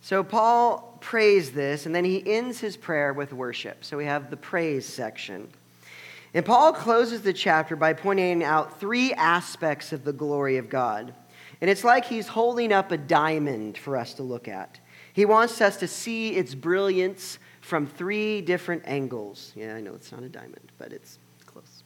So 0.07 0.23
Paul 0.23 0.99
prays 1.01 1.51
this, 1.51 1.85
and 1.85 1.93
then 1.93 2.05
he 2.05 2.23
ends 2.25 2.61
his 2.61 2.77
prayer 2.77 3.13
with 3.13 3.33
worship. 3.33 3.85
So 3.85 3.97
we 3.97 4.05
have 4.05 4.31
the 4.31 4.37
praise 4.37 4.87
section. 4.87 5.49
And 6.33 6.47
Paul 6.47 6.73
closes 6.75 7.23
the 7.23 7.33
chapter 7.33 7.75
by 7.75 7.93
pointing 7.93 8.45
out 8.45 8.79
three 8.79 9.13
aspects 9.15 9.93
of 9.93 10.05
the 10.05 10.13
glory 10.13 10.59
of 10.59 10.69
God. 10.69 11.13
And 11.61 11.69
it's 11.69 11.83
like 11.83 12.05
he's 12.05 12.29
holding 12.29 12.73
up 12.73 12.93
a 12.93 12.97
diamond 12.97 13.79
for 13.79 13.97
us 13.97 14.15
to 14.15 14.23
look 14.23 14.47
at. 14.47 14.79
He 15.13 15.25
wants 15.25 15.61
us 15.61 15.77
to 15.79 15.89
see 15.89 16.37
its 16.37 16.55
brilliance 16.55 17.41
from 17.61 17.85
three 17.85 18.41
different 18.43 18.85
angles. 18.87 19.53
Yeah, 19.57 19.75
I 19.75 19.81
know 19.81 19.95
it's 19.95 20.13
not 20.13 20.23
a 20.23 20.29
diamond, 20.29 20.71
but 20.79 20.93
it's 20.93 21.19
close. 21.47 21.83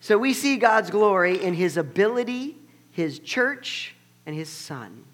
So 0.00 0.18
we 0.18 0.34
see 0.34 0.58
God's 0.58 0.90
glory 0.90 1.42
in 1.42 1.54
his 1.54 1.78
ability, 1.78 2.56
his 2.90 3.18
church, 3.20 3.94
and 4.26 4.36
his 4.36 4.50
son. 4.50 5.06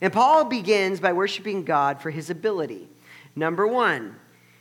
And 0.00 0.12
Paul 0.12 0.44
begins 0.44 1.00
by 1.00 1.12
worshiping 1.12 1.64
God 1.64 2.00
for 2.00 2.10
his 2.10 2.30
ability. 2.30 2.88
Number 3.36 3.66
one, 3.66 4.16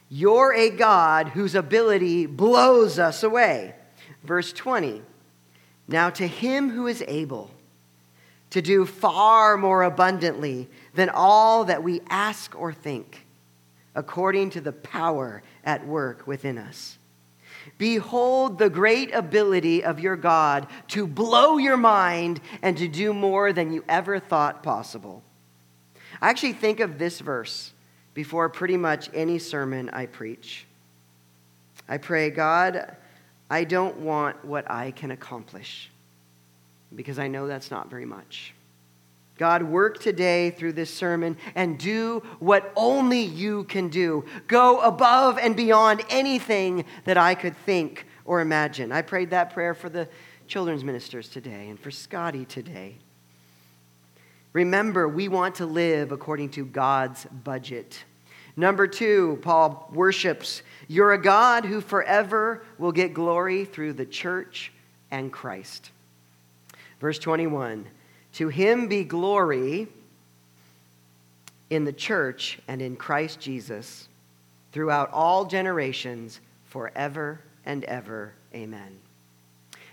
you're 0.09 0.53
a 0.53 0.69
God 0.69 1.29
whose 1.29 1.55
ability 1.55 2.25
blows 2.25 2.99
us 2.99 3.23
away. 3.23 3.75
Verse 4.23 4.53
20, 4.53 5.01
now 5.87 6.09
to 6.11 6.27
him 6.27 6.69
who 6.69 6.87
is 6.87 7.03
able 7.07 7.51
to 8.51 8.61
do 8.61 8.85
far 8.85 9.57
more 9.57 9.83
abundantly 9.83 10.69
than 10.93 11.09
all 11.09 11.65
that 11.65 11.83
we 11.83 12.01
ask 12.09 12.55
or 12.55 12.71
think, 12.71 13.25
according 13.95 14.51
to 14.51 14.61
the 14.61 14.71
power 14.71 15.41
at 15.63 15.85
work 15.87 16.27
within 16.27 16.57
us. 16.57 16.97
Behold 17.77 18.57
the 18.57 18.69
great 18.69 19.13
ability 19.13 19.83
of 19.83 19.99
your 19.99 20.15
God 20.15 20.67
to 20.89 21.07
blow 21.07 21.57
your 21.57 21.77
mind 21.77 22.41
and 22.61 22.77
to 22.77 22.87
do 22.87 23.13
more 23.13 23.53
than 23.53 23.73
you 23.73 23.83
ever 23.87 24.19
thought 24.19 24.63
possible. 24.63 25.23
I 26.21 26.29
actually 26.29 26.53
think 26.53 26.79
of 26.79 26.97
this 26.97 27.19
verse 27.19 27.73
before 28.13 28.49
pretty 28.49 28.77
much 28.77 29.09
any 29.13 29.39
sermon 29.39 29.89
I 29.89 30.05
preach. 30.05 30.65
I 31.87 31.97
pray, 31.97 32.29
God, 32.29 32.95
I 33.49 33.63
don't 33.63 33.97
want 33.99 34.43
what 34.45 34.69
I 34.69 34.91
can 34.91 35.11
accomplish 35.11 35.89
because 36.95 37.19
I 37.19 37.27
know 37.27 37.47
that's 37.47 37.71
not 37.71 37.89
very 37.89 38.05
much. 38.05 38.53
God, 39.43 39.63
work 39.63 39.99
today 39.99 40.51
through 40.51 40.71
this 40.71 40.89
sermon 40.89 41.35
and 41.53 41.77
do 41.77 42.23
what 42.39 42.71
only 42.77 43.19
you 43.19 43.65
can 43.65 43.89
do. 43.89 44.23
Go 44.47 44.79
above 44.79 45.37
and 45.37 45.53
beyond 45.53 46.01
anything 46.09 46.85
that 47.03 47.17
I 47.17 47.35
could 47.35 47.57
think 47.65 48.07
or 48.23 48.39
imagine. 48.39 48.93
I 48.93 49.01
prayed 49.01 49.31
that 49.31 49.53
prayer 49.53 49.73
for 49.73 49.89
the 49.89 50.07
children's 50.47 50.85
ministers 50.85 51.27
today 51.27 51.67
and 51.67 51.77
for 51.77 51.91
Scotty 51.91 52.45
today. 52.45 52.95
Remember, 54.53 55.09
we 55.09 55.27
want 55.27 55.55
to 55.55 55.65
live 55.65 56.13
according 56.13 56.51
to 56.51 56.63
God's 56.63 57.25
budget. 57.25 58.01
Number 58.55 58.87
two, 58.87 59.39
Paul 59.41 59.91
worships, 59.93 60.61
you're 60.87 61.11
a 61.11 61.21
God 61.21 61.65
who 61.65 61.81
forever 61.81 62.63
will 62.77 62.93
get 62.93 63.13
glory 63.13 63.65
through 63.65 63.91
the 63.91 64.05
church 64.05 64.71
and 65.11 65.33
Christ. 65.33 65.91
Verse 67.01 67.19
21 67.19 67.87
To 68.33 68.47
him 68.47 68.87
be 68.87 69.03
glory 69.03 69.87
in 71.69 71.85
the 71.85 71.93
church 71.93 72.59
and 72.67 72.81
in 72.81 72.95
Christ 72.95 73.39
Jesus 73.39 74.07
throughout 74.71 75.11
all 75.11 75.45
generations, 75.45 76.39
forever 76.65 77.39
and 77.65 77.83
ever. 77.85 78.33
Amen. 78.53 78.99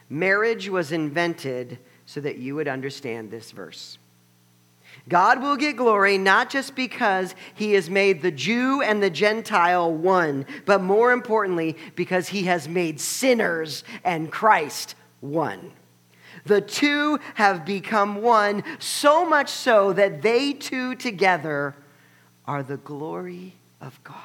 Marriage 0.09 0.68
was 0.68 0.91
invented 0.93 1.78
so 2.07 2.20
that 2.20 2.38
you 2.38 2.55
would 2.57 2.66
understand 2.66 3.30
this 3.30 3.51
verse. 3.53 3.99
God 5.09 5.41
will 5.41 5.57
get 5.57 5.76
glory 5.76 6.18
not 6.18 6.51
just 6.51 6.74
because 6.74 7.34
he 7.55 7.74
has 7.74 7.88
made 7.88 8.22
the 8.22 8.30
Jew 8.30 8.82
and 8.82 9.03
the 9.03 9.11
Gentile 9.11 9.93
one, 9.93 10.47
but 10.66 10.82
more 10.82 11.12
importantly, 11.12 11.76
because 11.95 12.28
he 12.28 12.45
has 12.45 12.68
made 12.68 13.01
sinners 13.01 13.84
and 14.05 14.30
Christ 14.30 14.95
one. 15.20 15.72
The 16.47 16.61
two 16.61 17.18
have 17.34 17.64
become 17.64 18.22
one, 18.22 18.62
so 18.78 19.28
much 19.28 19.49
so 19.49 19.93
that 19.93 20.22
they 20.22 20.53
two 20.53 20.95
together 20.95 21.74
are 22.47 22.62
the 22.62 22.78
glory 22.78 23.55
of 23.80 24.03
God. 24.05 24.16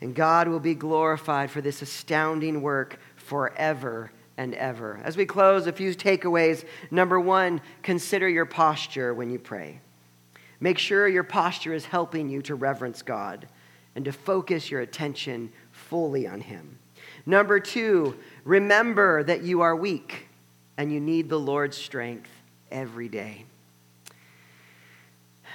And 0.00 0.14
God 0.14 0.48
will 0.48 0.60
be 0.60 0.74
glorified 0.74 1.50
for 1.50 1.60
this 1.60 1.82
astounding 1.82 2.62
work 2.62 2.98
forever 3.16 4.12
and 4.36 4.54
ever. 4.54 5.00
As 5.02 5.16
we 5.16 5.24
close, 5.24 5.66
a 5.66 5.72
few 5.72 5.94
takeaways. 5.94 6.64
Number 6.90 7.18
one, 7.18 7.60
consider 7.82 8.28
your 8.28 8.44
posture 8.44 9.14
when 9.14 9.30
you 9.30 9.38
pray. 9.38 9.80
Make 10.60 10.78
sure 10.78 11.08
your 11.08 11.24
posture 11.24 11.72
is 11.72 11.84
helping 11.84 12.28
you 12.28 12.42
to 12.42 12.54
reverence 12.54 13.02
God 13.02 13.46
and 13.94 14.04
to 14.04 14.12
focus 14.12 14.70
your 14.70 14.80
attention 14.80 15.50
fully 15.70 16.26
on 16.26 16.40
Him. 16.40 16.78
Number 17.24 17.60
two, 17.60 18.16
remember 18.46 19.24
that 19.24 19.42
you 19.42 19.60
are 19.60 19.76
weak 19.76 20.28
and 20.78 20.90
you 20.90 21.00
need 21.00 21.28
the 21.28 21.38
Lord's 21.38 21.76
strength 21.76 22.30
every 22.70 23.08
day. 23.08 23.44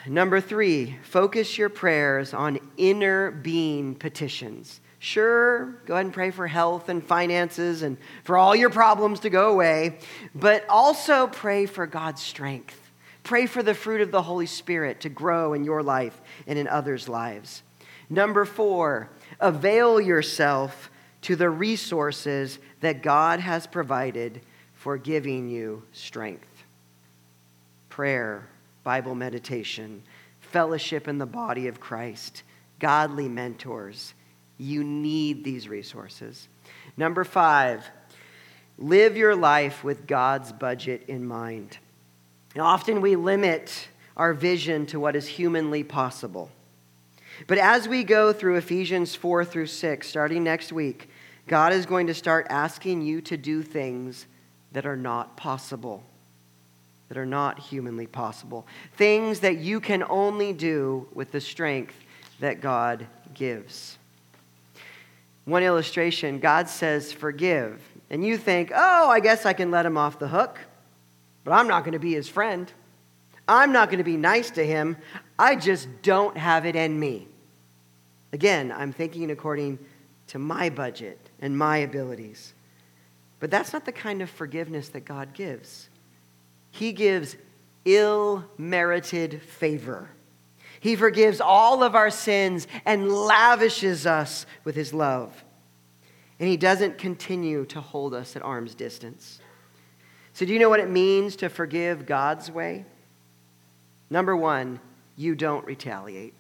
Number 0.07 0.41
three, 0.41 0.97
focus 1.03 1.57
your 1.57 1.69
prayers 1.69 2.33
on 2.33 2.59
inner 2.75 3.31
being 3.31 3.95
petitions. 3.95 4.81
Sure, 4.99 5.77
go 5.85 5.93
ahead 5.93 6.05
and 6.05 6.13
pray 6.13 6.31
for 6.31 6.47
health 6.47 6.89
and 6.89 7.03
finances 7.03 7.81
and 7.81 7.97
for 8.23 8.37
all 8.37 8.55
your 8.55 8.69
problems 8.69 9.21
to 9.21 9.29
go 9.29 9.51
away, 9.51 9.97
but 10.35 10.65
also 10.69 11.27
pray 11.27 11.65
for 11.65 11.87
God's 11.87 12.21
strength. 12.21 12.77
Pray 13.23 13.45
for 13.45 13.63
the 13.63 13.73
fruit 13.73 14.01
of 14.01 14.11
the 14.11 14.21
Holy 14.21 14.45
Spirit 14.47 15.01
to 15.01 15.09
grow 15.09 15.53
in 15.53 15.63
your 15.63 15.81
life 15.81 16.19
and 16.45 16.59
in 16.59 16.67
others' 16.67 17.07
lives. 17.07 17.63
Number 18.09 18.43
four, 18.45 19.09
avail 19.39 20.01
yourself 20.01 20.90
to 21.21 21.35
the 21.35 21.49
resources 21.49 22.59
that 22.79 23.03
God 23.03 23.39
has 23.39 23.67
provided 23.67 24.41
for 24.73 24.97
giving 24.97 25.49
you 25.49 25.83
strength. 25.91 26.63
Prayer, 27.89 28.47
Bible 28.83 29.15
meditation, 29.15 30.01
fellowship 30.39 31.07
in 31.07 31.17
the 31.17 31.25
body 31.25 31.67
of 31.67 31.79
Christ, 31.79 32.43
godly 32.79 33.27
mentors 33.27 34.13
you 34.61 34.83
need 34.83 35.43
these 35.43 35.67
resources. 35.67 36.47
Number 36.95 37.23
five, 37.23 37.83
live 38.77 39.17
your 39.17 39.35
life 39.35 39.83
with 39.83 40.05
God's 40.05 40.51
budget 40.51 41.05
in 41.07 41.25
mind. 41.25 41.79
And 42.53 42.61
often 42.61 43.01
we 43.01 43.15
limit 43.15 43.87
our 44.15 44.33
vision 44.33 44.85
to 44.87 44.99
what 44.99 45.15
is 45.15 45.25
humanly 45.25 45.83
possible. 45.83 46.51
But 47.47 47.57
as 47.57 47.87
we 47.87 48.03
go 48.03 48.33
through 48.33 48.57
Ephesians 48.57 49.15
4 49.15 49.45
through 49.45 49.65
6, 49.65 50.07
starting 50.07 50.43
next 50.43 50.71
week, 50.71 51.09
God 51.51 51.73
is 51.73 51.85
going 51.85 52.07
to 52.07 52.13
start 52.13 52.47
asking 52.49 53.01
you 53.01 53.19
to 53.23 53.35
do 53.35 53.61
things 53.61 54.25
that 54.71 54.85
are 54.85 54.95
not 54.95 55.35
possible, 55.35 56.01
that 57.09 57.17
are 57.17 57.25
not 57.25 57.59
humanly 57.59 58.07
possible, 58.07 58.65
things 58.95 59.41
that 59.41 59.57
you 59.57 59.81
can 59.81 60.01
only 60.07 60.53
do 60.53 61.09
with 61.13 61.33
the 61.33 61.41
strength 61.41 61.93
that 62.39 62.61
God 62.61 63.05
gives. 63.33 63.97
One 65.43 65.61
illustration 65.61 66.39
God 66.39 66.69
says, 66.69 67.11
forgive. 67.11 67.81
And 68.09 68.25
you 68.25 68.37
think, 68.37 68.71
oh, 68.73 69.09
I 69.09 69.19
guess 69.19 69.45
I 69.45 69.51
can 69.51 69.71
let 69.71 69.85
him 69.85 69.97
off 69.97 70.19
the 70.19 70.29
hook, 70.29 70.57
but 71.43 71.51
I'm 71.51 71.67
not 71.67 71.83
going 71.83 71.91
to 71.91 71.99
be 71.99 72.13
his 72.13 72.29
friend. 72.29 72.71
I'm 73.45 73.73
not 73.73 73.89
going 73.89 73.97
to 73.97 74.05
be 74.05 74.15
nice 74.15 74.51
to 74.51 74.65
him. 74.65 74.95
I 75.37 75.57
just 75.57 75.89
don't 76.01 76.37
have 76.37 76.65
it 76.65 76.77
in 76.77 76.97
me. 76.97 77.27
Again, 78.31 78.71
I'm 78.71 78.93
thinking 78.93 79.31
according 79.31 79.79
to 80.31 80.39
my 80.39 80.69
budget 80.69 81.19
and 81.41 81.57
my 81.57 81.79
abilities. 81.79 82.53
But 83.41 83.51
that's 83.51 83.73
not 83.73 83.83
the 83.83 83.91
kind 83.91 84.21
of 84.21 84.29
forgiveness 84.29 84.87
that 84.89 85.03
God 85.03 85.33
gives. 85.33 85.89
He 86.69 86.93
gives 86.93 87.35
ill 87.83 88.45
merited 88.57 89.41
favor. 89.41 90.09
He 90.79 90.95
forgives 90.95 91.41
all 91.41 91.83
of 91.83 91.95
our 91.95 92.09
sins 92.09 92.65
and 92.85 93.11
lavishes 93.11 94.05
us 94.05 94.45
with 94.63 94.73
his 94.73 94.93
love. 94.93 95.43
And 96.39 96.47
he 96.47 96.55
doesn't 96.55 96.97
continue 96.97 97.65
to 97.65 97.81
hold 97.81 98.13
us 98.13 98.37
at 98.37 98.41
arm's 98.41 98.73
distance. 98.73 99.41
So, 100.31 100.45
do 100.45 100.53
you 100.53 100.59
know 100.59 100.69
what 100.69 100.79
it 100.79 100.89
means 100.89 101.35
to 101.37 101.49
forgive 101.49 102.05
God's 102.05 102.49
way? 102.49 102.85
Number 104.09 104.37
one, 104.37 104.79
you 105.17 105.35
don't 105.35 105.65
retaliate. 105.65 106.35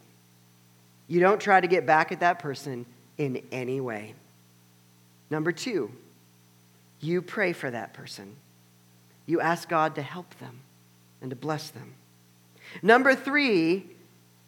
You 1.09 1.19
don't 1.19 1.41
try 1.41 1.59
to 1.59 1.67
get 1.67 1.85
back 1.85 2.13
at 2.13 2.21
that 2.21 2.39
person 2.39 2.85
in 3.21 3.43
any 3.51 3.79
way. 3.79 4.15
Number 5.29 5.51
two, 5.51 5.91
you 6.99 7.21
pray 7.21 7.53
for 7.53 7.69
that 7.69 7.93
person. 7.93 8.35
You 9.27 9.39
ask 9.39 9.69
God 9.69 9.93
to 9.95 10.01
help 10.01 10.37
them 10.39 10.61
and 11.21 11.29
to 11.29 11.35
bless 11.35 11.69
them. 11.69 11.93
Number 12.81 13.13
three, 13.13 13.85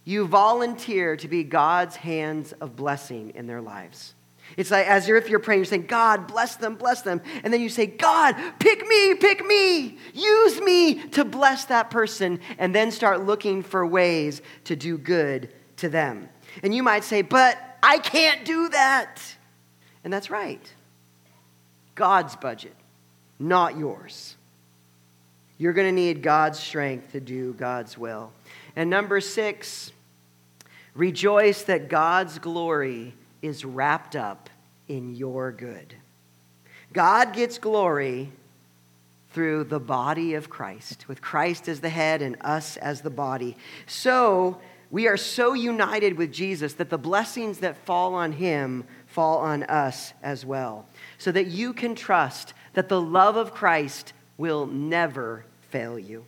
you 0.06 0.26
volunteer 0.26 1.16
to 1.18 1.28
be 1.28 1.44
God's 1.44 1.96
hands 1.96 2.52
of 2.54 2.76
blessing 2.76 3.34
in 3.36 3.46
their 3.46 3.62
lives. 3.62 4.16
It's 4.58 4.72
like 4.72 4.88
as 4.88 5.08
if 5.08 5.30
you're 5.30 5.40
praying, 5.40 5.60
you're 5.60 5.66
saying, 5.66 5.86
God, 5.86 6.26
bless 6.26 6.56
them, 6.56 6.74
bless 6.74 7.04
them. 7.04 7.22
And 7.44 7.54
then 7.54 7.62
you 7.62 7.70
say, 7.70 7.86
God, 7.86 8.36
pick 8.58 8.88
me, 8.88 9.14
pick 9.14 9.46
me, 9.46 10.00
use 10.16 10.60
me 10.62 10.96
to 11.10 11.24
bless 11.24 11.66
that 11.66 11.92
person. 11.92 12.40
And 12.58 12.74
then 12.74 12.90
start 12.90 13.24
looking 13.24 13.62
for 13.62 13.86
ways 13.86 14.42
to 14.64 14.76
do 14.76 14.98
good 14.98 15.54
to 15.78 15.90
them. 15.90 16.28
And 16.64 16.74
you 16.74 16.82
might 16.82 17.04
say, 17.04 17.22
but 17.22 17.73
I 17.84 17.98
can't 17.98 18.46
do 18.46 18.70
that. 18.70 19.22
And 20.06 20.12
that's 20.12 20.30
right. 20.30 20.74
God's 21.96 22.36
budget, 22.38 22.76
not 23.38 23.78
yours. 23.78 24.36
You're 25.58 25.74
going 25.74 25.88
to 25.88 25.92
need 25.92 26.24
God's 26.24 26.58
strength 26.58 27.12
to 27.12 27.20
do 27.20 27.54
God's 27.54 27.98
will. 27.98 28.32
And 28.76 28.90
number 28.90 29.20
six, 29.20 29.92
rejoice 30.96 31.64
that 31.64 31.90
God's 31.90 32.40
glory 32.40 33.14
is 33.42 33.66
wrapped 33.66 34.16
up 34.16 34.50
in 34.88 35.16
your 35.16 35.52
good. 35.52 35.94
God 36.94 37.34
gets 37.34 37.58
glory 37.58 38.32
through 39.32 39.66
the 39.66 39.80
body 39.80 40.36
of 40.36 40.50
Christ, 40.50 41.08
with 41.08 41.22
Christ 41.22 41.68
as 41.68 41.82
the 41.82 41.90
head 41.90 42.22
and 42.22 42.38
us 42.42 42.78
as 42.78 43.02
the 43.02 43.10
body. 43.10 43.58
So, 43.88 44.60
we 44.94 45.08
are 45.08 45.18
so 45.18 45.54
united 45.54 46.20
with 46.20 46.32
Jesus 46.32 46.74
that 46.74 46.92
the 46.92 47.00
blessings 47.00 47.58
that 47.58 47.84
fall 47.84 48.14
on 48.14 48.32
him 48.32 48.84
fall 49.08 49.40
on 49.40 49.64
us 49.64 50.14
as 50.22 50.46
well, 50.46 50.86
so 51.18 51.32
that 51.32 51.48
you 51.48 51.74
can 51.74 51.96
trust 51.96 52.54
that 52.74 52.90
the 52.90 53.02
love 53.02 53.36
of 53.36 53.56
Christ 53.56 54.14
will 54.38 54.68
never 54.68 55.46
fail 55.72 55.98
you. 55.98 56.28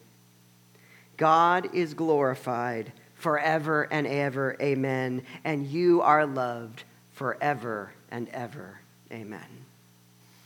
God 1.15 1.75
is 1.75 1.93
glorified 1.93 2.91
forever 3.13 3.83
and 3.83 4.07
ever. 4.07 4.57
Amen. 4.59 5.21
And 5.43 5.67
you 5.67 6.01
are 6.01 6.25
loved 6.25 6.85
forever 7.11 7.91
and 8.09 8.27
ever. 8.29 8.79
Amen. 9.11 9.64